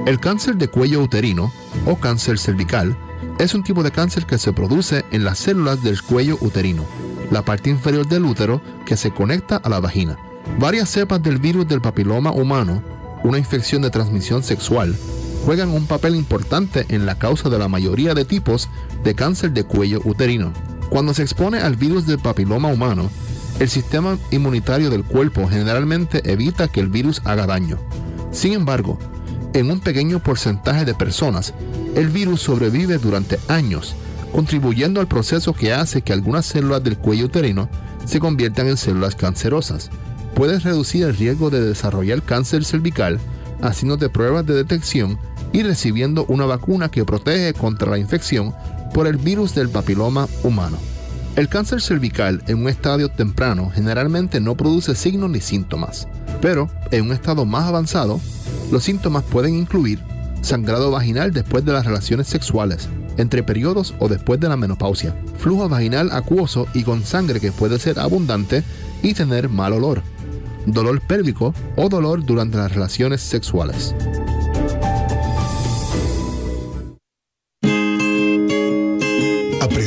El 0.06 0.20
cáncer 0.20 0.56
de 0.56 0.68
cuello 0.68 1.02
uterino 1.02 1.54
o 1.86 1.96
cáncer 1.98 2.38
cervical 2.38 2.98
es 3.40 3.54
un 3.54 3.64
tipo 3.64 3.84
de 3.84 3.92
cáncer 3.92 4.26
que 4.26 4.38
se 4.38 4.52
produce 4.54 5.06
en 5.12 5.24
las 5.24 5.40
células 5.40 5.82
del 5.84 6.02
cuello 6.02 6.38
uterino 6.42 7.07
la 7.32 7.44
parte 7.44 7.70
inferior 7.70 8.08
del 8.08 8.26
útero 8.26 8.62
que 8.86 8.98
se 8.98 9.12
conecta 9.12 9.58
a 9.58 9.70
la 9.70 9.80
vagina. 9.80 10.18
Varias 10.60 10.90
cepas 10.90 11.22
del 11.22 11.38
virus 11.38 11.68
del 11.68 11.82
papiloma 11.82 12.32
humano, 12.32 12.82
una 13.24 13.38
infección 13.38 13.82
de 13.82 13.90
transmisión 13.90 14.44
sexual, 14.44 14.96
juegan 15.46 15.70
un 15.70 15.86
papel 15.86 16.16
importante 16.16 16.86
en 16.90 17.06
la 17.06 17.18
causa 17.18 17.50
de 17.50 17.60
la 17.60 17.68
mayoría 17.68 18.14
de 18.14 18.26
tipos 18.26 18.70
de 19.04 19.16
cáncer 19.16 19.52
de 19.52 19.64
cuello 19.64 20.02
uterino. 20.04 20.52
Cuando 20.90 21.14
se 21.14 21.22
expone 21.22 21.60
al 21.60 21.76
virus 21.76 22.06
del 22.06 22.20
papiloma 22.20 22.70
humano, 22.70 23.10
el 23.60 23.70
sistema 23.70 24.18
inmunitario 24.32 24.90
del 24.90 25.04
cuerpo 25.04 25.48
generalmente 25.48 26.22
evita 26.32 26.68
que 26.68 26.80
el 26.80 26.90
virus 26.90 27.22
haga 27.26 27.46
daño. 27.46 27.78
Sin 28.32 28.54
embargo, 28.54 29.00
en 29.54 29.72
un 29.72 29.80
pequeño 29.80 30.22
porcentaje 30.22 30.86
de 30.86 30.94
personas, 30.94 31.54
el 31.96 32.10
virus 32.10 32.42
sobrevive 32.42 32.98
durante 32.98 33.40
años 33.48 33.96
contribuyendo 34.32 35.00
al 35.00 35.08
proceso 35.08 35.54
que 35.54 35.74
hace 35.74 36.02
que 36.02 36.14
algunas 36.14 36.46
células 36.46 36.84
del 36.84 36.98
cuello 36.98 37.26
uterino 37.26 37.70
se 38.06 38.20
conviertan 38.20 38.68
en 38.68 38.78
células 38.78 39.16
cancerosas. 39.16 39.90
Puedes 40.36 40.64
reducir 40.64 41.04
el 41.04 41.16
riesgo 41.16 41.50
de 41.50 41.62
desarrollar 41.62 42.22
cáncer 42.22 42.64
cervical 42.64 43.20
haciéndote 43.62 44.10
pruebas 44.10 44.46
de 44.46 44.54
detección 44.54 45.18
y 45.52 45.64
recibiendo 45.64 46.26
una 46.28 46.46
vacuna 46.46 46.90
que 46.90 47.06
protege 47.06 47.54
contra 47.54 47.90
la 47.90 47.98
infección 47.98 48.54
por 48.94 49.08
el 49.08 49.18
virus 49.18 49.56
del 49.56 49.70
papiloma 49.70 50.28
humano. 50.44 50.78
El 51.36 51.50
cáncer 51.50 51.82
cervical 51.82 52.44
en 52.48 52.60
un 52.60 52.70
estadio 52.70 53.10
temprano 53.10 53.72
generalmente 53.74 54.40
no 54.40 54.56
produce 54.56 54.96
signos 54.96 55.30
ni 55.30 55.40
síntomas, 55.40 56.08
pero 56.42 56.70
en 56.92 57.06
un 57.06 57.12
estado 57.12 57.46
más 57.46 57.66
avanzado, 57.66 58.20
los 58.72 58.84
síntomas 58.84 59.24
pueden 59.24 59.56
incluir 59.56 60.00
sangrado 60.42 60.92
vaginal 60.92 61.32
después 61.32 61.64
de 61.64 61.74
las 61.74 61.86
relaciones 61.86 62.28
sexuales, 62.28 62.90
entre 63.18 63.44
periodos 63.44 63.94
o 64.00 64.08
después 64.08 64.40
de 64.40 64.50
la 64.50 64.58
menopausia, 64.58 65.16
flujo 65.38 65.68
vaginal 65.70 66.10
acuoso 66.12 66.68
y 66.74 66.84
con 66.84 67.04
sangre 67.04 67.40
que 67.40 67.52
puede 67.52 67.80
ser 67.80 68.00
abundante 68.00 68.64
y 69.02 69.14
tener 69.14 69.50
mal 69.50 69.74
olor, 69.74 70.04
dolor 70.66 71.02
pélvico 71.02 71.54
o 71.76 71.90
dolor 71.90 72.26
durante 72.26 72.58
las 72.58 72.72
relaciones 72.72 73.22
sexuales. 73.22 73.96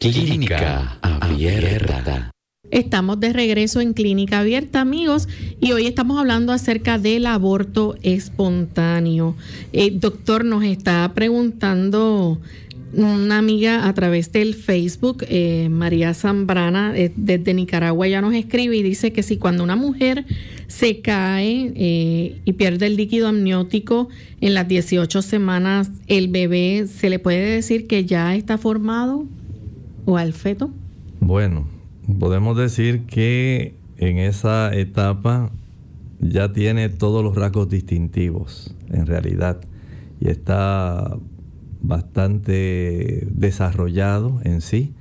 Clínica 0.00 0.98
Abierta. 1.02 2.33
Estamos 2.74 3.20
de 3.20 3.32
regreso 3.32 3.80
en 3.80 3.92
Clínica 3.92 4.40
Abierta, 4.40 4.80
amigos, 4.80 5.28
y 5.60 5.70
hoy 5.70 5.86
estamos 5.86 6.18
hablando 6.18 6.52
acerca 6.52 6.98
del 6.98 7.24
aborto 7.26 7.94
espontáneo. 8.02 9.36
El 9.72 10.00
doctor 10.00 10.44
nos 10.44 10.64
está 10.64 11.12
preguntando 11.14 12.40
una 12.92 13.38
amiga 13.38 13.86
a 13.86 13.94
través 13.94 14.32
del 14.32 14.54
Facebook, 14.54 15.24
eh, 15.28 15.68
María 15.70 16.14
Zambrana, 16.14 16.98
eh, 16.98 17.12
desde 17.14 17.54
Nicaragua, 17.54 18.08
ya 18.08 18.20
nos 18.20 18.34
escribe 18.34 18.76
y 18.76 18.82
dice 18.82 19.12
que 19.12 19.22
si 19.22 19.36
cuando 19.36 19.62
una 19.62 19.76
mujer 19.76 20.24
se 20.66 21.00
cae 21.00 21.72
eh, 21.76 22.40
y 22.44 22.52
pierde 22.54 22.86
el 22.86 22.96
líquido 22.96 23.28
amniótico 23.28 24.08
en 24.40 24.52
las 24.52 24.66
18 24.66 25.22
semanas, 25.22 25.92
el 26.08 26.26
bebé, 26.26 26.88
¿se 26.88 27.08
le 27.08 27.20
puede 27.20 27.54
decir 27.54 27.86
que 27.86 28.04
ya 28.04 28.34
está 28.34 28.58
formado 28.58 29.28
o 30.06 30.16
al 30.16 30.32
feto? 30.32 30.72
Bueno, 31.20 31.68
podemos 32.18 32.56
decir 32.56 33.06
que 33.06 33.76
en 33.96 34.18
esa 34.18 34.74
etapa 34.74 35.50
ya 36.20 36.52
tiene 36.52 36.88
todos 36.88 37.22
los 37.22 37.34
rasgos 37.34 37.68
distintivos, 37.68 38.74
en 38.90 39.06
realidad, 39.06 39.60
y 40.20 40.28
está 40.28 41.16
bastante 41.82 43.26
desarrollado 43.30 44.40
en 44.44 44.60
sí. 44.60 44.94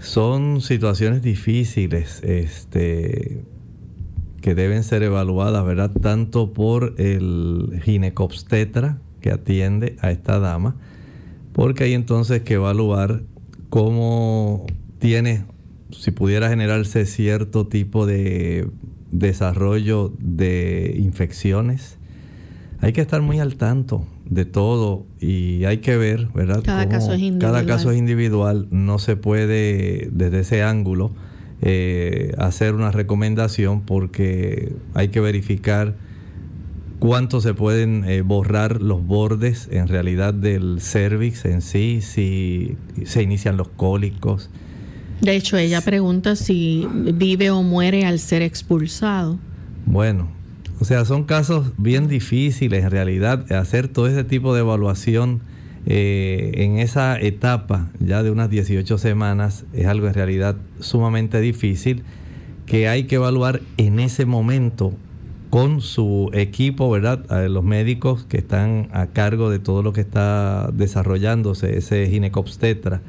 Son 0.00 0.60
situaciones 0.60 1.22
difíciles 1.22 2.20
este, 2.22 3.42
que 4.40 4.54
deben 4.54 4.84
ser 4.84 5.02
evaluadas, 5.02 5.64
¿verdad? 5.64 5.90
Tanto 5.90 6.52
por 6.52 6.94
el 6.98 7.80
ginecobstetra 7.84 8.98
que 9.20 9.30
atiende 9.30 9.96
a 10.00 10.10
esta 10.10 10.38
dama, 10.38 10.76
porque 11.52 11.84
hay 11.84 11.94
entonces 11.94 12.42
que 12.42 12.54
evaluar 12.54 13.22
cómo 13.68 14.66
tiene, 14.98 15.44
si 15.90 16.10
pudiera 16.10 16.48
generarse 16.48 17.06
cierto 17.06 17.66
tipo 17.66 18.06
de 18.06 18.68
desarrollo 19.10 20.12
de 20.18 20.94
infecciones. 20.98 21.98
Hay 22.80 22.92
que 22.92 23.00
estar 23.00 23.22
muy 23.22 23.40
al 23.40 23.56
tanto 23.56 24.06
de 24.24 24.44
todo 24.44 25.04
y 25.20 25.64
hay 25.64 25.78
que 25.78 25.96
ver, 25.96 26.28
¿verdad? 26.34 26.62
Cada 26.62 26.88
caso 26.88 27.12
es 27.12 27.20
individual. 27.20 27.52
Cada 27.52 27.66
caso 27.66 27.90
es 27.90 27.98
individual, 27.98 28.68
no 28.70 28.98
se 28.98 29.16
puede 29.16 30.08
desde 30.12 30.40
ese 30.40 30.62
ángulo 30.62 31.10
eh, 31.60 32.34
hacer 32.38 32.74
una 32.74 32.92
recomendación 32.92 33.80
porque 33.80 34.72
hay 34.94 35.08
que 35.08 35.20
verificar 35.20 35.96
cuánto 37.00 37.40
se 37.40 37.54
pueden 37.54 38.04
eh, 38.04 38.22
borrar 38.22 38.80
los 38.80 39.04
bordes 39.04 39.68
en 39.72 39.88
realidad 39.88 40.34
del 40.34 40.80
cervix 40.80 41.44
en 41.44 41.62
sí, 41.62 42.00
si 42.00 42.76
se 43.04 43.22
inician 43.22 43.56
los 43.56 43.68
cólicos. 43.68 44.50
De 45.20 45.34
hecho, 45.34 45.56
ella 45.56 45.80
pregunta 45.80 46.36
si 46.36 46.86
vive 46.92 47.50
o 47.50 47.62
muere 47.62 48.06
al 48.06 48.18
ser 48.18 48.42
expulsado. 48.42 49.38
Bueno, 49.86 50.28
o 50.80 50.84
sea, 50.84 51.04
son 51.04 51.24
casos 51.24 51.72
bien 51.76 52.06
difíciles 52.06 52.84
en 52.84 52.90
realidad. 52.90 53.50
Hacer 53.52 53.88
todo 53.88 54.06
ese 54.06 54.22
tipo 54.24 54.54
de 54.54 54.60
evaluación 54.60 55.40
eh, 55.86 56.52
en 56.56 56.78
esa 56.78 57.18
etapa 57.18 57.90
ya 57.98 58.22
de 58.22 58.30
unas 58.30 58.50
18 58.50 58.98
semanas 58.98 59.64
es 59.72 59.86
algo 59.86 60.06
en 60.06 60.14
realidad 60.14 60.56
sumamente 60.80 61.40
difícil 61.40 62.02
que 62.66 62.88
hay 62.88 63.04
que 63.04 63.14
evaluar 63.14 63.62
en 63.78 63.98
ese 63.98 64.26
momento 64.26 64.92
con 65.48 65.80
su 65.80 66.30
equipo, 66.34 66.90
¿verdad? 66.90 67.24
Los 67.48 67.64
médicos 67.64 68.24
que 68.24 68.36
están 68.36 68.88
a 68.92 69.06
cargo 69.06 69.48
de 69.48 69.58
todo 69.58 69.82
lo 69.82 69.94
que 69.94 70.02
está 70.02 70.70
desarrollándose, 70.74 71.78
ese 71.78 72.06
ginecobstetra, 72.06 73.00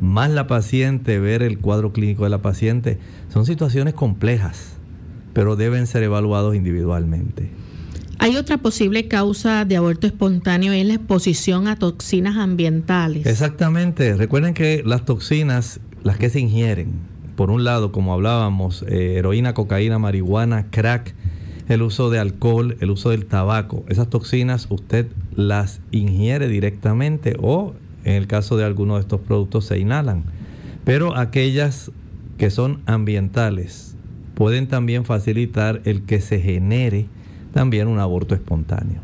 más 0.00 0.30
la 0.30 0.46
paciente, 0.46 1.18
ver 1.18 1.42
el 1.42 1.58
cuadro 1.58 1.92
clínico 1.92 2.24
de 2.24 2.30
la 2.30 2.42
paciente, 2.42 2.98
son 3.32 3.46
situaciones 3.46 3.94
complejas 3.94 4.74
pero 5.34 5.56
deben 5.56 5.86
ser 5.86 6.02
evaluados 6.04 6.54
individualmente. 6.54 7.50
Hay 8.18 8.36
otra 8.36 8.56
posible 8.56 9.08
causa 9.08 9.66
de 9.66 9.76
aborto 9.76 10.06
espontáneo, 10.06 10.72
es 10.72 10.86
la 10.86 10.94
exposición 10.94 11.68
a 11.68 11.76
toxinas 11.76 12.36
ambientales. 12.36 13.26
Exactamente. 13.26 14.14
Recuerden 14.14 14.54
que 14.54 14.82
las 14.86 15.04
toxinas, 15.04 15.80
las 16.04 16.16
que 16.16 16.30
se 16.30 16.40
ingieren, 16.40 16.92
por 17.36 17.50
un 17.50 17.64
lado, 17.64 17.92
como 17.92 18.14
hablábamos, 18.14 18.84
eh, 18.88 19.16
heroína, 19.16 19.52
cocaína, 19.52 19.98
marihuana, 19.98 20.70
crack, 20.70 21.14
el 21.68 21.82
uso 21.82 22.08
de 22.08 22.20
alcohol, 22.20 22.76
el 22.80 22.90
uso 22.90 23.10
del 23.10 23.26
tabaco, 23.26 23.84
esas 23.88 24.08
toxinas 24.08 24.68
usted 24.70 25.08
las 25.34 25.80
ingiere 25.90 26.46
directamente 26.46 27.36
o 27.40 27.74
en 28.04 28.14
el 28.14 28.26
caso 28.26 28.56
de 28.56 28.64
algunos 28.64 28.96
de 28.96 29.00
estos 29.02 29.20
productos 29.20 29.66
se 29.66 29.78
inhalan. 29.78 30.24
Pero 30.84 31.16
aquellas 31.16 31.90
que 32.38 32.50
son 32.50 32.80
ambientales, 32.86 33.96
pueden 34.34 34.66
también 34.66 35.04
facilitar 35.04 35.80
el 35.84 36.02
que 36.02 36.20
se 36.20 36.40
genere 36.40 37.06
también 37.52 37.88
un 37.88 37.98
aborto 37.98 38.34
espontáneo. 38.34 39.00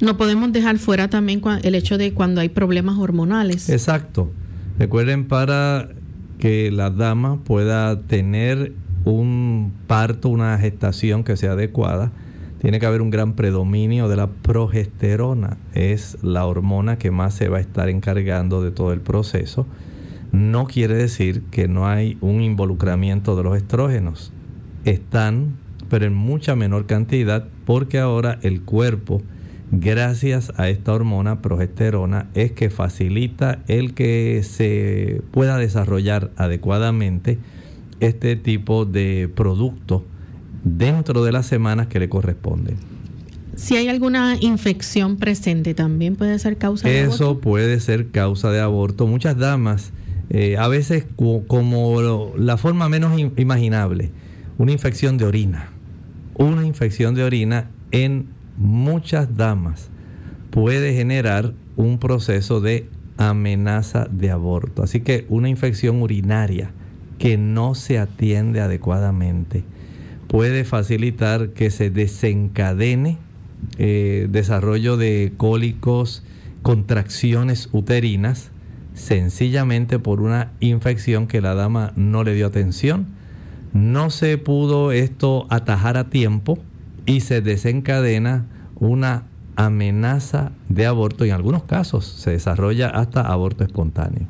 No 0.00 0.16
podemos 0.16 0.52
dejar 0.52 0.78
fuera 0.78 1.08
también 1.08 1.40
el 1.62 1.74
hecho 1.74 1.98
de 1.98 2.12
cuando 2.12 2.40
hay 2.40 2.48
problemas 2.48 2.98
hormonales. 2.98 3.68
Exacto. 3.68 4.30
Recuerden 4.78 5.26
para 5.26 5.88
que 6.38 6.70
la 6.70 6.90
dama 6.90 7.42
pueda 7.44 8.00
tener 8.02 8.72
un 9.04 9.72
parto, 9.86 10.28
una 10.28 10.58
gestación 10.58 11.24
que 11.24 11.36
sea 11.36 11.52
adecuada, 11.52 12.12
tiene 12.60 12.80
que 12.80 12.86
haber 12.86 13.02
un 13.02 13.10
gran 13.10 13.34
predominio 13.34 14.08
de 14.08 14.16
la 14.16 14.28
progesterona. 14.28 15.58
Es 15.74 16.18
la 16.22 16.44
hormona 16.46 16.98
que 16.98 17.10
más 17.10 17.34
se 17.34 17.48
va 17.48 17.58
a 17.58 17.60
estar 17.60 17.88
encargando 17.88 18.62
de 18.62 18.70
todo 18.70 18.92
el 18.92 19.00
proceso. 19.00 19.66
No 20.32 20.66
quiere 20.66 20.94
decir 20.94 21.42
que 21.50 21.68
no 21.68 21.86
hay 21.86 22.18
un 22.20 22.42
involucramiento 22.42 23.36
de 23.36 23.42
los 23.44 23.56
estrógenos 23.56 24.32
están, 24.84 25.56
pero 25.88 26.06
en 26.06 26.14
mucha 26.14 26.56
menor 26.56 26.86
cantidad, 26.86 27.46
porque 27.64 27.98
ahora 27.98 28.38
el 28.42 28.62
cuerpo, 28.62 29.22
gracias 29.70 30.52
a 30.56 30.68
esta 30.68 30.92
hormona 30.92 31.40
progesterona, 31.40 32.28
es 32.34 32.52
que 32.52 32.70
facilita 32.70 33.62
el 33.68 33.94
que 33.94 34.42
se 34.42 35.22
pueda 35.30 35.56
desarrollar 35.56 36.30
adecuadamente 36.36 37.38
este 38.00 38.36
tipo 38.36 38.84
de 38.84 39.30
producto 39.34 40.04
dentro 40.76 41.24
de 41.24 41.32
las 41.32 41.46
semanas 41.46 41.86
que 41.86 41.98
le 41.98 42.08
corresponden. 42.08 42.76
Si 43.56 43.76
hay 43.76 43.88
alguna 43.88 44.36
infección 44.40 45.16
presente, 45.16 45.74
también 45.74 46.14
puede 46.14 46.38
ser 46.38 46.58
causa 46.58 46.88
de 46.88 47.00
aborto. 47.00 47.14
Eso 47.14 47.40
puede 47.40 47.80
ser 47.80 48.10
causa 48.10 48.52
de 48.52 48.60
aborto. 48.60 49.06
Muchas 49.06 49.36
damas, 49.36 49.92
eh, 50.30 50.56
a 50.56 50.68
veces 50.68 51.06
como 51.16 52.32
la 52.36 52.56
forma 52.56 52.88
menos 52.88 53.18
imaginable, 53.36 54.12
una 54.58 54.70
infección 54.70 55.18
de 55.18 55.24
orina. 55.24 55.70
Una 56.34 56.64
infección 56.64 57.16
de 57.16 57.24
orina 57.24 57.68
en 57.90 58.28
muchas 58.56 59.36
damas 59.36 59.88
puede 60.50 60.94
generar 60.94 61.52
un 61.76 61.98
proceso 61.98 62.60
de 62.60 62.88
amenaza 63.16 64.06
de 64.08 64.30
aborto. 64.30 64.84
Así 64.84 65.00
que 65.00 65.26
una 65.28 65.48
infección 65.48 66.00
urinaria 66.00 66.70
que 67.18 67.36
no 67.36 67.74
se 67.74 67.98
atiende 67.98 68.60
adecuadamente 68.60 69.64
puede 70.28 70.64
facilitar 70.64 71.50
que 71.50 71.70
se 71.70 71.90
desencadene 71.90 73.18
eh, 73.78 74.28
desarrollo 74.30 74.96
de 74.96 75.32
cólicos, 75.36 76.22
contracciones 76.62 77.68
uterinas, 77.72 78.50
sencillamente 78.94 79.98
por 79.98 80.20
una 80.20 80.52
infección 80.60 81.26
que 81.26 81.40
la 81.40 81.54
dama 81.54 81.92
no 81.96 82.24
le 82.24 82.34
dio 82.34 82.46
atención 82.46 83.18
no 83.72 84.10
se 84.10 84.38
pudo 84.38 84.92
esto 84.92 85.46
atajar 85.50 85.96
a 85.96 86.10
tiempo 86.10 86.58
y 87.06 87.20
se 87.20 87.40
desencadena 87.40 88.46
una 88.76 89.24
amenaza 89.56 90.52
de 90.68 90.86
aborto. 90.86 91.24
En 91.24 91.32
algunos 91.32 91.64
casos 91.64 92.04
se 92.04 92.30
desarrolla 92.30 92.88
hasta 92.88 93.22
aborto 93.22 93.64
espontáneo. 93.64 94.26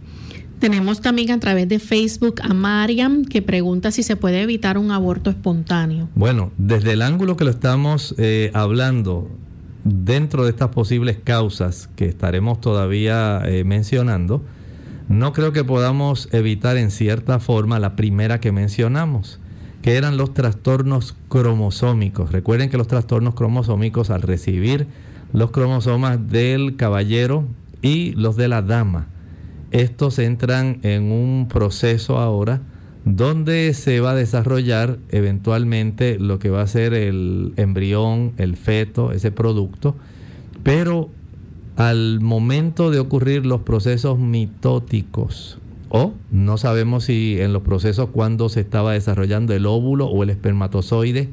Tenemos 0.59 1.01
también 1.01 1.31
a 1.31 1.39
través 1.39 1.69
de 1.69 1.79
Facebook 1.79 2.43
a 2.43 2.53
Mariam 2.53 3.25
que 3.25 3.43
pregunta 3.43 3.91
si 3.93 4.03
se 4.03 4.17
puede 4.17 4.43
evitar 4.43 4.77
un 4.77 4.91
aborto 4.91 5.31
espontáneo. 5.31 6.09
Bueno, 6.15 6.51
desde 6.59 6.95
el 6.95 7.03
ángulo 7.03 7.37
que 7.37 7.45
lo 7.45 7.51
estamos 7.51 8.15
eh, 8.19 8.51
hablando, 8.55 9.31
dentro 9.85 10.45
de 10.45 10.51
estas 10.51 10.69
posibles 10.71 11.19
causas 11.23 11.89
que 11.95 12.07
estaremos 12.07 12.61
todavía 12.61 13.41
eh, 13.45 13.63
mencionando, 13.65 14.43
no 15.09 15.33
creo 15.33 15.53
que 15.53 15.65
podamos 15.65 16.29
evitar 16.33 16.77
en 16.77 16.91
cierta 16.91 17.39
forma 17.39 17.79
la 17.79 17.97
primera 17.97 18.41
que 18.41 18.53
mencionamos, 18.53 19.39
que 19.81 19.97
eran 19.97 20.17
los 20.17 20.35
trastornos 20.35 21.17
cromosómicos. 21.29 22.33
Recuerden 22.33 22.69
que 22.69 22.77
los 22.77 22.89
trastornos 22.89 23.35
cromosómicos 23.35 24.11
al 24.11 24.23
recibir 24.23 24.87
los 25.33 25.51
cromosomas 25.51 26.29
del 26.29 26.77
caballero 26.77 27.45
y 27.81 28.13
los 28.13 28.37
de 28.37 28.49
la 28.49 28.61
dama, 28.61 29.07
estos 29.71 30.19
entran 30.19 30.79
en 30.83 31.12
un 31.12 31.49
proceso 31.49 32.19
ahora 32.19 32.61
donde 33.05 33.73
se 33.75 34.01
va 34.01 34.11
a 34.11 34.14
desarrollar 34.14 34.99
eventualmente 35.11 36.19
lo 36.19 36.39
que 36.39 36.51
va 36.51 36.62
a 36.62 36.66
ser 36.66 36.95
el 36.95 37.53
embrión, 37.57 38.33
el 38.37 38.57
feto, 38.57 39.12
ese 39.12 39.31
producto, 39.31 39.97
pero 40.62 41.09
al 41.77 42.21
momento 42.21 42.91
de 42.91 42.99
ocurrir 42.99 43.47
los 43.47 43.62
procesos 43.62 44.19
mitóticos, 44.19 45.59
o 45.89 46.12
no 46.31 46.59
sabemos 46.59 47.05
si 47.05 47.41
en 47.41 47.53
los 47.53 47.62
procesos 47.62 48.11
cuando 48.11 48.49
se 48.49 48.61
estaba 48.61 48.93
desarrollando 48.93 49.55
el 49.55 49.64
óvulo 49.64 50.07
o 50.07 50.23
el 50.23 50.31
espermatozoide, 50.31 51.31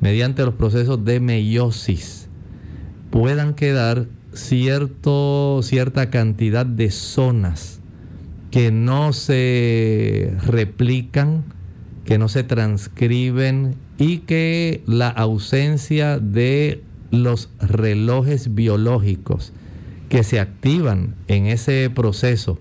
mediante 0.00 0.44
los 0.44 0.54
procesos 0.54 1.04
de 1.04 1.20
meiosis, 1.20 2.28
puedan 3.10 3.54
quedar 3.54 4.06
cierto, 4.32 5.60
cierta 5.62 6.10
cantidad 6.10 6.64
de 6.64 6.90
zonas 6.90 7.77
que 8.50 8.70
no 8.72 9.12
se 9.12 10.32
replican, 10.44 11.44
que 12.04 12.18
no 12.18 12.28
se 12.28 12.44
transcriben 12.44 13.74
y 13.98 14.18
que 14.18 14.82
la 14.86 15.08
ausencia 15.08 16.18
de 16.18 16.82
los 17.10 17.50
relojes 17.60 18.54
biológicos 18.54 19.52
que 20.08 20.22
se 20.22 20.40
activan 20.40 21.14
en 21.26 21.46
ese 21.46 21.90
proceso 21.94 22.58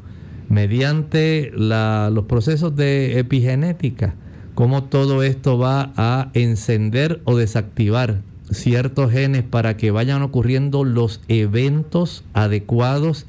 mediante 0.50 1.52
los 1.56 2.26
procesos 2.26 2.76
de 2.76 3.20
epigenética, 3.20 4.16
cómo 4.56 4.86
todo 4.86 5.24
esto 5.24 5.58
va 5.58 5.92
a 5.98 6.30
encender 6.34 7.22
o 7.26 7.36
desactivar 7.38 8.22
ciertos 8.52 9.12
genes 9.12 9.44
para 9.44 9.76
que 9.78 9.92
vayan 9.92 10.22
ocurriendo 10.22 10.84
los 10.84 11.22
eventos 11.28 12.24
adecuados 12.34 13.26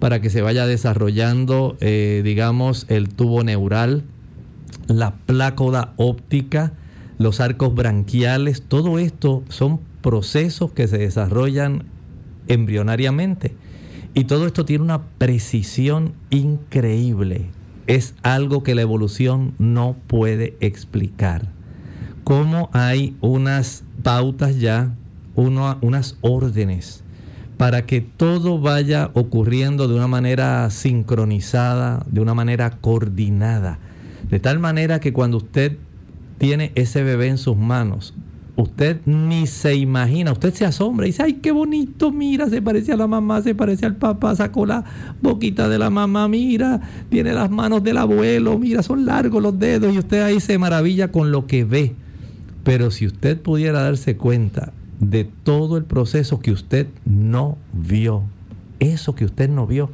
para 0.00 0.20
que 0.20 0.30
se 0.30 0.42
vaya 0.42 0.66
desarrollando, 0.66 1.76
eh, 1.80 2.22
digamos, 2.24 2.86
el 2.88 3.10
tubo 3.10 3.44
neural, 3.44 4.02
la 4.88 5.14
plácoda 5.14 5.92
óptica, 5.96 6.72
los 7.18 7.40
arcos 7.40 7.74
branquiales, 7.74 8.62
todo 8.62 8.98
esto 8.98 9.44
son 9.50 9.78
procesos 10.00 10.72
que 10.72 10.88
se 10.88 10.98
desarrollan 10.98 11.84
embrionariamente. 12.48 13.54
Y 14.14 14.24
todo 14.24 14.46
esto 14.46 14.64
tiene 14.64 14.84
una 14.84 15.02
precisión 15.02 16.14
increíble. 16.30 17.50
Es 17.86 18.14
algo 18.22 18.62
que 18.62 18.74
la 18.74 18.82
evolución 18.82 19.54
no 19.58 19.96
puede 20.06 20.56
explicar. 20.60 21.48
Cómo 22.24 22.70
hay 22.72 23.16
unas 23.20 23.84
pautas 24.02 24.58
ya, 24.58 24.94
unas 25.36 26.16
órdenes 26.22 27.04
para 27.60 27.84
que 27.84 28.00
todo 28.00 28.58
vaya 28.58 29.10
ocurriendo 29.12 29.86
de 29.86 29.94
una 29.94 30.06
manera 30.06 30.70
sincronizada, 30.70 32.06
de 32.10 32.22
una 32.22 32.32
manera 32.32 32.70
coordinada. 32.80 33.78
De 34.30 34.40
tal 34.40 34.58
manera 34.58 34.98
que 34.98 35.12
cuando 35.12 35.36
usted 35.36 35.76
tiene 36.38 36.72
ese 36.74 37.02
bebé 37.02 37.28
en 37.28 37.36
sus 37.36 37.58
manos, 37.58 38.14
usted 38.56 39.02
ni 39.04 39.46
se 39.46 39.74
imagina, 39.74 40.32
usted 40.32 40.54
se 40.54 40.64
asombra 40.64 41.04
y 41.04 41.10
dice, 41.10 41.22
ay, 41.22 41.34
qué 41.34 41.52
bonito, 41.52 42.10
mira, 42.10 42.48
se 42.48 42.62
parece 42.62 42.92
a 42.92 42.96
la 42.96 43.06
mamá, 43.06 43.42
se 43.42 43.54
parece 43.54 43.84
al 43.84 43.96
papá, 43.96 44.34
sacó 44.34 44.64
la 44.64 44.82
boquita 45.20 45.68
de 45.68 45.78
la 45.78 45.90
mamá, 45.90 46.28
mira, 46.28 46.80
tiene 47.10 47.34
las 47.34 47.50
manos 47.50 47.84
del 47.84 47.98
abuelo, 47.98 48.58
mira, 48.58 48.82
son 48.82 49.04
largos 49.04 49.42
los 49.42 49.58
dedos 49.58 49.92
y 49.92 49.98
usted 49.98 50.22
ahí 50.22 50.40
se 50.40 50.56
maravilla 50.56 51.12
con 51.12 51.30
lo 51.30 51.46
que 51.46 51.64
ve. 51.64 51.94
Pero 52.64 52.90
si 52.90 53.06
usted 53.06 53.38
pudiera 53.38 53.82
darse 53.82 54.16
cuenta 54.16 54.72
de 55.00 55.24
todo 55.24 55.76
el 55.76 55.84
proceso 55.84 56.40
que 56.40 56.52
usted 56.52 56.86
no 57.04 57.56
vio, 57.72 58.22
eso 58.78 59.14
que 59.14 59.24
usted 59.24 59.48
no 59.48 59.66
vio, 59.66 59.90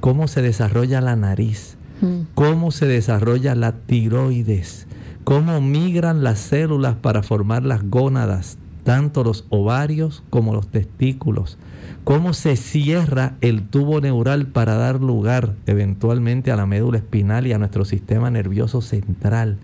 cómo 0.00 0.28
se 0.28 0.42
desarrolla 0.42 1.00
la 1.00 1.16
nariz, 1.16 1.76
mm. 2.02 2.32
cómo 2.34 2.70
se 2.70 2.86
desarrolla 2.86 3.54
la 3.54 3.72
tiroides, 3.72 4.86
cómo 5.24 5.60
migran 5.60 6.22
las 6.22 6.38
células 6.38 6.94
para 6.96 7.22
formar 7.22 7.64
las 7.64 7.88
gónadas, 7.88 8.58
tanto 8.84 9.24
los 9.24 9.46
ovarios 9.48 10.22
como 10.30 10.52
los 10.52 10.68
testículos, 10.68 11.58
cómo 12.04 12.34
se 12.34 12.56
cierra 12.56 13.34
el 13.40 13.62
tubo 13.62 14.00
neural 14.00 14.46
para 14.46 14.74
dar 14.74 15.00
lugar 15.00 15.54
eventualmente 15.66 16.50
a 16.50 16.56
la 16.56 16.66
médula 16.66 16.98
espinal 16.98 17.46
y 17.46 17.52
a 17.52 17.58
nuestro 17.58 17.84
sistema 17.86 18.30
nervioso 18.30 18.82
central, 18.82 19.56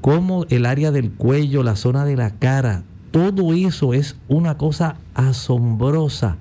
cómo 0.00 0.46
el 0.48 0.64
área 0.66 0.90
del 0.90 1.12
cuello, 1.12 1.62
la 1.62 1.76
zona 1.76 2.04
de 2.04 2.16
la 2.16 2.30
cara, 2.30 2.84
todo 3.12 3.52
eso 3.52 3.94
es 3.94 4.16
una 4.26 4.58
cosa 4.58 4.96
asombrosa. 5.14 6.36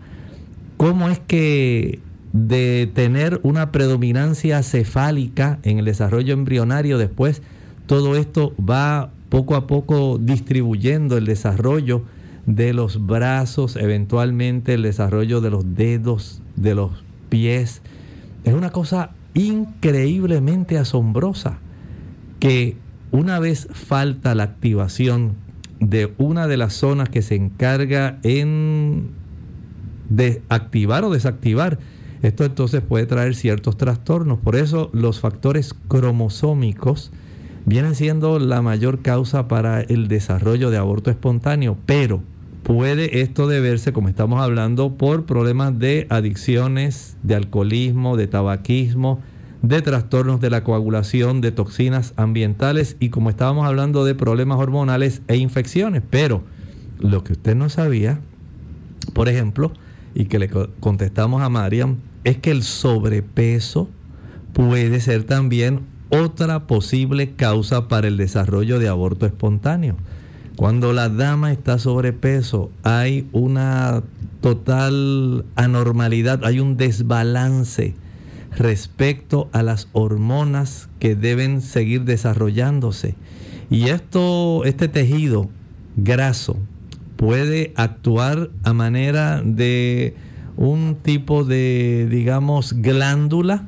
¿Cómo 0.77 1.09
es 1.09 1.19
que 1.19 1.99
de 2.33 2.89
tener 2.93 3.39
una 3.43 3.71
predominancia 3.71 4.63
cefálica 4.63 5.59
en 5.63 5.79
el 5.79 5.85
desarrollo 5.85 6.33
embrionario 6.33 6.97
después, 6.97 7.41
todo 7.85 8.15
esto 8.15 8.53
va 8.57 9.11
poco 9.29 9.55
a 9.55 9.67
poco 9.67 10.17
distribuyendo 10.17 11.17
el 11.17 11.25
desarrollo 11.25 12.03
de 12.45 12.73
los 12.73 13.05
brazos, 13.05 13.75
eventualmente 13.75 14.73
el 14.73 14.81
desarrollo 14.81 15.41
de 15.41 15.49
los 15.49 15.75
dedos, 15.75 16.41
de 16.55 16.73
los 16.73 16.91
pies. 17.29 17.81
Es 18.43 18.53
una 18.53 18.71
cosa 18.71 19.11
increíblemente 19.33 20.77
asombrosa 20.77 21.59
que 22.39 22.77
una 23.11 23.39
vez 23.39 23.67
falta 23.71 24.35
la 24.35 24.43
activación 24.43 25.35
de 25.81 26.13
una 26.17 26.47
de 26.47 26.55
las 26.55 26.73
zonas 26.73 27.09
que 27.09 27.21
se 27.21 27.35
encarga 27.35 28.19
en 28.23 29.09
de 30.09 30.41
activar 30.49 31.03
o 31.03 31.09
desactivar. 31.09 31.79
Esto 32.21 32.45
entonces 32.45 32.81
puede 32.81 33.07
traer 33.07 33.33
ciertos 33.33 33.77
trastornos. 33.77 34.39
Por 34.39 34.55
eso 34.55 34.89
los 34.93 35.19
factores 35.19 35.73
cromosómicos 35.87 37.11
vienen 37.65 37.95
siendo 37.95 38.37
la 38.37 38.61
mayor 38.61 39.01
causa 39.01 39.47
para 39.47 39.81
el 39.81 40.07
desarrollo 40.07 40.69
de 40.69 40.77
aborto 40.77 41.09
espontáneo. 41.09 41.77
Pero 41.87 42.21
puede 42.63 43.21
esto 43.21 43.47
deberse, 43.47 43.91
como 43.91 44.07
estamos 44.07 44.39
hablando, 44.39 44.97
por 44.97 45.25
problemas 45.25 45.79
de 45.79 46.05
adicciones, 46.09 47.17
de 47.23 47.35
alcoholismo, 47.35 48.17
de 48.17 48.27
tabaquismo, 48.27 49.19
de 49.61 49.81
trastornos 49.81 50.41
de 50.41 50.49
la 50.49 50.63
coagulación, 50.63 51.41
de 51.41 51.51
toxinas 51.51 52.13
ambientales 52.15 52.97
y 52.99 53.09
como 53.09 53.29
estábamos 53.29 53.67
hablando 53.67 54.05
de 54.05 54.15
problemas 54.15 54.57
hormonales 54.57 55.21
e 55.27 55.37
infecciones. 55.37 56.01
Pero 56.09 56.43
lo 56.99 57.23
que 57.23 57.33
usted 57.33 57.55
no 57.55 57.69
sabía, 57.69 58.19
por 59.13 59.29
ejemplo, 59.29 59.71
y 60.13 60.25
que 60.25 60.39
le 60.39 60.49
contestamos 60.79 61.41
a 61.41 61.49
Mariam, 61.49 61.97
es 62.23 62.37
que 62.37 62.51
el 62.51 62.63
sobrepeso 62.63 63.87
puede 64.53 64.99
ser 64.99 65.23
también 65.23 65.81
otra 66.09 66.67
posible 66.67 67.33
causa 67.35 67.87
para 67.87 68.07
el 68.07 68.17
desarrollo 68.17 68.79
de 68.79 68.89
aborto 68.89 69.25
espontáneo. 69.25 69.95
Cuando 70.57 70.91
la 70.91 71.07
dama 71.07 71.51
está 71.51 71.79
sobrepeso, 71.79 72.69
hay 72.83 73.27
una 73.31 74.03
total 74.41 75.45
anormalidad, 75.55 76.43
hay 76.43 76.59
un 76.59 76.75
desbalance 76.75 77.95
respecto 78.55 79.49
a 79.53 79.63
las 79.63 79.87
hormonas 79.93 80.89
que 80.99 81.15
deben 81.15 81.61
seguir 81.61 82.03
desarrollándose. 82.03 83.15
Y 83.69 83.89
esto, 83.89 84.65
este 84.65 84.87
tejido 84.87 85.49
graso 85.95 86.57
puede 87.15 87.73
actuar 87.75 88.49
a 88.63 88.73
manera 88.73 89.41
de 89.43 90.15
un 90.57 90.97
tipo 91.01 91.43
de, 91.43 92.07
digamos, 92.09 92.73
glándula 92.73 93.67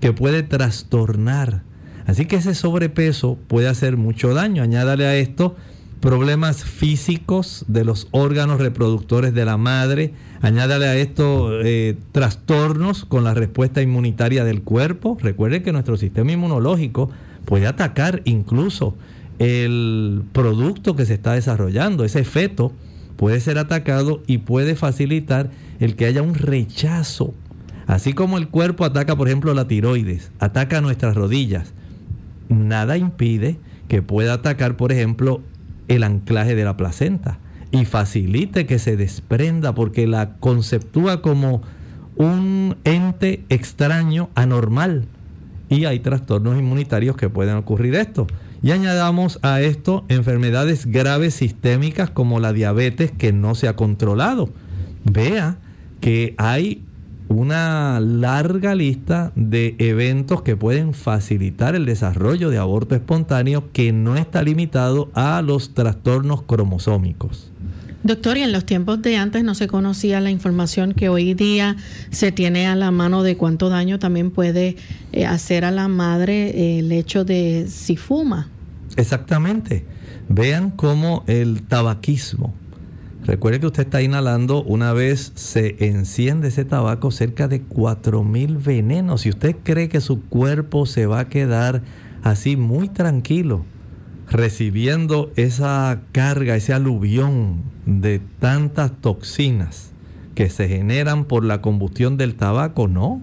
que 0.00 0.12
puede 0.12 0.42
trastornar. 0.42 1.62
Así 2.06 2.26
que 2.26 2.36
ese 2.36 2.54
sobrepeso 2.54 3.38
puede 3.48 3.68
hacer 3.68 3.96
mucho 3.96 4.34
daño. 4.34 4.62
Añádale 4.62 5.06
a 5.06 5.16
esto 5.16 5.56
problemas 6.00 6.64
físicos 6.64 7.64
de 7.68 7.84
los 7.84 8.08
órganos 8.12 8.60
reproductores 8.60 9.34
de 9.34 9.44
la 9.44 9.56
madre, 9.56 10.12
añádale 10.40 10.86
a 10.86 10.96
esto 10.96 11.60
eh, 11.62 11.96
trastornos 12.12 13.04
con 13.04 13.24
la 13.24 13.34
respuesta 13.34 13.82
inmunitaria 13.82 14.44
del 14.44 14.62
cuerpo. 14.62 15.18
Recuerde 15.20 15.62
que 15.62 15.72
nuestro 15.72 15.96
sistema 15.96 16.32
inmunológico 16.32 17.10
puede 17.44 17.66
atacar 17.66 18.22
incluso 18.24 18.96
el 19.38 20.22
producto 20.32 20.96
que 20.96 21.06
se 21.06 21.14
está 21.14 21.32
desarrollando, 21.32 22.04
ese 22.04 22.24
feto 22.24 22.72
puede 23.16 23.40
ser 23.40 23.58
atacado 23.58 24.22
y 24.26 24.38
puede 24.38 24.74
facilitar 24.74 25.50
el 25.80 25.96
que 25.96 26.06
haya 26.06 26.22
un 26.22 26.34
rechazo. 26.34 27.34
Así 27.86 28.12
como 28.12 28.36
el 28.36 28.48
cuerpo 28.48 28.84
ataca, 28.84 29.16
por 29.16 29.28
ejemplo, 29.28 29.54
la 29.54 29.66
tiroides, 29.66 30.30
ataca 30.38 30.80
nuestras 30.80 31.16
rodillas, 31.16 31.72
nada 32.48 32.98
impide 32.98 33.58
que 33.88 34.02
pueda 34.02 34.34
atacar, 34.34 34.76
por 34.76 34.92
ejemplo, 34.92 35.40
el 35.88 36.02
anclaje 36.02 36.54
de 36.54 36.64
la 36.64 36.76
placenta 36.76 37.38
y 37.70 37.84
facilite 37.84 38.66
que 38.66 38.78
se 38.78 38.96
desprenda 38.96 39.74
porque 39.74 40.06
la 40.06 40.36
conceptúa 40.38 41.22
como 41.22 41.62
un 42.16 42.76
ente 42.84 43.44
extraño, 43.48 44.30
anormal. 44.34 45.06
Y 45.68 45.84
hay 45.84 46.00
trastornos 46.00 46.58
inmunitarios 46.58 47.16
que 47.16 47.28
pueden 47.28 47.56
ocurrir 47.56 47.94
esto. 47.94 48.26
Y 48.62 48.72
añadamos 48.72 49.38
a 49.42 49.60
esto 49.60 50.04
enfermedades 50.08 50.86
graves 50.86 51.34
sistémicas 51.34 52.10
como 52.10 52.40
la 52.40 52.52
diabetes 52.52 53.12
que 53.12 53.32
no 53.32 53.54
se 53.54 53.68
ha 53.68 53.76
controlado. 53.76 54.48
Vea 55.04 55.58
que 56.00 56.34
hay 56.38 56.84
una 57.28 58.00
larga 58.00 58.74
lista 58.74 59.32
de 59.36 59.76
eventos 59.78 60.42
que 60.42 60.56
pueden 60.56 60.94
facilitar 60.94 61.74
el 61.74 61.84
desarrollo 61.84 62.50
de 62.50 62.58
aborto 62.58 62.94
espontáneo 62.94 63.70
que 63.72 63.92
no 63.92 64.16
está 64.16 64.42
limitado 64.42 65.10
a 65.14 65.42
los 65.42 65.74
trastornos 65.74 66.42
cromosómicos. 66.42 67.52
Doctor, 68.08 68.38
y 68.38 68.40
en 68.40 68.52
los 68.52 68.64
tiempos 68.64 69.02
de 69.02 69.18
antes 69.18 69.44
no 69.44 69.54
se 69.54 69.68
conocía 69.68 70.18
la 70.22 70.30
información 70.30 70.94
que 70.94 71.10
hoy 71.10 71.34
día 71.34 71.76
se 72.08 72.32
tiene 72.32 72.66
a 72.66 72.74
la 72.74 72.90
mano 72.90 73.22
de 73.22 73.36
cuánto 73.36 73.68
daño 73.68 73.98
también 73.98 74.30
puede 74.30 74.76
eh, 75.12 75.26
hacer 75.26 75.66
a 75.66 75.70
la 75.70 75.88
madre 75.88 76.48
eh, 76.48 76.78
el 76.78 76.90
hecho 76.90 77.26
de 77.26 77.66
si 77.68 77.96
fuma. 77.96 78.48
Exactamente. 78.96 79.84
Vean 80.30 80.70
cómo 80.70 81.22
el 81.26 81.64
tabaquismo, 81.64 82.54
recuerde 83.26 83.60
que 83.60 83.66
usted 83.66 83.82
está 83.82 84.00
inhalando 84.00 84.62
una 84.62 84.94
vez 84.94 85.32
se 85.34 85.76
enciende 85.78 86.48
ese 86.48 86.64
tabaco 86.64 87.10
cerca 87.10 87.46
de 87.46 87.62
4.000 87.62 88.64
venenos. 88.64 89.20
Si 89.20 89.28
usted 89.28 89.54
cree 89.62 89.90
que 89.90 90.00
su 90.00 90.22
cuerpo 90.22 90.86
se 90.86 91.04
va 91.04 91.20
a 91.20 91.28
quedar 91.28 91.82
así 92.22 92.56
muy 92.56 92.88
tranquilo, 92.88 93.66
recibiendo 94.30 95.30
esa 95.36 96.00
carga, 96.12 96.56
ese 96.56 96.72
aluvión 96.72 97.62
de 97.86 98.20
tantas 98.38 98.92
toxinas 99.00 99.90
que 100.34 100.50
se 100.50 100.68
generan 100.68 101.24
por 101.24 101.44
la 101.44 101.60
combustión 101.60 102.16
del 102.16 102.34
tabaco, 102.34 102.88
no, 102.88 103.20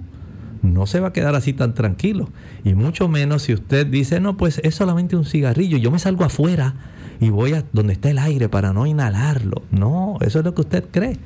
no 0.62 0.88
se 0.88 1.00
va 1.00 1.10
a 1.10 1.14
quedar 1.14 1.36
así 1.36 1.54
tan 1.54 1.74
tranquilo. 1.74 2.30
Y 2.64 2.74
mucho 2.74 3.08
menos 3.08 3.44
si 3.44 3.54
usted 3.54 3.88
dice, 3.88 4.20
no, 4.20 4.36
pues 4.36 4.60
es 4.64 4.76
solamente 4.76 5.16
un 5.16 5.26
cigarrillo, 5.26 5.78
yo 5.78 5.92
me 5.92 6.00
salgo 6.00 6.26
afuera 6.26 6.74
y 7.22 7.30
voy 7.30 7.54
a 7.54 7.64
donde 7.72 7.94
está 7.94 8.10
el 8.10 8.20
aire 8.20 8.50
para 8.50 8.74
no 8.74 8.86
inhalarlo. 8.86 9.62
No, 9.72 10.18
eso 10.22 10.40
es 10.40 10.46
lo 10.46 10.54
que 10.56 10.62
usted 10.62 10.84
cree. 10.92 11.18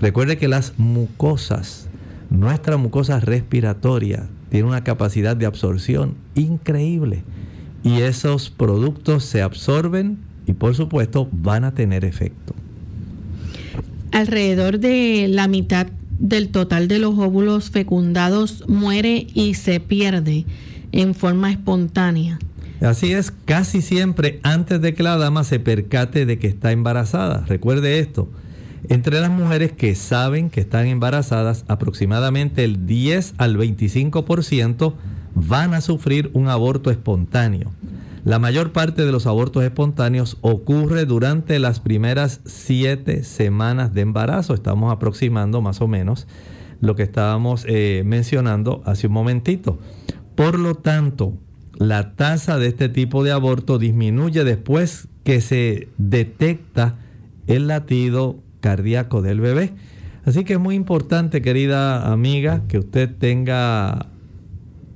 Recuerde 0.00 0.38
que 0.38 0.48
las 0.48 0.74
mucosas, 0.78 1.88
nuestra 2.30 2.76
mucosa 2.76 3.20
respiratoria, 3.20 4.26
tiene 4.48 4.66
una 4.66 4.82
capacidad 4.82 5.36
de 5.36 5.46
absorción 5.46 6.14
increíble 6.34 7.22
y 7.82 8.00
esos 8.00 8.50
productos 8.50 9.24
se 9.24 9.42
absorben 9.42 10.18
y 10.46 10.52
por 10.52 10.74
supuesto 10.74 11.28
van 11.30 11.64
a 11.64 11.74
tener 11.74 12.04
efecto. 12.04 12.54
Alrededor 14.12 14.78
de 14.78 15.26
la 15.28 15.48
mitad 15.48 15.88
del 16.18 16.48
total 16.48 16.88
de 16.88 16.98
los 16.98 17.18
óvulos 17.18 17.70
fecundados 17.70 18.64
muere 18.68 19.26
y 19.34 19.54
se 19.54 19.80
pierde 19.80 20.44
en 20.92 21.14
forma 21.14 21.50
espontánea. 21.50 22.38
Así 22.80 23.12
es, 23.12 23.32
casi 23.44 23.82
siempre 23.82 24.40
antes 24.42 24.80
de 24.80 24.94
que 24.94 25.02
la 25.02 25.16
dama 25.16 25.44
se 25.44 25.58
percate 25.58 26.26
de 26.26 26.38
que 26.38 26.46
está 26.46 26.72
embarazada. 26.72 27.44
Recuerde 27.46 27.98
esto, 27.98 28.28
entre 28.88 29.20
las 29.20 29.30
mujeres 29.30 29.72
que 29.72 29.94
saben 29.94 30.48
que 30.48 30.60
están 30.60 30.86
embarazadas, 30.86 31.64
aproximadamente 31.68 32.64
el 32.64 32.86
10 32.86 33.34
al 33.38 33.56
25% 33.56 34.94
van 35.46 35.74
a 35.74 35.80
sufrir 35.80 36.30
un 36.34 36.48
aborto 36.48 36.90
espontáneo. 36.90 37.70
La 38.24 38.38
mayor 38.38 38.72
parte 38.72 39.06
de 39.06 39.12
los 39.12 39.26
abortos 39.26 39.62
espontáneos 39.62 40.36
ocurre 40.40 41.06
durante 41.06 41.58
las 41.58 41.80
primeras 41.80 42.40
siete 42.44 43.22
semanas 43.22 43.94
de 43.94 44.02
embarazo. 44.02 44.54
Estamos 44.54 44.92
aproximando 44.92 45.62
más 45.62 45.80
o 45.80 45.88
menos 45.88 46.26
lo 46.80 46.94
que 46.94 47.04
estábamos 47.04 47.64
eh, 47.66 48.02
mencionando 48.04 48.82
hace 48.84 49.06
un 49.06 49.14
momentito. 49.14 49.78
Por 50.34 50.58
lo 50.58 50.74
tanto, 50.74 51.34
la 51.76 52.14
tasa 52.16 52.58
de 52.58 52.68
este 52.68 52.88
tipo 52.88 53.24
de 53.24 53.32
aborto 53.32 53.78
disminuye 53.78 54.44
después 54.44 55.08
que 55.24 55.40
se 55.40 55.88
detecta 55.96 56.96
el 57.46 57.68
latido 57.68 58.36
cardíaco 58.60 59.22
del 59.22 59.40
bebé. 59.40 59.72
Así 60.24 60.44
que 60.44 60.54
es 60.54 60.58
muy 60.58 60.74
importante, 60.74 61.40
querida 61.40 62.12
amiga, 62.12 62.62
que 62.68 62.78
usted 62.78 63.10
tenga 63.16 64.08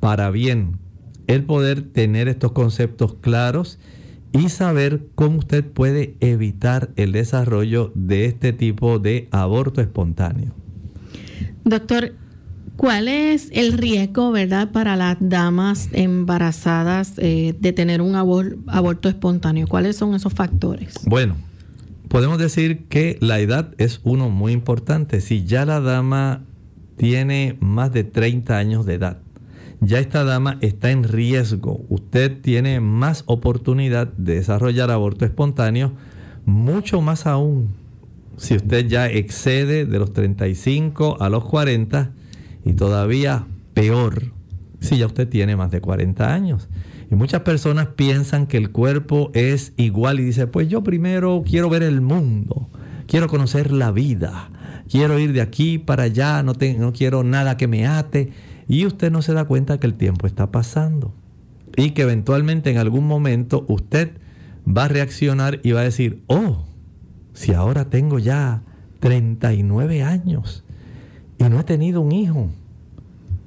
para 0.02 0.32
bien 0.32 0.80
el 1.28 1.44
poder 1.44 1.82
tener 1.82 2.26
estos 2.26 2.50
conceptos 2.50 3.14
claros 3.20 3.78
y 4.32 4.48
saber 4.48 5.06
cómo 5.14 5.38
usted 5.38 5.64
puede 5.64 6.16
evitar 6.18 6.90
el 6.96 7.12
desarrollo 7.12 7.92
de 7.94 8.24
este 8.24 8.52
tipo 8.52 8.98
de 8.98 9.28
aborto 9.30 9.80
espontáneo. 9.80 10.54
Doctor, 11.64 12.14
¿cuál 12.74 13.06
es 13.06 13.48
el 13.52 13.74
riesgo, 13.74 14.32
verdad, 14.32 14.72
para 14.72 14.96
las 14.96 15.18
damas 15.20 15.88
embarazadas 15.92 17.12
eh, 17.18 17.54
de 17.60 17.72
tener 17.72 18.02
un 18.02 18.16
aborto 18.16 19.08
espontáneo? 19.08 19.68
¿Cuáles 19.68 19.94
son 19.94 20.16
esos 20.16 20.32
factores? 20.32 20.94
Bueno, 21.06 21.36
podemos 22.08 22.38
decir 22.38 22.88
que 22.88 23.18
la 23.20 23.38
edad 23.38 23.72
es 23.78 24.00
uno 24.02 24.30
muy 24.30 24.50
importante. 24.50 25.20
Si 25.20 25.44
ya 25.44 25.64
la 25.64 25.80
dama 25.80 26.42
tiene 26.96 27.56
más 27.60 27.92
de 27.92 28.02
30 28.02 28.58
años 28.58 28.84
de 28.84 28.94
edad, 28.94 29.18
ya 29.82 29.98
esta 29.98 30.22
dama 30.22 30.58
está 30.60 30.92
en 30.92 31.02
riesgo. 31.02 31.84
Usted 31.88 32.40
tiene 32.40 32.80
más 32.80 33.24
oportunidad 33.26 34.06
de 34.06 34.36
desarrollar 34.36 34.92
aborto 34.92 35.24
espontáneo, 35.24 35.92
mucho 36.46 37.00
más 37.00 37.26
aún 37.26 37.74
si 38.36 38.54
usted 38.54 38.86
ya 38.86 39.08
excede 39.08 39.84
de 39.84 39.98
los 39.98 40.12
35 40.12 41.18
a 41.20 41.28
los 41.28 41.44
40 41.44 42.12
y 42.64 42.72
todavía 42.74 43.46
peor 43.74 44.32
si 44.80 44.98
ya 44.98 45.06
usted 45.06 45.28
tiene 45.28 45.56
más 45.56 45.70
de 45.70 45.80
40 45.80 46.32
años. 46.32 46.68
Y 47.10 47.14
muchas 47.14 47.42
personas 47.42 47.88
piensan 47.88 48.46
que 48.46 48.56
el 48.56 48.70
cuerpo 48.70 49.30
es 49.34 49.72
igual 49.76 50.20
y 50.20 50.24
dice, 50.24 50.46
pues 50.46 50.68
yo 50.68 50.82
primero 50.82 51.42
quiero 51.46 51.68
ver 51.68 51.82
el 51.82 52.00
mundo, 52.00 52.70
quiero 53.06 53.28
conocer 53.28 53.70
la 53.70 53.92
vida, 53.92 54.50
quiero 54.88 55.18
ir 55.18 55.32
de 55.32 55.40
aquí 55.40 55.78
para 55.78 56.04
allá, 56.04 56.42
no, 56.42 56.54
no 56.78 56.92
quiero 56.92 57.22
nada 57.22 57.56
que 57.56 57.68
me 57.68 57.86
ate 57.86 58.32
y 58.68 58.86
usted 58.86 59.10
no 59.10 59.22
se 59.22 59.32
da 59.32 59.44
cuenta 59.44 59.78
que 59.78 59.86
el 59.86 59.94
tiempo 59.94 60.26
está 60.26 60.50
pasando 60.50 61.12
y 61.76 61.90
que 61.90 62.02
eventualmente 62.02 62.70
en 62.70 62.78
algún 62.78 63.06
momento 63.06 63.64
usted 63.68 64.12
va 64.66 64.84
a 64.84 64.88
reaccionar 64.88 65.60
y 65.62 65.72
va 65.72 65.80
a 65.80 65.84
decir, 65.84 66.22
oh, 66.26 66.64
si 67.32 67.52
ahora 67.52 67.88
tengo 67.90 68.18
ya 68.18 68.62
39 69.00 70.02
años 70.02 70.64
y 71.38 71.44
no 71.44 71.60
he 71.60 71.64
tenido 71.64 72.00
un 72.00 72.12
hijo 72.12 72.50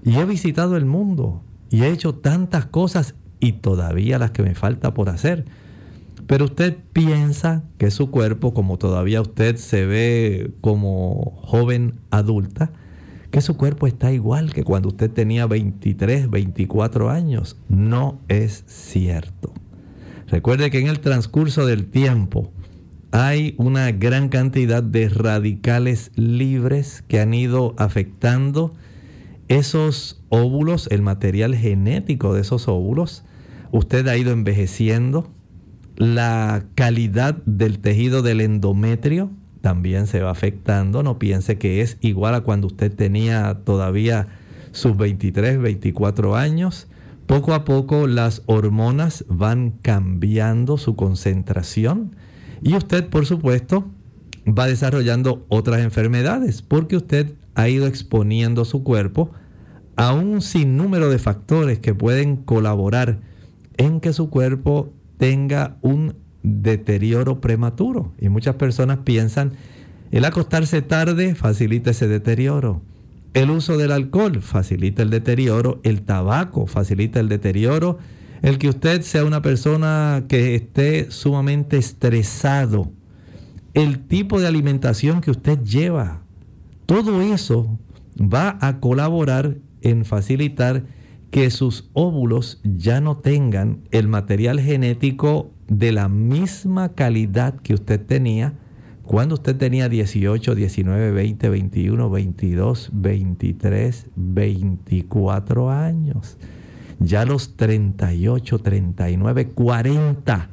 y 0.03 0.15
he 0.15 0.25
visitado 0.25 0.75
el 0.77 0.85
mundo 0.85 1.41
y 1.69 1.83
he 1.83 1.89
hecho 1.89 2.15
tantas 2.15 2.65
cosas 2.65 3.15
y 3.39 3.53
todavía 3.53 4.19
las 4.19 4.31
que 4.31 4.43
me 4.43 4.55
falta 4.55 4.93
por 4.93 5.09
hacer. 5.09 5.45
Pero 6.27 6.45
usted 6.45 6.77
piensa 6.93 7.63
que 7.77 7.91
su 7.91 8.09
cuerpo, 8.09 8.53
como 8.53 8.77
todavía 8.77 9.21
usted 9.21 9.57
se 9.57 9.85
ve 9.85 10.51
como 10.61 11.39
joven 11.43 11.99
adulta, 12.09 12.71
que 13.35 13.41
su 13.41 13.57
cuerpo 13.57 13.85
está 13.85 14.13
igual 14.13 14.53
que 14.53 14.63
cuando 14.63 14.87
usted 14.87 15.11
tenía 15.11 15.45
23, 15.45 16.29
24 16.29 17.09
años. 17.09 17.57
No 17.67 18.21
es 18.29 18.63
cierto. 18.65 19.51
Recuerde 20.27 20.71
que 20.71 20.79
en 20.79 20.87
el 20.87 21.01
transcurso 21.01 21.65
del 21.65 21.87
tiempo 21.87 22.53
hay 23.11 23.53
una 23.57 23.91
gran 23.91 24.29
cantidad 24.29 24.81
de 24.81 25.09
radicales 25.09 26.13
libres 26.15 27.03
que 27.09 27.19
han 27.19 27.33
ido 27.33 27.75
afectando 27.77 28.73
esos 29.49 30.23
óvulos, 30.29 30.87
el 30.89 31.01
material 31.01 31.55
genético 31.55 32.33
de 32.33 32.39
esos 32.39 32.69
óvulos. 32.69 33.25
Usted 33.73 34.07
ha 34.07 34.15
ido 34.15 34.31
envejeciendo. 34.31 35.29
La 35.97 36.67
calidad 36.73 37.35
del 37.45 37.79
tejido 37.79 38.21
del 38.21 38.39
endometrio 38.39 39.29
también 39.65 40.05
se 40.05 40.21
va 40.21 40.29
afectando. 40.29 41.01
No 41.01 41.17
piense 41.17 41.57
que 41.57 41.81
es 41.81 41.97
igual 42.01 42.35
a 42.35 42.41
cuando 42.41 42.67
usted 42.67 42.93
tenía 42.93 43.61
todavía 43.65 44.27
sus 44.73 44.95
23, 44.95 45.59
24 45.59 46.35
años. 46.35 46.85
Poco 47.25 47.51
a 47.55 47.65
poco 47.65 48.05
las 48.05 48.43
hormonas 48.45 49.25
van 49.27 49.71
cambiando 49.81 50.77
su 50.77 50.95
concentración 50.95 52.15
y 52.61 52.75
usted, 52.75 53.09
por 53.09 53.25
supuesto, 53.25 53.89
va 54.47 54.67
desarrollando 54.67 55.47
otras 55.49 55.81
enfermedades 55.81 56.61
porque 56.61 56.97
usted 56.97 57.33
ha 57.55 57.67
ido 57.67 57.87
exponiendo 57.87 58.65
su 58.65 58.83
cuerpo 58.83 59.31
a 59.95 60.13
un 60.13 60.43
sinnúmero 60.43 61.09
de 61.09 61.17
factores 61.17 61.79
que 61.79 61.95
pueden 61.95 62.35
colaborar 62.35 63.19
en 63.77 63.99
que 63.99 64.13
su 64.13 64.29
cuerpo 64.29 64.93
tenga 65.17 65.79
un 65.81 66.13
deterioro 66.45 67.41
prematuro. 67.41 68.13
Y 68.19 68.29
muchas 68.29 68.55
personas 68.55 68.99
piensan, 68.99 69.53
el 70.11 70.25
acostarse 70.25 70.81
tarde 70.81 71.35
facilita 71.35 71.91
ese 71.91 72.07
deterioro. 72.07 72.81
El 73.33 73.49
uso 73.49 73.77
del 73.77 73.91
alcohol 73.91 74.41
facilita 74.41 75.03
el 75.03 75.09
deterioro. 75.09 75.81
El 75.83 76.03
tabaco 76.03 76.67
facilita 76.67 77.19
el 77.19 77.27
deterioro. 77.27 77.97
El 78.41 78.57
que 78.57 78.69
usted 78.69 79.01
sea 79.01 79.25
una 79.25 79.41
persona 79.41 80.23
que 80.29 80.55
esté 80.55 81.11
sumamente 81.11 81.77
estresado. 81.77 82.91
El 83.73 83.99
tipo 84.07 84.39
de 84.39 84.47
alimentación 84.47 85.19
que 85.19 85.31
usted 85.31 85.59
lleva. 85.63 86.21
Todo 86.85 87.21
eso 87.21 87.77
va 88.17 88.57
a 88.61 88.79
colaborar 88.79 89.57
en 89.81 90.05
facilitar 90.05 90.83
que 91.35 91.49
sus 91.49 91.89
óvulos 91.91 92.61
ya 92.63 93.01
no 93.01 93.17
tengan 93.17 93.81
el 93.91 94.07
material 94.07 94.57
genético 94.61 95.51
de 95.67 95.91
la 95.91 96.07
misma 96.07 96.93
calidad 96.93 97.55
que 97.55 97.73
usted 97.73 97.99
tenía 97.99 98.53
cuando 99.03 99.35
usted 99.35 99.57
tenía 99.57 99.89
18, 99.89 100.55
19, 100.55 101.11
20, 101.11 101.49
21, 101.49 102.09
22, 102.09 102.89
23, 102.93 104.07
24 104.15 105.71
años. 105.71 106.37
Ya 106.99 107.25
los 107.25 107.57
38, 107.57 108.59
39, 108.59 109.47
40, 109.49 110.49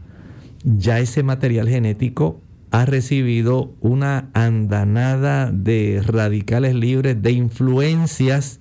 ya 0.65 0.99
ese 0.99 1.23
material 1.23 1.69
genético 1.69 2.41
ha 2.73 2.87
recibido 2.87 3.73
una 3.81 4.31
andanada 4.33 5.53
de 5.53 6.03
radicales 6.05 6.75
libres, 6.75 7.23
de 7.23 7.31
influencias 7.31 8.59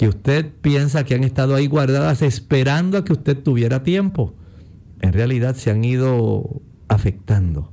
que 0.00 0.08
usted 0.08 0.50
piensa 0.62 1.04
que 1.04 1.14
han 1.14 1.24
estado 1.24 1.54
ahí 1.54 1.66
guardadas 1.66 2.22
esperando 2.22 2.96
a 2.96 3.04
que 3.04 3.12
usted 3.12 3.36
tuviera 3.36 3.82
tiempo. 3.82 4.32
En 5.02 5.12
realidad 5.12 5.56
se 5.56 5.70
han 5.70 5.84
ido 5.84 6.62
afectando. 6.88 7.70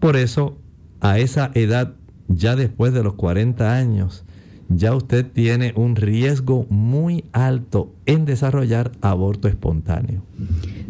Por 0.00 0.16
eso 0.16 0.56
a 1.02 1.18
esa 1.18 1.50
edad, 1.52 1.92
ya 2.28 2.56
después 2.56 2.94
de 2.94 3.02
los 3.02 3.12
40 3.16 3.76
años, 3.76 4.24
ya 4.70 4.94
usted 4.94 5.26
tiene 5.26 5.74
un 5.76 5.94
riesgo 5.94 6.66
muy 6.70 7.26
alto 7.32 7.92
en 8.06 8.24
desarrollar 8.24 8.92
aborto 9.02 9.46
espontáneo. 9.46 10.22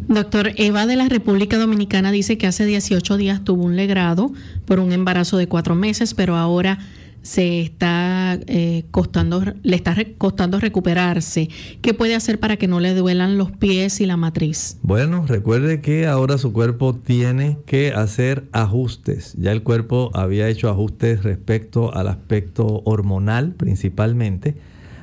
Doctor, 0.06 0.52
Eva 0.54 0.86
de 0.86 0.94
la 0.94 1.08
República 1.08 1.58
Dominicana 1.58 2.12
dice 2.12 2.38
que 2.38 2.46
hace 2.46 2.66
18 2.66 3.16
días 3.16 3.42
tuvo 3.42 3.64
un 3.64 3.74
legrado 3.74 4.32
por 4.64 4.78
un 4.78 4.92
embarazo 4.92 5.38
de 5.38 5.48
cuatro 5.48 5.74
meses, 5.74 6.14
pero 6.14 6.36
ahora 6.36 6.78
se 7.22 7.60
está 7.60 8.38
eh, 8.46 8.84
costando, 8.90 9.42
le 9.62 9.76
está 9.76 9.96
costando 10.18 10.58
recuperarse. 10.60 11.48
¿Qué 11.80 11.94
puede 11.94 12.14
hacer 12.14 12.40
para 12.40 12.56
que 12.56 12.68
no 12.68 12.80
le 12.80 12.94
duelan 12.94 13.38
los 13.38 13.52
pies 13.52 14.00
y 14.00 14.06
la 14.06 14.16
matriz? 14.16 14.78
Bueno, 14.82 15.24
recuerde 15.26 15.80
que 15.80 16.06
ahora 16.06 16.36
su 16.38 16.52
cuerpo 16.52 16.94
tiene 16.94 17.58
que 17.64 17.92
hacer 17.92 18.48
ajustes. 18.52 19.34
Ya 19.38 19.52
el 19.52 19.62
cuerpo 19.62 20.10
había 20.14 20.48
hecho 20.48 20.68
ajustes 20.68 21.22
respecto 21.22 21.94
al 21.94 22.08
aspecto 22.08 22.82
hormonal 22.84 23.52
principalmente. 23.52 24.56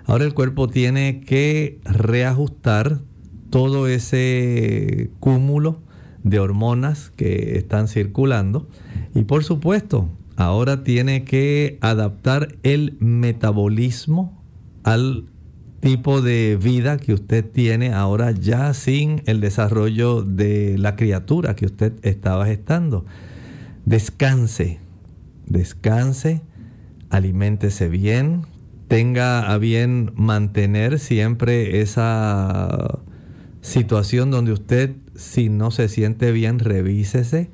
Ahora 0.05 0.25
el 0.25 0.33
cuerpo 0.33 0.67
tiene 0.67 1.21
que 1.21 1.79
reajustar 1.85 2.99
todo 3.49 3.87
ese 3.87 5.09
cúmulo 5.19 5.79
de 6.23 6.39
hormonas 6.39 7.11
que 7.15 7.57
están 7.57 7.87
circulando. 7.87 8.67
Y 9.15 9.23
por 9.23 9.43
supuesto, 9.43 10.09
ahora 10.39 10.85
tiene 10.85 11.25
que 11.25 11.77
adaptar 11.81 12.55
el 12.63 12.95
metabolismo 12.99 14.41
al 14.83 15.25
tipo 15.81 16.21
de 16.21 16.57
vida 16.61 16.97
que 16.97 17.13
usted 17.13 17.45
tiene 17.45 17.93
ahora 17.93 18.31
ya 18.31 18.73
sin 18.73 19.21
el 19.25 19.41
desarrollo 19.41 20.23
de 20.23 20.77
la 20.77 20.95
criatura 20.95 21.57
que 21.57 21.65
usted 21.65 21.93
estaba 22.03 22.45
gestando. 22.45 23.05
Descanse, 23.83 24.79
descanse, 25.45 26.41
aliméntese 27.09 27.89
bien, 27.89 28.43
tenga 28.87 29.51
a 29.51 29.57
bien 29.57 30.13
mantener 30.15 30.99
siempre 30.99 31.81
esa 31.81 32.99
situación 33.59 34.31
donde 34.31 34.53
usted, 34.53 34.95
si 35.15 35.49
no 35.49 35.71
se 35.71 35.89
siente 35.89 36.31
bien, 36.31 36.59
revísese 36.59 37.51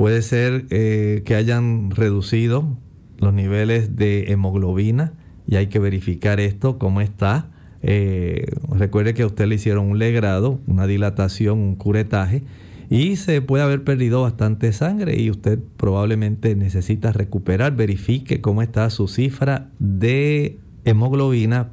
Puede 0.00 0.22
ser 0.22 0.64
eh, 0.70 1.20
que 1.26 1.34
hayan 1.34 1.90
reducido 1.90 2.78
los 3.18 3.34
niveles 3.34 3.96
de 3.96 4.32
hemoglobina 4.32 5.12
y 5.46 5.56
hay 5.56 5.66
que 5.66 5.78
verificar 5.78 6.40
esto, 6.40 6.78
cómo 6.78 7.02
está. 7.02 7.50
Eh, 7.82 8.46
recuerde 8.70 9.12
que 9.12 9.20
a 9.20 9.26
usted 9.26 9.44
le 9.44 9.56
hicieron 9.56 9.90
un 9.90 9.98
legrado, 9.98 10.58
una 10.66 10.86
dilatación, 10.86 11.58
un 11.58 11.76
curetaje 11.76 12.44
y 12.88 13.16
se 13.16 13.42
puede 13.42 13.62
haber 13.62 13.84
perdido 13.84 14.22
bastante 14.22 14.72
sangre 14.72 15.20
y 15.20 15.30
usted 15.30 15.58
probablemente 15.76 16.56
necesita 16.56 17.12
recuperar. 17.12 17.76
Verifique 17.76 18.40
cómo 18.40 18.62
está 18.62 18.88
su 18.88 19.06
cifra 19.06 19.68
de 19.80 20.56
hemoglobina 20.86 21.72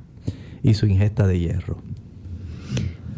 y 0.64 0.74
su 0.74 0.86
ingesta 0.86 1.28
de 1.28 1.40
hierro. 1.40 1.78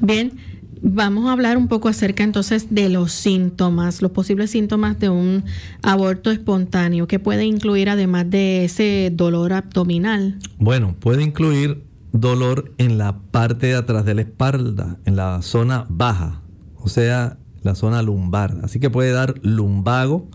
Bien, 0.01 0.33
Vamos 0.81 1.27
a 1.27 1.33
hablar 1.33 1.57
un 1.57 1.67
poco 1.67 1.89
acerca 1.89 2.23
entonces 2.23 2.67
de 2.69 2.87
los 2.87 3.11
síntomas, 3.11 4.01
los 4.01 4.11
posibles 4.11 4.51
síntomas 4.51 4.97
de 4.97 5.09
un 5.09 5.43
aborto 5.81 6.31
espontáneo, 6.31 7.07
que 7.07 7.19
puede 7.19 7.45
incluir 7.45 7.89
además 7.89 8.29
de 8.29 8.63
ese 8.63 9.11
dolor 9.13 9.51
abdominal. 9.51 10.39
Bueno, 10.57 10.95
puede 10.99 11.23
incluir 11.23 11.83
dolor 12.13 12.73
en 12.77 12.97
la 12.97 13.19
parte 13.19 13.67
de 13.67 13.75
atrás 13.75 14.05
de 14.05 14.15
la 14.15 14.21
espalda, 14.21 14.97
en 15.05 15.17
la 15.17 15.41
zona 15.41 15.85
baja, 15.89 16.41
o 16.77 16.87
sea, 16.87 17.37
la 17.61 17.75
zona 17.75 18.01
lumbar. 18.01 18.57
Así 18.63 18.79
que 18.79 18.89
puede 18.89 19.11
dar 19.11 19.35
lumbago, 19.41 20.29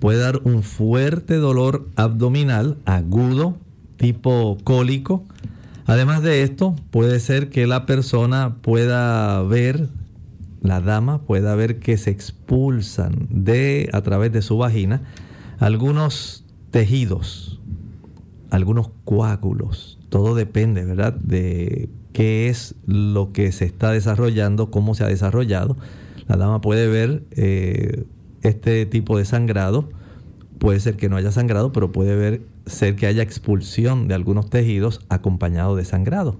puede 0.00 0.18
dar 0.18 0.40
un 0.42 0.64
fuerte 0.64 1.36
dolor 1.36 1.88
abdominal 1.94 2.78
agudo, 2.84 3.58
tipo 3.96 4.58
cólico 4.64 5.24
Además 5.86 6.22
de 6.22 6.42
esto, 6.42 6.74
puede 6.90 7.20
ser 7.20 7.50
que 7.50 7.66
la 7.66 7.84
persona 7.84 8.56
pueda 8.62 9.42
ver, 9.42 9.88
la 10.62 10.80
dama 10.80 11.22
pueda 11.22 11.54
ver 11.54 11.78
que 11.78 11.98
se 11.98 12.10
expulsan 12.10 13.26
de 13.30 13.90
a 13.92 14.00
través 14.00 14.32
de 14.32 14.40
su 14.40 14.56
vagina 14.56 15.02
algunos 15.58 16.44
tejidos, 16.70 17.60
algunos 18.50 18.90
coágulos. 19.04 19.98
Todo 20.08 20.34
depende, 20.34 20.84
¿verdad? 20.84 21.14
De 21.14 21.90
qué 22.12 22.48
es 22.48 22.76
lo 22.86 23.32
que 23.32 23.52
se 23.52 23.66
está 23.66 23.90
desarrollando, 23.90 24.70
cómo 24.70 24.94
se 24.94 25.04
ha 25.04 25.08
desarrollado. 25.08 25.76
La 26.28 26.36
dama 26.36 26.60
puede 26.62 26.88
ver 26.88 27.24
eh, 27.32 28.04
este 28.42 28.86
tipo 28.86 29.18
de 29.18 29.26
sangrado. 29.26 29.90
Puede 30.58 30.80
ser 30.80 30.96
que 30.96 31.10
no 31.10 31.16
haya 31.16 31.30
sangrado, 31.30 31.72
pero 31.72 31.92
puede 31.92 32.16
ver 32.16 32.53
ser 32.66 32.96
que 32.96 33.06
haya 33.06 33.22
expulsión 33.22 34.08
de 34.08 34.14
algunos 34.14 34.50
tejidos 34.50 35.00
acompañado 35.08 35.76
de 35.76 35.84
sangrado. 35.84 36.38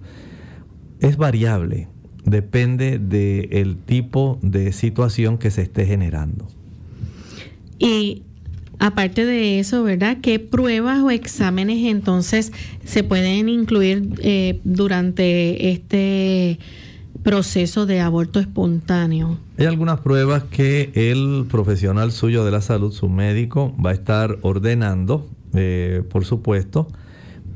Es 1.00 1.16
variable, 1.16 1.88
depende 2.24 2.98
del 2.98 3.76
tipo 3.76 4.38
de 4.42 4.72
situación 4.72 5.38
que 5.38 5.50
se 5.50 5.62
esté 5.62 5.86
generando. 5.86 6.48
Y 7.78 8.22
aparte 8.78 9.24
de 9.24 9.58
eso, 9.58 9.82
¿verdad? 9.82 10.18
¿Qué 10.22 10.38
pruebas 10.38 11.00
o 11.00 11.10
exámenes 11.10 11.84
entonces 11.84 12.52
se 12.84 13.02
pueden 13.02 13.48
incluir 13.48 14.10
eh, 14.18 14.60
durante 14.64 15.70
este 15.70 16.58
proceso 17.22 17.86
de 17.86 18.00
aborto 18.00 18.40
espontáneo? 18.40 19.38
Hay 19.58 19.66
algunas 19.66 20.00
pruebas 20.00 20.44
que 20.44 20.90
el 20.94 21.46
profesional 21.50 22.12
suyo 22.12 22.44
de 22.44 22.50
la 22.50 22.60
salud, 22.60 22.92
su 22.92 23.08
médico, 23.08 23.74
va 23.84 23.90
a 23.90 23.94
estar 23.94 24.38
ordenando 24.42 25.28
eh, 25.54 26.02
por 26.10 26.24
supuesto, 26.24 26.88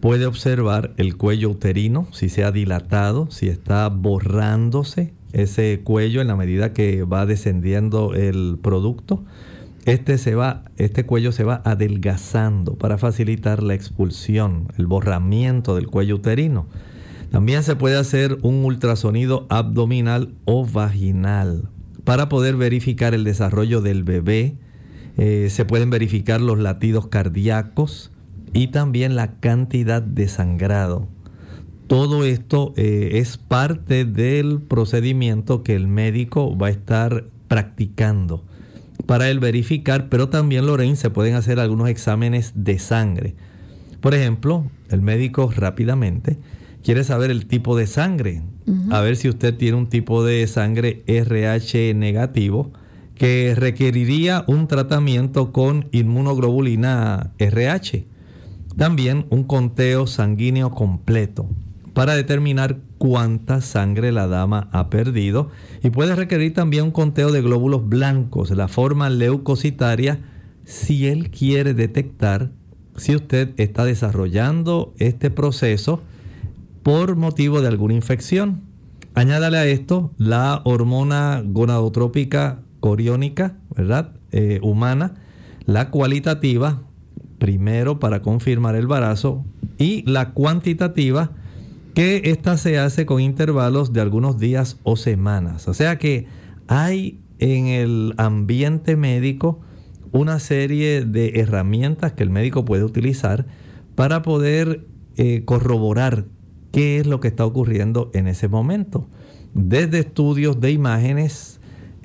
puede 0.01 0.27
observar 0.27 0.93
el 0.97 1.17
cuello 1.17 1.51
uterino, 1.51 2.07
si 2.13 2.29
se 2.29 2.45
ha 2.45 2.53
dilatado, 2.53 3.31
si 3.31 3.49
está 3.49 3.89
borrándose 3.89 5.13
ese 5.33 5.81
cuello 5.85 6.21
en 6.21 6.29
la 6.29 6.37
medida 6.37 6.73
que 6.73 7.03
va 7.03 7.27
descendiendo 7.27 8.15
el 8.15 8.59
producto. 8.63 9.25
Este, 9.85 10.19
se 10.19 10.35
va, 10.35 10.65
este 10.77 11.07
cuello 11.07 11.33
se 11.33 11.45
va 11.45 11.63
adelgazando 11.65 12.75
para 12.75 12.99
facilitar 12.99 13.63
la 13.63 13.75
expulsión, 13.75 14.69
el 14.77 14.87
borramiento 14.87 15.75
del 15.75 15.87
cuello 15.87 16.17
uterino. 16.17 16.67
También 17.31 17.63
se 17.63 17.77
puede 17.77 17.97
hacer 17.97 18.39
un 18.43 18.65
ultrasonido 18.65 19.47
abdominal 19.49 20.35
o 20.45 20.67
vaginal 20.67 21.69
para 22.05 22.29
poder 22.29 22.57
verificar 22.57 23.15
el 23.15 23.25
desarrollo 23.25 23.81
del 23.81 24.03
bebé, 24.03 24.57
eh, 25.19 25.49
se 25.51 25.65
pueden 25.65 25.91
verificar 25.91 26.41
los 26.41 26.59
latidos 26.59 27.09
cardíacos 27.09 28.13
y 28.53 28.69
también 28.69 29.17
la 29.17 29.33
cantidad 29.41 30.01
de 30.01 30.29
sangrado. 30.29 31.09
Todo 31.89 32.25
esto 32.25 32.73
eh, 32.77 33.11
es 33.15 33.37
parte 33.37 34.05
del 34.05 34.61
procedimiento 34.61 35.65
que 35.65 35.75
el 35.75 35.89
médico 35.89 36.57
va 36.57 36.69
a 36.69 36.71
estar 36.71 37.25
practicando 37.49 38.45
para 39.07 39.29
el 39.29 39.41
verificar, 39.41 40.09
pero 40.09 40.29
también, 40.29 40.67
Lorraine, 40.67 40.95
se 40.95 41.11
pueden 41.11 41.35
hacer 41.35 41.59
algunos 41.59 41.89
exámenes 41.89 42.53
de 42.55 42.79
sangre. 42.79 43.35
Por 44.01 44.15
ejemplo, 44.15 44.71
el 44.89 45.03
médico 45.03 45.51
rápidamente 45.51 46.39
quiere 46.85 47.03
saber 47.03 47.33
el 47.33 47.47
tipo 47.47 47.77
de 47.77 47.89
sangre, 47.89 48.43
a 48.91 49.01
ver 49.01 49.17
si 49.17 49.29
usted 49.29 49.57
tiene 49.57 49.79
un 49.79 49.89
tipo 49.89 50.25
de 50.25 50.47
sangre 50.47 51.03
RH 51.07 51.95
negativo 51.95 52.71
que 53.19 53.55
requeriría 53.57 54.45
un 54.47 54.69
tratamiento 54.69 55.53
con 55.53 55.89
inmunoglobulina 55.91 57.33
RH. 57.39 58.07
También 58.77 59.27
un 59.31 59.43
conteo 59.43 60.07
sanguíneo 60.07 60.71
completo 60.71 61.49
para 61.95 62.15
determinar 62.15 62.79
cuánta 62.97 63.61
sangre 63.61 64.13
la 64.13 64.29
dama 64.29 64.69
ha 64.71 64.89
perdido 64.89 65.51
y 65.83 65.91
puede 65.91 66.15
requerir 66.15 66.55
también 66.55 66.85
un 66.85 66.91
conteo 66.93 67.33
de 67.33 67.43
glóbulos 67.43 67.89
blancos, 67.89 68.53
la 68.53 68.69
forma 68.69 69.11
leucocitaria, 69.11 70.21
si 70.65 71.09
él 71.09 71.31
quiere 71.31 71.75
detectar 71.75 72.53
si 72.97 73.17
usted 73.17 73.51
está 73.57 73.85
desarrollando 73.85 74.95
este 74.99 75.31
proceso 75.31 76.03
por 76.85 77.17
motivo 77.17 77.61
de 77.61 77.69
alguna 77.69 77.95
infección. 77.95 78.63
Añádale 79.15 79.59
a 79.59 79.67
esto 79.67 80.13
la 80.19 80.63
hormona 80.65 81.43
gonadotrópica 81.45 82.61
coriónica, 82.81 83.57
¿verdad? 83.75 84.13
Eh, 84.33 84.61
humana, 84.63 85.15
La 85.67 85.91
cualitativa, 85.91 86.83
primero 87.39 88.01
para 88.01 88.23
confirmar 88.23 88.75
el 88.75 88.85
embarazo, 88.85 89.45
y 89.77 90.03
la 90.11 90.31
cuantitativa, 90.33 91.33
que 91.95 92.23
esta 92.25 92.57
se 92.57 92.79
hace 92.79 93.07
con 93.07 93.21
intervalos 93.21 93.93
de 93.93 94.01
algunos 94.01 94.39
días 94.39 94.79
o 94.83 94.97
semanas. 94.97 95.69
O 95.69 95.75
sea 95.75 95.99
que 95.99 96.27
hay 96.69 97.21
en 97.39 97.67
el 97.67 98.15
ambiente 98.17 98.97
médico 98.97 99.61
una 100.13 100.39
serie 100.39 101.05
de 101.05 101.41
herramientas 101.41 102.13
que 102.13 102.23
el 102.23 102.31
médico 102.31 102.65
puede 102.65 102.85
utilizar 102.85 103.47
para 103.95 104.23
poder 104.23 104.87
eh, 105.17 105.43
corroborar 105.45 106.27
qué 106.73 106.99
es 106.99 107.07
lo 107.07 107.21
que 107.21 107.29
está 107.29 107.45
ocurriendo 107.45 108.11
en 108.15 108.29
ese 108.29 108.49
momento. 108.49 109.09
Desde 109.55 109.99
estudios 109.99 110.61
de 110.61 110.71
imágenes, 110.71 111.58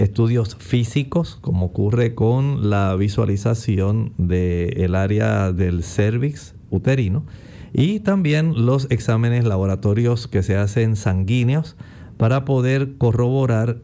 estudios 0.04 0.56
físicos, 0.56 1.38
como 1.42 1.68
ocurre 1.68 2.14
con 2.14 2.70
la 2.70 2.96
visualización 2.96 4.14
del 4.18 4.96
área 4.96 5.52
del 5.52 5.84
cervix 5.84 6.56
uterino, 6.70 7.26
y 7.74 8.02
también 8.02 8.66
los 8.66 8.88
exámenes 8.92 9.46
laboratorios 9.46 10.28
que 10.28 10.44
se 10.44 10.56
hacen 10.56 10.96
sanguíneos 10.96 11.76
para 12.18 12.46
poder 12.46 12.98
corroborar 12.98 13.82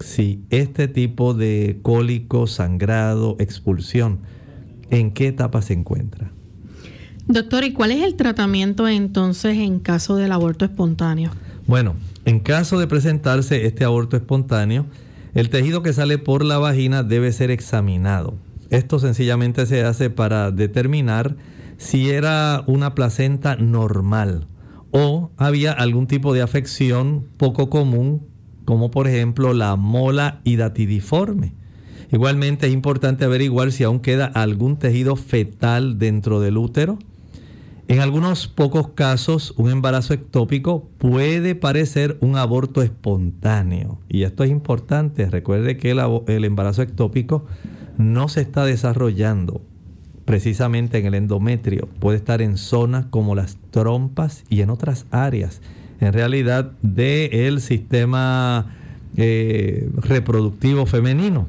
si 0.00 0.42
este 0.50 0.88
tipo 0.88 1.32
de 1.32 1.78
cólico, 1.82 2.46
sangrado, 2.46 3.36
expulsión, 3.38 4.18
en 4.90 5.12
qué 5.12 5.28
etapa 5.28 5.62
se 5.62 5.72
encuentra. 5.74 6.32
Doctor, 7.28 7.64
¿y 7.64 7.72
cuál 7.72 7.92
es 7.92 8.02
el 8.02 8.16
tratamiento 8.16 8.88
entonces 8.88 9.56
en 9.56 9.78
caso 9.78 10.16
del 10.16 10.32
aborto 10.32 10.64
espontáneo? 10.64 11.30
Bueno, 11.66 11.94
en 12.24 12.40
caso 12.40 12.78
de 12.78 12.88
presentarse 12.88 13.64
este 13.64 13.84
aborto 13.84 14.16
espontáneo, 14.16 14.86
el 15.34 15.50
tejido 15.50 15.82
que 15.82 15.92
sale 15.92 16.18
por 16.18 16.44
la 16.44 16.58
vagina 16.58 17.02
debe 17.02 17.32
ser 17.32 17.50
examinado. 17.50 18.34
Esto 18.70 18.98
sencillamente 18.98 19.66
se 19.66 19.84
hace 19.84 20.10
para 20.10 20.50
determinar 20.50 21.36
si 21.76 22.10
era 22.10 22.64
una 22.66 22.94
placenta 22.94 23.56
normal 23.56 24.48
o 24.92 25.30
había 25.36 25.72
algún 25.72 26.06
tipo 26.06 26.32
de 26.32 26.42
afección 26.42 27.26
poco 27.38 27.70
común, 27.70 28.28
como 28.64 28.90
por 28.90 29.08
ejemplo 29.08 29.54
la 29.54 29.74
mola 29.76 30.40
hidatidiforme. 30.44 31.54
Igualmente 32.12 32.66
es 32.66 32.72
importante 32.74 33.24
averiguar 33.24 33.72
si 33.72 33.84
aún 33.84 34.00
queda 34.00 34.26
algún 34.26 34.78
tejido 34.78 35.16
fetal 35.16 35.98
dentro 35.98 36.40
del 36.40 36.58
útero. 36.58 36.98
En 37.88 38.00
algunos 38.00 38.46
pocos 38.46 38.88
casos, 38.90 39.54
un 39.56 39.70
embarazo 39.70 40.14
ectópico 40.14 40.88
puede 40.98 41.54
parecer 41.54 42.16
un 42.20 42.36
aborto 42.36 42.82
espontáneo. 42.82 43.98
Y 44.08 44.22
esto 44.22 44.44
es 44.44 44.50
importante. 44.50 45.28
Recuerde 45.28 45.76
que 45.76 45.90
el, 45.90 46.00
el 46.28 46.44
embarazo 46.44 46.82
ectópico 46.82 47.44
no 47.98 48.28
se 48.28 48.40
está 48.40 48.64
desarrollando 48.64 49.62
precisamente 50.24 50.98
en 50.98 51.06
el 51.06 51.14
endometrio, 51.14 51.88
puede 51.98 52.16
estar 52.18 52.42
en 52.42 52.56
zonas 52.56 53.06
como 53.06 53.34
las 53.34 53.58
trompas 53.70 54.44
y 54.48 54.62
en 54.62 54.70
otras 54.70 55.06
áreas, 55.10 55.60
en 56.00 56.12
realidad 56.12 56.72
del 56.82 57.60
sistema 57.60 58.74
eh, 59.16 59.90
reproductivo 59.96 60.86
femenino. 60.86 61.48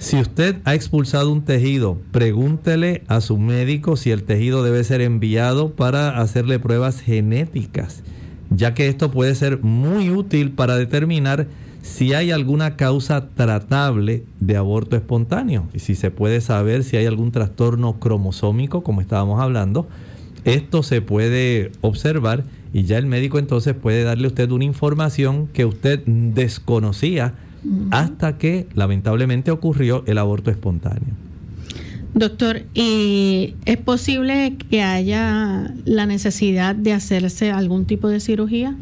Si 0.00 0.16
usted 0.18 0.56
ha 0.64 0.74
expulsado 0.74 1.30
un 1.30 1.42
tejido, 1.42 1.98
pregúntele 2.10 3.02
a 3.06 3.20
su 3.20 3.36
médico 3.36 3.96
si 3.96 4.10
el 4.10 4.22
tejido 4.22 4.62
debe 4.62 4.82
ser 4.82 5.02
enviado 5.02 5.72
para 5.74 6.22
hacerle 6.22 6.58
pruebas 6.58 7.02
genéticas, 7.02 8.02
ya 8.48 8.72
que 8.72 8.88
esto 8.88 9.10
puede 9.10 9.34
ser 9.34 9.62
muy 9.62 10.08
útil 10.08 10.52
para 10.52 10.76
determinar 10.76 11.48
si 11.82 12.14
hay 12.14 12.30
alguna 12.30 12.76
causa 12.76 13.28
tratable 13.28 14.24
de 14.40 14.56
aborto 14.56 14.96
espontáneo. 14.96 15.68
Y 15.74 15.80
si 15.80 15.94
se 15.94 16.10
puede 16.10 16.40
saber 16.40 16.82
si 16.82 16.96
hay 16.96 17.04
algún 17.04 17.30
trastorno 17.30 18.00
cromosómico, 18.00 18.82
como 18.82 19.02
estábamos 19.02 19.38
hablando, 19.38 19.86
esto 20.46 20.82
se 20.82 21.02
puede 21.02 21.72
observar 21.82 22.44
y 22.72 22.84
ya 22.84 22.96
el 22.96 23.04
médico 23.04 23.38
entonces 23.38 23.74
puede 23.74 24.02
darle 24.04 24.24
a 24.24 24.28
usted 24.28 24.50
una 24.50 24.64
información 24.64 25.46
que 25.48 25.66
usted 25.66 26.02
desconocía 26.06 27.34
hasta 27.90 28.38
que 28.38 28.66
lamentablemente 28.74 29.50
ocurrió 29.50 30.04
el 30.06 30.18
aborto 30.18 30.50
espontáneo. 30.50 31.14
Doctor, 32.14 32.62
¿y 32.74 33.54
es 33.66 33.76
posible 33.76 34.56
que 34.70 34.82
haya 34.82 35.72
la 35.84 36.06
necesidad 36.06 36.74
de 36.74 36.92
hacerse 36.92 37.52
algún 37.52 37.84
tipo 37.84 38.08
de 38.08 38.18
cirugía? 38.18 38.74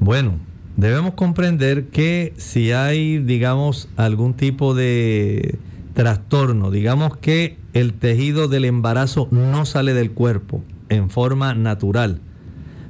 Bueno, 0.00 0.34
debemos 0.76 1.14
comprender 1.14 1.86
que 1.86 2.34
si 2.36 2.72
hay, 2.72 3.18
digamos, 3.18 3.88
algún 3.96 4.34
tipo 4.34 4.74
de 4.74 5.58
trastorno, 5.94 6.70
digamos 6.70 7.16
que 7.16 7.56
el 7.72 7.94
tejido 7.94 8.48
del 8.48 8.66
embarazo 8.66 9.28
no 9.30 9.64
sale 9.64 9.94
del 9.94 10.10
cuerpo 10.10 10.62
en 10.90 11.08
forma 11.08 11.54
natural, 11.54 12.20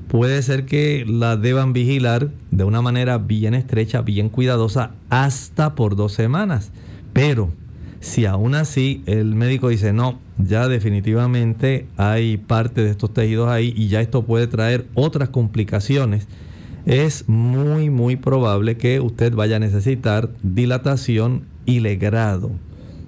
puede 0.09 0.42
ser 0.42 0.66
que 0.66 1.05
la 1.07 1.36
deban 1.36 1.72
vigilar 1.72 2.30
de 2.50 2.64
una 2.64 2.82
manera 2.82 3.18
bien 3.18 3.55
estrecha, 3.55 4.02
bien 4.02 4.28
cuidadosa, 4.28 4.92
hasta 5.11 5.74
por 5.74 5.96
dos 5.96 6.12
semanas. 6.12 6.70
Pero 7.12 7.52
si 8.00 8.26
aún 8.26 8.55
así 8.55 9.02
el 9.07 9.34
médico 9.34 9.68
dice, 9.68 9.92
no, 9.92 10.18
ya 10.38 10.68
definitivamente 10.68 11.86
hay 11.96 12.36
parte 12.36 12.82
de 12.82 12.90
estos 12.90 13.14
tejidos 13.14 13.48
ahí 13.48 13.72
y 13.76 13.88
ya 13.88 14.00
esto 14.00 14.24
puede 14.24 14.46
traer 14.46 14.86
otras 14.94 15.30
complicaciones, 15.30 16.28
es 16.86 17.28
muy, 17.28 17.88
muy 17.88 18.16
probable 18.16 18.76
que 18.76 19.00
usted 19.00 19.34
vaya 19.34 19.57
a 19.57 19.61
necesitar 19.61 20.30
dilatación 20.42 21.44
y 21.64 21.80
legrado, 21.80 22.50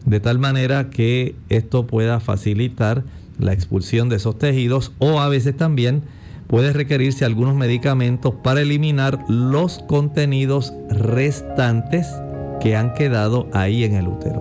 de 0.07 0.21
tal 0.21 0.39
manera 0.39 0.89
que 0.89 1.35
esto 1.51 1.87
pueda 1.87 2.21
facilitar 2.21 3.05
la 3.39 3.53
expulsión 3.53 4.09
de 4.09 4.17
esos 4.17 4.39
tejidos 4.39 4.93
o 4.99 5.21
a 5.21 5.29
veces 5.29 5.57
también 5.57 6.03
puede 6.47 6.73
requerirse 6.73 7.25
algunos 7.25 7.55
medicamentos 7.55 8.35
para 8.43 8.61
eliminar 8.61 9.25
los 9.29 9.81
contenidos 9.87 10.73
restantes 10.89 12.07
que 12.61 12.77
han 12.77 12.95
quedado 12.95 13.49
ahí 13.53 13.85
en 13.85 13.95
el 13.95 14.09
útero. 14.09 14.41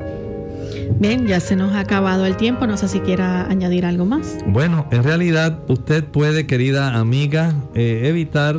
Bien, 0.99 1.28
ya 1.28 1.39
se 1.39 1.56
nos 1.56 1.74
ha 1.74 1.82
acabado 1.82 2.26
el 2.26 2.38
tiempo, 2.38 2.68
no 2.68 2.78
sé 2.78 2.88
si 2.88 2.99
quiera 2.99 3.47
añadir 3.47 3.86
algo 3.86 4.06
más. 4.06 4.38
Bueno, 4.45 4.88
en 4.91 5.03
realidad 5.03 5.60
usted 5.68 6.03
puede, 6.03 6.47
querida 6.47 6.95
amiga, 6.95 7.53
eh, 7.74 8.03
evitar 8.06 8.56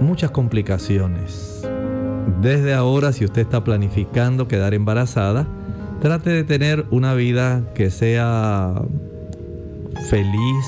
muchas 0.00 0.30
complicaciones. 0.30 1.62
Desde 2.40 2.74
ahora, 2.74 3.12
si 3.12 3.24
usted 3.24 3.42
está 3.42 3.64
planificando 3.64 4.48
quedar 4.48 4.74
embarazada, 4.74 5.46
trate 6.00 6.30
de 6.30 6.44
tener 6.44 6.84
una 6.90 7.14
vida 7.14 7.62
que 7.74 7.90
sea 7.90 8.74
feliz, 10.10 10.66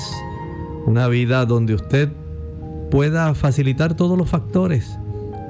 una 0.87 1.07
vida 1.07 1.45
donde 1.45 1.75
usted 1.75 2.09
pueda 2.89 3.35
facilitar 3.35 3.93
todos 3.93 4.17
los 4.17 4.27
factores. 4.27 4.97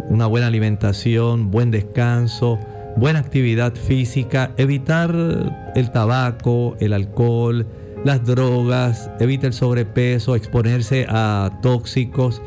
Una 0.10 0.28
buena 0.28 0.48
alimentación, 0.48 1.50
buen 1.50 1.72
descanso, 1.72 2.60
buena 2.98 3.20
actividad 3.20 3.74
física, 3.76 4.52
evitar 4.58 5.16
el 5.76 5.92
tabaco, 5.92 6.76
el 6.82 6.92
alcohol, 6.92 7.66
las 8.04 8.26
drogas, 8.26 9.10
evite 9.22 9.48
el 9.48 9.54
sobrepeso, 9.54 10.36
exponerse 10.36 11.06
a 11.08 11.60
tóxicos 11.62 12.42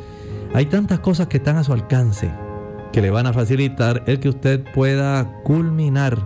hay 0.53 0.65
tantas 0.65 0.99
cosas 0.99 1.27
que 1.27 1.37
están 1.37 1.55
a 1.55 1.63
su 1.63 1.71
alcance 1.71 2.29
que 2.91 3.01
le 3.01 3.09
van 3.09 3.25
a 3.25 3.31
facilitar 3.31 4.03
el 4.05 4.19
que 4.19 4.27
usted 4.27 4.61
pueda 4.73 5.41
culminar 5.43 6.17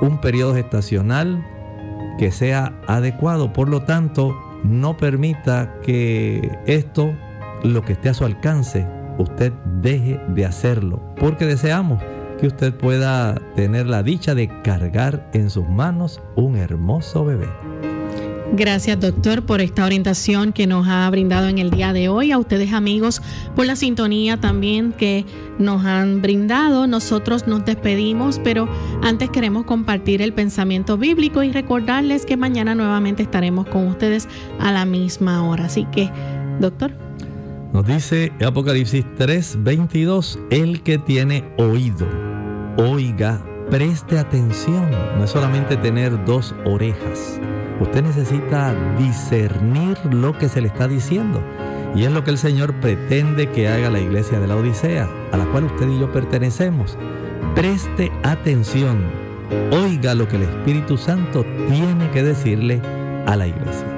un 0.00 0.22
periodo 0.22 0.54
gestacional 0.54 1.44
que 2.18 2.32
sea 2.32 2.80
adecuado. 2.86 3.52
Por 3.52 3.68
lo 3.68 3.82
tanto, 3.82 4.34
no 4.64 4.96
permita 4.96 5.74
que 5.82 6.58
esto, 6.66 7.14
lo 7.62 7.82
que 7.82 7.92
esté 7.94 8.08
a 8.08 8.14
su 8.14 8.24
alcance, 8.24 8.86
usted 9.18 9.52
deje 9.80 10.20
de 10.28 10.46
hacerlo, 10.46 11.02
porque 11.18 11.46
deseamos 11.46 12.02
que 12.40 12.46
usted 12.46 12.74
pueda 12.74 13.34
tener 13.56 13.86
la 13.86 14.02
dicha 14.02 14.34
de 14.34 14.48
cargar 14.62 15.28
en 15.32 15.50
sus 15.50 15.68
manos 15.68 16.20
un 16.36 16.56
hermoso 16.56 17.24
bebé. 17.24 17.48
Gracias, 18.52 18.98
doctor, 18.98 19.44
por 19.44 19.60
esta 19.60 19.84
orientación 19.84 20.52
que 20.52 20.66
nos 20.66 20.88
ha 20.88 21.08
brindado 21.10 21.48
en 21.48 21.58
el 21.58 21.70
día 21.70 21.92
de 21.92 22.08
hoy. 22.08 22.32
A 22.32 22.38
ustedes, 22.38 22.72
amigos, 22.72 23.20
por 23.54 23.66
la 23.66 23.76
sintonía 23.76 24.38
también 24.38 24.92
que 24.92 25.26
nos 25.58 25.84
han 25.84 26.22
brindado. 26.22 26.86
Nosotros 26.86 27.46
nos 27.46 27.64
despedimos, 27.66 28.40
pero 28.42 28.66
antes 29.02 29.28
queremos 29.30 29.64
compartir 29.64 30.22
el 30.22 30.32
pensamiento 30.32 30.96
bíblico 30.96 31.42
y 31.42 31.52
recordarles 31.52 32.24
que 32.24 32.36
mañana 32.38 32.74
nuevamente 32.74 33.22
estaremos 33.22 33.66
con 33.66 33.86
ustedes 33.86 34.26
a 34.58 34.72
la 34.72 34.86
misma 34.86 35.46
hora. 35.46 35.66
Así 35.66 35.86
que, 35.92 36.10
doctor. 36.58 36.92
Nos 37.72 37.86
dice 37.86 38.32
Apocalipsis 38.44 39.04
3:22, 39.18 40.38
el 40.50 40.82
que 40.82 40.96
tiene 40.96 41.44
oído, 41.58 42.08
oiga, 42.78 43.44
preste 43.70 44.18
atención. 44.18 44.90
No 45.16 45.24
es 45.24 45.30
solamente 45.30 45.76
tener 45.76 46.24
dos 46.24 46.54
orejas 46.64 47.40
Usted 47.80 48.02
necesita 48.02 48.74
discernir 48.98 49.96
lo 50.10 50.36
que 50.36 50.48
se 50.48 50.60
le 50.60 50.66
está 50.66 50.88
diciendo. 50.88 51.40
Y 51.94 52.04
es 52.04 52.12
lo 52.12 52.24
que 52.24 52.30
el 52.30 52.38
Señor 52.38 52.74
pretende 52.80 53.48
que 53.50 53.68
haga 53.68 53.88
la 53.88 54.00
iglesia 54.00 54.40
de 54.40 54.48
la 54.48 54.56
Odisea, 54.56 55.08
a 55.32 55.36
la 55.36 55.44
cual 55.46 55.64
usted 55.64 55.88
y 55.88 56.00
yo 56.00 56.12
pertenecemos. 56.12 56.98
Preste 57.54 58.12
atención 58.24 59.04
oiga 59.70 60.14
lo 60.14 60.28
que 60.28 60.36
el 60.36 60.42
Espíritu 60.42 60.98
Santo 60.98 61.44
tiene 61.68 62.10
que 62.10 62.22
decirle 62.22 62.82
a 63.26 63.36
la 63.36 63.46
iglesia. 63.46 63.97